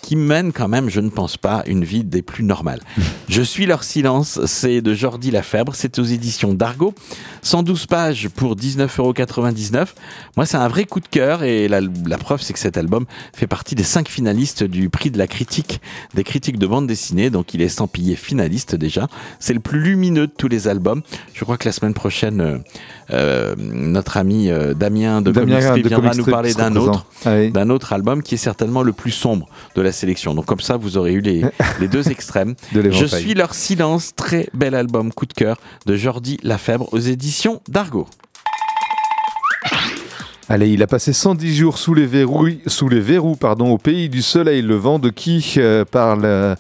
qui 0.04 0.16
mène 0.18 0.52
quand 0.52 0.68
même, 0.68 0.90
je 0.90 1.00
ne 1.00 1.10
pense 1.10 1.38
pas, 1.38 1.64
une 1.66 1.84
vie 1.84 2.04
des 2.04 2.22
plus 2.22 2.44
normales. 2.44 2.82
Je 3.30 3.42
suis 3.42 3.66
leur 3.66 3.84
silence, 3.84 4.40
c'est 4.46 4.82
de 4.82 4.94
Jordi 4.94 5.32
Lafèbre, 5.32 5.74
c'est 5.76 5.98
aux 5.98 6.04
éditions 6.04 6.54
d'Argo. 6.54 6.94
112 7.42 7.88
pages 7.88 8.30
pour 8.30 8.56
19,99€. 8.56 9.88
Moi, 10.36 10.46
c'est 10.46 10.58
un 10.58 10.68
vrai 10.68 10.84
coup 10.86 11.00
de 11.00 11.08
cœur 11.08 11.42
et 11.44 11.68
la, 11.68 11.80
la 11.82 12.18
preuve, 12.18 12.42
c'est 12.42 12.54
que 12.54 12.60
cet 12.60 12.78
album 12.78 13.06
fait 13.34 13.48
partie 13.48 13.76
des 13.76 13.84
cinq 13.84 14.10
finalistes 14.10 14.64
du 14.64 14.90
prix 14.90 15.10
de 15.10 15.18
la 15.18 15.26
critique, 15.26 15.82
des 16.14 16.24
critiques 16.24 16.60
de 16.60 16.68
bande 16.68 16.86
dessinée, 16.86 17.30
donc 17.30 17.54
il 17.54 17.62
est 17.62 17.66
estampillé 17.66 18.16
finaliste 18.16 18.76
déjà. 18.76 19.08
C'est 19.40 19.54
le 19.54 19.62
plus 19.62 19.80
lumineux 19.80 20.28
de 20.28 20.34
tous 20.38 20.50
les 20.50 20.68
albums. 20.68 21.02
Je 21.34 21.44
crois 21.46 21.58
que 21.58 21.68
la 21.68 21.72
semaine 21.72 21.94
prochaine, 21.94 22.42
euh, 22.42 22.58
euh, 23.12 23.56
notre 23.58 24.18
ami 24.18 24.50
euh, 24.50 24.74
Damien 24.74 25.22
de 25.22 25.32
Damien 25.32 25.60
Comic 25.60 25.64
Strip 25.64 25.84
de 25.84 25.90
viendra 25.90 26.10
Comic 26.12 26.26
nous 26.26 26.32
parler 26.32 26.54
d'un 26.54 26.76
autre 26.76 27.06
Ah 27.26 27.36
oui. 27.36 27.52
d'un 27.52 27.70
autre 27.70 27.94
album 27.94 28.22
qui 28.22 28.36
est 28.36 28.38
certainement 28.38 28.84
le 28.84 28.92
plus 28.94 29.12
sombre 29.12 29.48
de 29.76 29.82
la 29.82 29.92
sélection. 29.94 30.34
Donc 30.34 30.46
comme 30.46 30.60
ça, 30.60 30.78
vous 30.78 30.98
aurez 30.98 31.14
eu 31.14 31.22
les, 31.22 31.44
les 31.80 31.88
deux 31.88 32.10
extrêmes. 32.10 32.56
De 32.74 32.92
Je 32.92 33.06
suis 33.06 33.34
leur 33.34 33.54
silence, 33.54 34.14
très 34.16 34.50
bel 34.54 34.76
album 34.76 35.14
coup 35.14 35.26
de 35.26 35.34
cœur 35.34 35.58
de 35.86 35.96
Jordi 35.96 36.40
Lafèbre 36.44 36.94
aux 36.94 37.00
éditions 37.00 37.62
d'Argo. 37.68 38.08
Allez, 40.50 40.70
il 40.70 40.84
a 40.84 40.88
passé 40.88 41.14
110 41.14 41.56
jours 41.56 41.78
sous 41.78 41.94
les 41.94 42.06
verrous, 42.06 42.50
sous 42.68 42.90
les 42.90 43.00
verrous 43.00 43.38
pardon, 43.38 43.72
au 43.72 43.78
pays 43.78 44.10
du 44.10 44.22
soleil 44.22 44.62
levant 44.62 45.00
de 45.00 45.10
qui 45.10 45.54
euh, 45.58 45.86
parle 45.86 46.26
euh, 46.26 46.56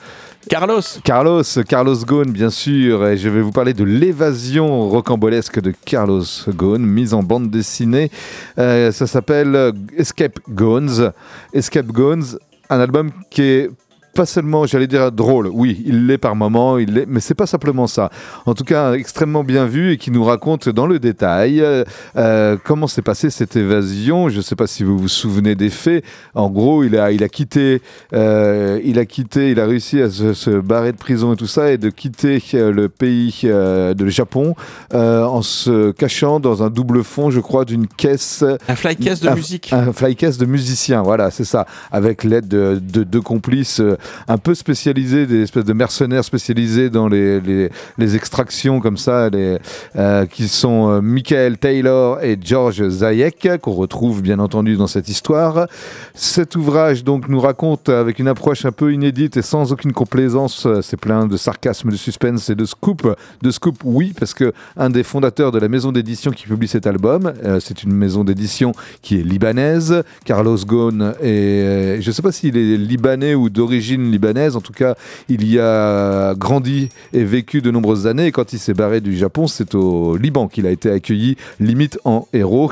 Carlos 0.49 0.81
Carlos, 1.03 1.43
Carlos 1.67 1.97
Ghosn, 2.05 2.31
bien 2.31 2.49
sûr. 2.49 3.05
Et 3.05 3.17
je 3.17 3.27
vais 3.27 3.41
vous 3.41 3.51
parler 3.51 3.73
de 3.73 3.83
l'évasion 3.83 4.89
rocambolesque 4.89 5.59
de 5.59 5.73
Carlos 5.85 6.23
Ghosn, 6.47 6.81
mise 6.81 7.13
en 7.13 7.23
bande 7.23 7.49
dessinée. 7.49 8.09
Euh, 8.57 8.91
ça 8.91 9.05
s'appelle 9.05 9.73
Escape 9.97 10.39
Ghones. 10.49 11.11
Escape 11.53 11.87
Ghones, 11.87 12.37
un 12.73 12.79
album 12.79 13.11
qui 13.29 13.41
est 13.41 13.69
pas 14.13 14.25
seulement, 14.25 14.65
j'allais 14.65 14.87
dire 14.87 15.11
drôle, 15.11 15.47
oui, 15.51 15.81
il 15.85 16.05
l'est 16.07 16.17
par 16.17 16.35
moment, 16.35 16.77
il 16.77 16.93
l'est, 16.93 17.05
mais 17.07 17.19
c'est 17.19 17.33
pas 17.33 17.47
simplement 17.47 17.87
ça. 17.87 18.09
En 18.45 18.53
tout 18.53 18.63
cas, 18.63 18.93
extrêmement 18.93 19.43
bien 19.43 19.65
vu 19.65 19.91
et 19.91 19.97
qui 19.97 20.11
nous 20.11 20.23
raconte 20.23 20.69
dans 20.69 20.85
le 20.85 20.99
détail 20.99 21.61
euh, 21.61 21.83
euh, 22.15 22.57
comment 22.63 22.87
s'est 22.87 23.01
passée 23.01 23.29
cette 23.29 23.55
évasion. 23.55 24.29
Je 24.29 24.37
ne 24.37 24.41
sais 24.41 24.55
pas 24.55 24.67
si 24.67 24.83
vous 24.83 24.97
vous 24.97 25.07
souvenez 25.07 25.55
des 25.55 25.69
faits. 25.69 26.03
En 26.35 26.49
gros, 26.49 26.83
il 26.83 26.97
a, 26.97 27.11
il 27.11 27.23
a 27.23 27.29
quitté, 27.29 27.81
euh, 28.13 28.79
il 28.83 28.99
a 28.99 29.05
quitté, 29.05 29.51
il 29.51 29.59
a 29.59 29.65
réussi 29.65 30.01
à 30.01 30.09
se, 30.09 30.33
se 30.33 30.51
barrer 30.51 30.91
de 30.91 30.97
prison 30.97 31.33
et 31.33 31.35
tout 31.35 31.47
ça 31.47 31.71
et 31.71 31.77
de 31.77 31.89
quitter 31.89 32.41
le 32.53 32.89
pays 32.89 33.41
euh, 33.45 33.93
de 33.93 34.03
le 34.03 34.09
Japon 34.09 34.55
en 34.93 35.41
se 35.41 35.91
cachant 35.91 36.39
dans 36.39 36.61
un 36.63 36.69
double 36.69 37.03
fond, 37.03 37.31
je 37.31 37.39
crois, 37.39 37.65
d'une 37.65 37.87
caisse. 37.87 38.43
Un 38.67 38.75
fly 38.75 38.95
case 38.95 39.19
de 39.21 39.29
Un- 39.29 39.35
musique. 39.35 39.73
Un 39.73 39.91
flycast 39.91 40.39
de 40.39 40.45
musiciens, 40.45 41.01
voilà, 41.01 41.31
c'est 41.31 41.43
ça, 41.45 41.65
avec 41.91 42.23
l'aide 42.23 42.47
de, 42.47 42.79
de 42.81 43.03
deux 43.03 43.21
complices 43.21 43.79
euh, 43.79 43.97
un 44.27 44.37
peu 44.37 44.55
spécialisés, 44.55 45.25
des 45.25 45.43
espèces 45.43 45.65
de 45.65 45.73
mercenaires 45.73 46.23
spécialisés 46.23 46.89
dans 46.89 47.07
les, 47.07 47.39
les, 47.41 47.69
les 47.97 48.15
extractions 48.15 48.79
comme 48.79 48.97
ça, 48.97 49.29
les, 49.29 49.57
euh, 49.95 50.25
qui 50.25 50.47
sont 50.47 50.89
euh, 50.89 51.01
Michael 51.01 51.57
Taylor 51.57 52.21
et 52.23 52.37
George 52.41 52.87
Zayek, 52.87 53.47
qu'on 53.61 53.71
retrouve 53.71 54.21
bien 54.21 54.39
entendu 54.39 54.75
dans 54.75 54.87
cette 54.87 55.09
histoire. 55.09 55.67
Cet 56.13 56.55
ouvrage 56.55 57.03
donc 57.03 57.29
nous 57.29 57.39
raconte 57.39 57.89
avec 57.89 58.19
une 58.19 58.27
approche 58.27 58.65
un 58.65 58.71
peu 58.71 58.93
inédite 58.93 59.37
et 59.37 59.41
sans 59.41 59.71
aucune 59.71 59.93
complaisance, 59.93 60.65
euh, 60.65 60.81
c'est 60.81 60.97
plein 60.97 61.27
de 61.27 61.37
sarcasme, 61.37 61.91
de 61.91 61.95
suspense 61.95 62.49
et 62.49 62.55
de 62.55 62.65
scoop. 62.65 63.15
De 63.41 63.51
scoop, 63.51 63.77
oui, 63.83 64.13
parce 64.17 64.33
que 64.33 64.53
un 64.77 64.89
des 64.89 65.03
fondateurs 65.03 65.51
de 65.51 65.59
la 65.59 65.67
maison 65.67 65.91
d'édition 65.91 66.31
qui 66.31 66.45
publie 66.45 66.67
cet 66.67 66.87
album, 66.87 67.33
c'est 67.59 67.83
une 67.83 67.93
maison 67.93 68.23
d'édition 68.23 68.73
qui 69.01 69.19
est 69.19 69.23
libanaise. 69.23 70.03
Carlos 70.25 70.57
Ghosn 70.65 71.13
et 71.21 71.97
je 71.99 72.07
ne 72.07 72.11
sais 72.11 72.21
pas 72.21 72.31
s'il 72.31 72.57
est 72.57 72.77
libanais 72.77 73.35
ou 73.35 73.49
d'origine 73.49 73.92
libanaise. 73.97 74.55
En 74.55 74.61
tout 74.61 74.73
cas, 74.73 74.95
il 75.29 75.47
y 75.47 75.59
a 75.59 76.33
grandi 76.35 76.89
et 77.13 77.23
vécu 77.23 77.61
de 77.61 77.71
nombreuses 77.71 78.07
années. 78.07 78.31
Quand 78.31 78.53
il 78.53 78.59
s'est 78.59 78.73
barré 78.73 79.01
du 79.01 79.15
Japon, 79.15 79.47
c'est 79.47 79.75
au 79.75 80.17
Liban 80.17 80.47
qu'il 80.47 80.65
a 80.65 80.71
été 80.71 80.89
accueilli, 80.89 81.37
limite 81.59 81.99
en 82.03 82.27
héros. 82.33 82.63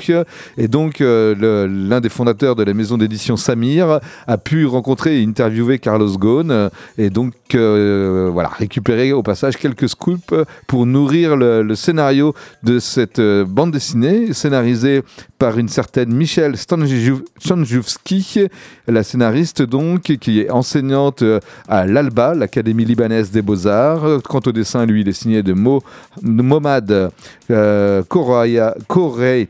Et 0.58 0.68
donc, 0.68 1.02
euh, 1.02 1.68
l'un 1.68 2.00
des 2.00 2.10
fondateurs 2.10 2.56
de 2.56 2.64
la 2.64 2.74
maison 2.74 2.98
d'édition 2.98 3.36
Samir 3.36 4.00
a 4.28 4.38
pu 4.38 4.66
rencontrer 4.66 5.20
et 5.20 5.24
interviewer 5.24 5.80
Carlos 5.80 6.18
Ghosn 6.18 6.52
euh, 6.52 6.70
et 6.98 7.10
donc 7.10 7.34
euh, 7.56 8.30
voilà 8.32 8.50
récupérer 8.50 9.12
au 9.12 9.22
passage 9.22 9.58
quelques 9.58 9.90
scoops 9.90 10.34
pour 10.68 10.86
nourrir 10.86 11.36
le, 11.36 11.76
scénario 11.76 12.34
de 12.64 12.80
cette 12.80 13.20
bande 13.20 13.72
dessinée 13.72 14.34
scénarisée 14.34 15.04
par 15.40 15.58
une 15.58 15.68
certaine 15.68 16.14
Michelle 16.14 16.56
Stanjouski, 16.56 18.48
la 18.92 19.04
scénariste 19.04 19.62
donc, 19.62 20.02
qui 20.02 20.42
est 20.42 20.50
enseignante 20.50 21.22
euh, 21.22 21.40
à 21.68 21.86
l'ALBA, 21.86 22.36
l'Académie 22.36 22.86
libanaise 22.86 23.32
des 23.32 23.42
beaux-arts. 23.42 24.22
Quant 24.24 24.42
au 24.46 24.52
dessin, 24.52 24.86
lui, 24.86 25.02
il 25.02 25.08
est 25.08 25.14
signé 25.14 25.44
de 25.44 25.54
Mo, 25.54 25.82
Momad 26.22 27.12
euh, 27.52 28.04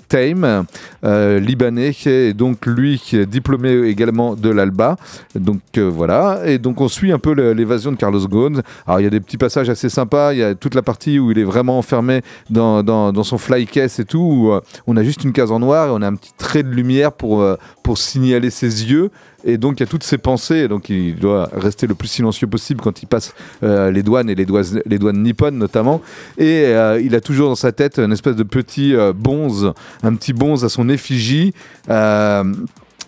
Taim, 0.07 0.65
euh, 1.03 1.39
libanais, 1.39 1.95
et 2.05 2.33
donc 2.33 2.65
lui 2.65 2.99
qui 2.99 3.17
est 3.17 3.25
diplômé 3.25 3.87
également 3.87 4.35
de 4.35 4.49
l'ALBA. 4.49 4.97
Donc 5.35 5.61
euh, 5.77 5.89
voilà, 5.89 6.41
et 6.45 6.57
donc 6.57 6.81
on 6.81 6.87
suit 6.87 7.11
un 7.11 7.19
peu 7.19 7.33
l'évasion 7.53 7.91
de 7.91 7.97
Carlos 7.97 8.27
Ghosn. 8.27 8.61
Alors 8.87 8.99
il 8.99 9.03
y 9.03 9.07
a 9.07 9.09
des 9.09 9.19
petits 9.19 9.37
passages 9.37 9.69
assez 9.69 9.89
sympas, 9.89 10.33
il 10.33 10.39
y 10.39 10.43
a 10.43 10.55
toute 10.55 10.75
la 10.75 10.81
partie 10.81 11.19
où 11.19 11.31
il 11.31 11.39
est 11.39 11.43
vraiment 11.43 11.77
enfermé 11.77 12.21
dans, 12.49 13.23
son 13.23 13.37
fly 13.37 13.67
case 13.67 13.99
et 13.99 14.05
tout, 14.05 14.19
où 14.19 14.51
on 14.87 14.97
a 14.97 15.03
juste 15.03 15.23
une 15.23 15.33
case 15.33 15.51
en 15.51 15.59
noir 15.59 15.87
et 15.87 15.91
on 15.91 16.01
a 16.01 16.07
un 16.07 16.15
petit 16.15 16.33
trait 16.37 16.63
de 16.63 16.69
lumière 16.69 17.11
pour, 17.11 17.45
pour 17.83 17.97
signaler 17.97 18.49
ses 18.49 18.89
yeux. 18.89 19.11
Et 19.43 19.57
donc 19.57 19.79
il 19.79 19.79
y 19.81 19.83
a 19.83 19.87
toutes 19.87 20.03
ses 20.03 20.17
pensées, 20.17 20.67
donc 20.67 20.89
il 20.89 21.15
doit 21.15 21.49
rester 21.53 21.87
le 21.87 21.95
plus 21.95 22.07
silencieux 22.07 22.47
possible 22.47 22.81
quand 22.81 23.01
il 23.01 23.07
passe 23.07 23.33
euh, 23.63 23.91
les 23.91 24.03
douanes 24.03 24.29
et 24.29 24.35
les 24.35 24.45
douanes, 24.45 24.81
les 24.85 24.99
nippones 24.99 25.57
notamment. 25.57 26.01
Et 26.37 26.65
euh, 26.65 27.01
il 27.01 27.15
a 27.15 27.21
toujours 27.21 27.49
dans 27.49 27.55
sa 27.55 27.71
tête 27.71 27.99
une 27.99 28.11
espèce 28.11 28.35
de 28.35 28.43
petit 28.43 28.95
euh, 28.95 29.13
bonze, 29.15 29.73
un 30.03 30.15
petit 30.15 30.33
bonze 30.33 30.63
à 30.65 30.69
son 30.69 30.89
effigie. 30.89 31.53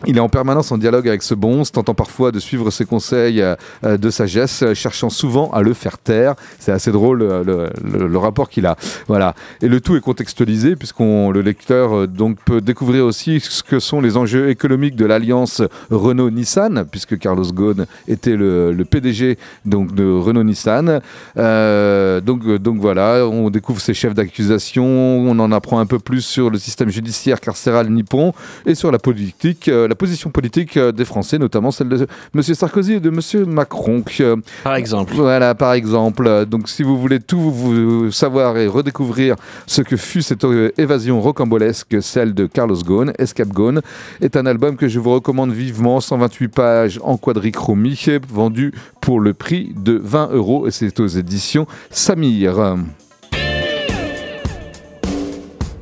Il 0.06 0.18
est 0.18 0.22
en 0.22 0.28
permanence 0.28 0.72
en 0.72 0.78
dialogue 0.78 1.08
avec 1.08 1.24
ce 1.24 1.34
bonze, 1.34 1.72
tentant 1.72 1.94
parfois 1.94 2.34
de 2.34 2.40
suivre 2.40 2.72
ses 2.72 2.84
conseils 2.84 3.42
euh, 3.42 3.56
euh, 3.86 3.98
de 3.98 4.10
sagesse, 4.10 4.62
euh, 4.62 4.74
cherchant 4.74 5.10
souvent 5.10 5.50
à 5.52 5.62
le 5.62 5.74
faire 5.74 5.98
taire. 5.98 6.36
C'est 6.60 6.74
assez 6.74 6.92
drôle 6.92 7.20
le, 7.24 8.18
rapport 8.18 8.50
qu'il 8.50 8.66
a. 8.66 8.76
Voilà. 9.08 9.34
Et 9.62 9.68
le 9.68 9.80
tout 9.80 9.96
est 9.96 10.02
contextualisé 10.02 10.76
puisqu'on 10.76 11.32
le 11.32 11.42
lecteur 11.42 12.08
donc 12.08 12.38
peut 12.46 12.62
découvrir 12.62 13.06
aussi 13.06 13.40
ce 13.40 13.64
que 13.64 13.80
sont 13.80 14.02
les 14.02 14.18
enjeux 14.18 14.50
économiques 14.50 14.96
de 14.96 15.06
l'alliance 15.06 15.62
Renault-Nissan, 15.90 16.86
puisque 16.90 17.18
Carlos 17.18 17.52
Ghosn 17.52 17.86
était 18.08 18.36
le, 18.36 18.76
PDG 18.90 19.38
donc 19.66 19.94
de 19.96 20.06
Renault-Nissan. 20.06 21.02
Donc 21.36 22.48
donc 22.48 22.78
voilà, 22.80 23.28
on 23.28 23.50
découvre 23.50 23.82
ses 23.82 23.94
chefs 23.94 24.14
d'accusation, 24.14 24.86
on 24.86 25.38
en 25.40 25.52
apprend 25.52 25.80
un 25.80 25.86
peu 25.86 26.00
plus 26.00 26.22
sur 26.22 26.50
le 26.50 26.58
système 26.58 26.90
judiciaire 26.90 27.40
carcéral 27.40 27.90
nippon 27.90 28.34
et 28.66 28.76
sur 28.76 28.92
la 28.92 29.00
politique, 29.00 29.70
la 29.94 29.96
position 29.96 30.32
politique 30.32 30.76
euh, 30.78 30.92
des 30.92 31.06
Français, 31.06 31.38
notamment 31.38 31.70
celle 31.70 31.88
de 31.88 32.08
M. 32.34 32.42
Sarkozy 32.42 32.94
et 32.94 33.00
de 33.00 33.10
M. 33.10 33.46
Macron. 33.48 34.04
Euh, 34.22 34.38
Par 34.64 34.74
exemple. 34.76 35.14
Voilà, 35.14 35.54
par 35.54 35.74
exemple. 35.74 36.46
Donc, 36.48 36.68
si 36.68 36.82
vous 36.82 36.98
voulez 37.00 37.20
tout 37.20 37.52
vous 37.52 38.12
savoir 38.12 38.58
et 38.58 38.66
redécouvrir 38.66 39.36
ce 39.68 39.84
que 39.84 39.96
fut 39.96 40.24
cette 40.24 40.46
euh, 40.46 40.72
évasion 40.80 41.22
rocambolesque, 41.22 42.02
celle 42.02 42.34
de 42.34 42.48
Carlos 42.48 42.82
Ghosn, 42.84 43.14
Escape 43.20 43.50
Ghosn, 43.50 43.82
est 44.20 44.36
un 44.36 44.48
album 44.48 44.78
que 44.78 44.88
je 44.88 45.00
vous 45.00 45.12
recommande 45.12 45.52
vivement, 45.52 46.02
128 46.02 46.48
pages 46.48 47.00
en 47.04 47.18
quadrichromie, 47.18 48.00
vendu 48.28 48.74
pour 49.00 49.20
le 49.20 49.36
prix 49.36 49.76
de 49.78 50.02
20 50.04 50.30
euros 50.32 50.66
et 50.68 50.72
c'est 50.72 51.00
aux 51.00 51.08
éditions 51.08 51.68
Samir. 51.92 52.78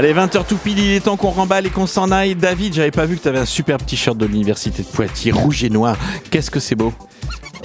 Allez, 0.00 0.14
20h 0.14 0.46
tout 0.46 0.56
pile, 0.56 0.78
il 0.78 0.92
est 0.92 1.00
temps 1.00 1.18
qu'on 1.18 1.28
remballe 1.28 1.66
et 1.66 1.68
qu'on 1.68 1.86
s'en 1.86 2.10
aille. 2.10 2.34
David, 2.34 2.72
j'avais 2.72 2.90
pas 2.90 3.04
vu 3.04 3.18
que 3.18 3.22
tu 3.22 3.28
avais 3.28 3.38
un 3.38 3.44
super 3.44 3.76
petit 3.76 3.98
shirt 3.98 4.16
de 4.16 4.24
l'université 4.24 4.82
de 4.82 4.88
Poitiers, 4.88 5.30
rouge 5.30 5.62
et 5.62 5.68
noir. 5.68 5.94
Qu'est-ce 6.30 6.50
que 6.50 6.58
c'est 6.58 6.74
beau 6.74 6.94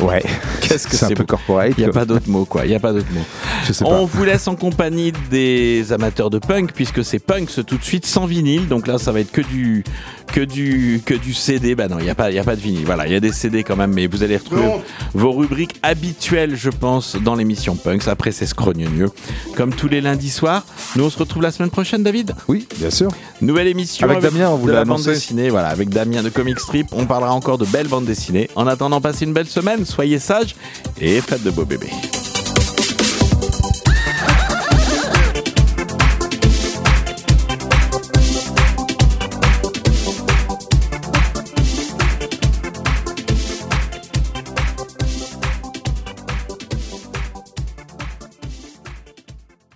Ouais. 0.02 0.24
Qu'est-ce 0.62 0.88
que 0.88 0.96
C'est 0.96 1.06
un 1.06 1.10
peu 1.10 1.24
corporate. 1.26 1.74
Il 1.78 1.84
n'y 1.84 1.90
a 1.90 1.94
pas 1.94 2.06
d'autre 2.06 2.30
mot, 2.30 2.46
quoi. 2.46 2.66
Il 2.66 2.70
n'y 2.70 2.76
a 2.76 2.80
pas 2.80 2.92
d'autre 2.94 3.08
mot. 3.14 3.22
Je 3.68 3.74
sais 3.74 3.84
pas. 3.84 3.90
On 3.90 4.06
vous 4.06 4.24
laisse 4.24 4.48
en 4.48 4.56
compagnie 4.56 5.14
des 5.32 5.92
amateurs 5.94 6.30
de 6.30 6.40
punk, 6.40 6.72
puisque 6.74 7.04
c'est 7.04 7.20
punk 7.20 7.50
ce 7.50 7.62
tout 7.62 7.78
de 7.78 7.84
suite 7.84 8.06
sans 8.06 8.26
vinyle. 8.26 8.68
Donc 8.68 8.88
là, 8.88 8.98
ça 8.98 9.12
va 9.12 9.20
être 9.22 9.32
que 9.32 9.42
du, 9.42 9.84
que 10.34 10.42
du, 10.42 11.02
que 11.06 11.14
du 11.14 11.34
CD. 11.34 11.76
Bah 11.76 11.88
non, 11.88 11.98
il 12.00 12.04
n'y 12.04 12.10
a 12.10 12.16
pas, 12.16 12.30
il 12.30 12.36
y 12.36 12.40
a 12.40 12.44
pas 12.44 12.56
de 12.56 12.62
vinyle. 12.62 12.86
Voilà, 12.86 13.08
il 13.08 13.14
y 13.14 13.16
a 13.16 13.20
des 13.20 13.32
CD 13.32 13.64
quand 13.64 13.76
même, 13.76 13.94
mais 13.94 14.08
vous 14.08 14.24
allez 14.24 14.38
retrouver 14.38 14.66
vos 15.14 15.32
rubriques 15.32 15.76
habituelles, 15.84 16.56
je 16.56 16.70
pense, 16.70 17.16
dans 17.16 17.36
l'émission 17.36 17.76
Punks. 17.76 18.08
Après, 18.08 18.32
c'est 18.32 18.46
scrogneux. 18.46 19.10
Comme 19.56 19.74
tous 19.74 19.88
les 19.88 20.02
lundis 20.02 20.30
soirs. 20.30 20.66
Nous, 20.96 21.04
on 21.06 21.10
se 21.10 21.18
retrouve 21.18 21.42
la 21.44 21.52
semaine 21.52 21.70
prochaine, 21.72 22.04
David. 22.04 22.34
Oui, 22.48 22.68
bien 22.78 22.90
sûr. 22.90 23.12
Nouvelle 23.42 23.68
émission 23.68 24.10
Avec 24.10 24.22
Damien, 24.22 24.50
on 24.50 24.56
vous 24.58 24.68
de 24.68 24.72
l'a 24.72 24.80
la 24.80 24.86
bande 24.86 24.96
annoncé. 24.98 25.12
dessinée, 25.12 25.50
voilà, 25.50 25.68
avec 25.70 25.90
Damien 25.90 26.24
de 26.24 26.30
Comic 26.30 26.60
Strip. 26.60 26.88
On 26.92 27.06
parlera 27.06 27.34
encore 27.34 27.58
de 27.58 27.66
belles 27.66 27.88
bandes 27.88 28.06
dessinées. 28.06 28.50
En 28.56 28.68
attendant, 28.68 29.00
passez 29.02 29.26
une 29.26 29.34
belle 29.34 29.48
semaine, 29.48 29.85
soyez 29.86 30.20
sages 30.20 30.56
et 31.00 31.22
faites 31.22 31.44
de 31.44 31.52
beaux 31.52 31.66
bébés. 31.66 31.92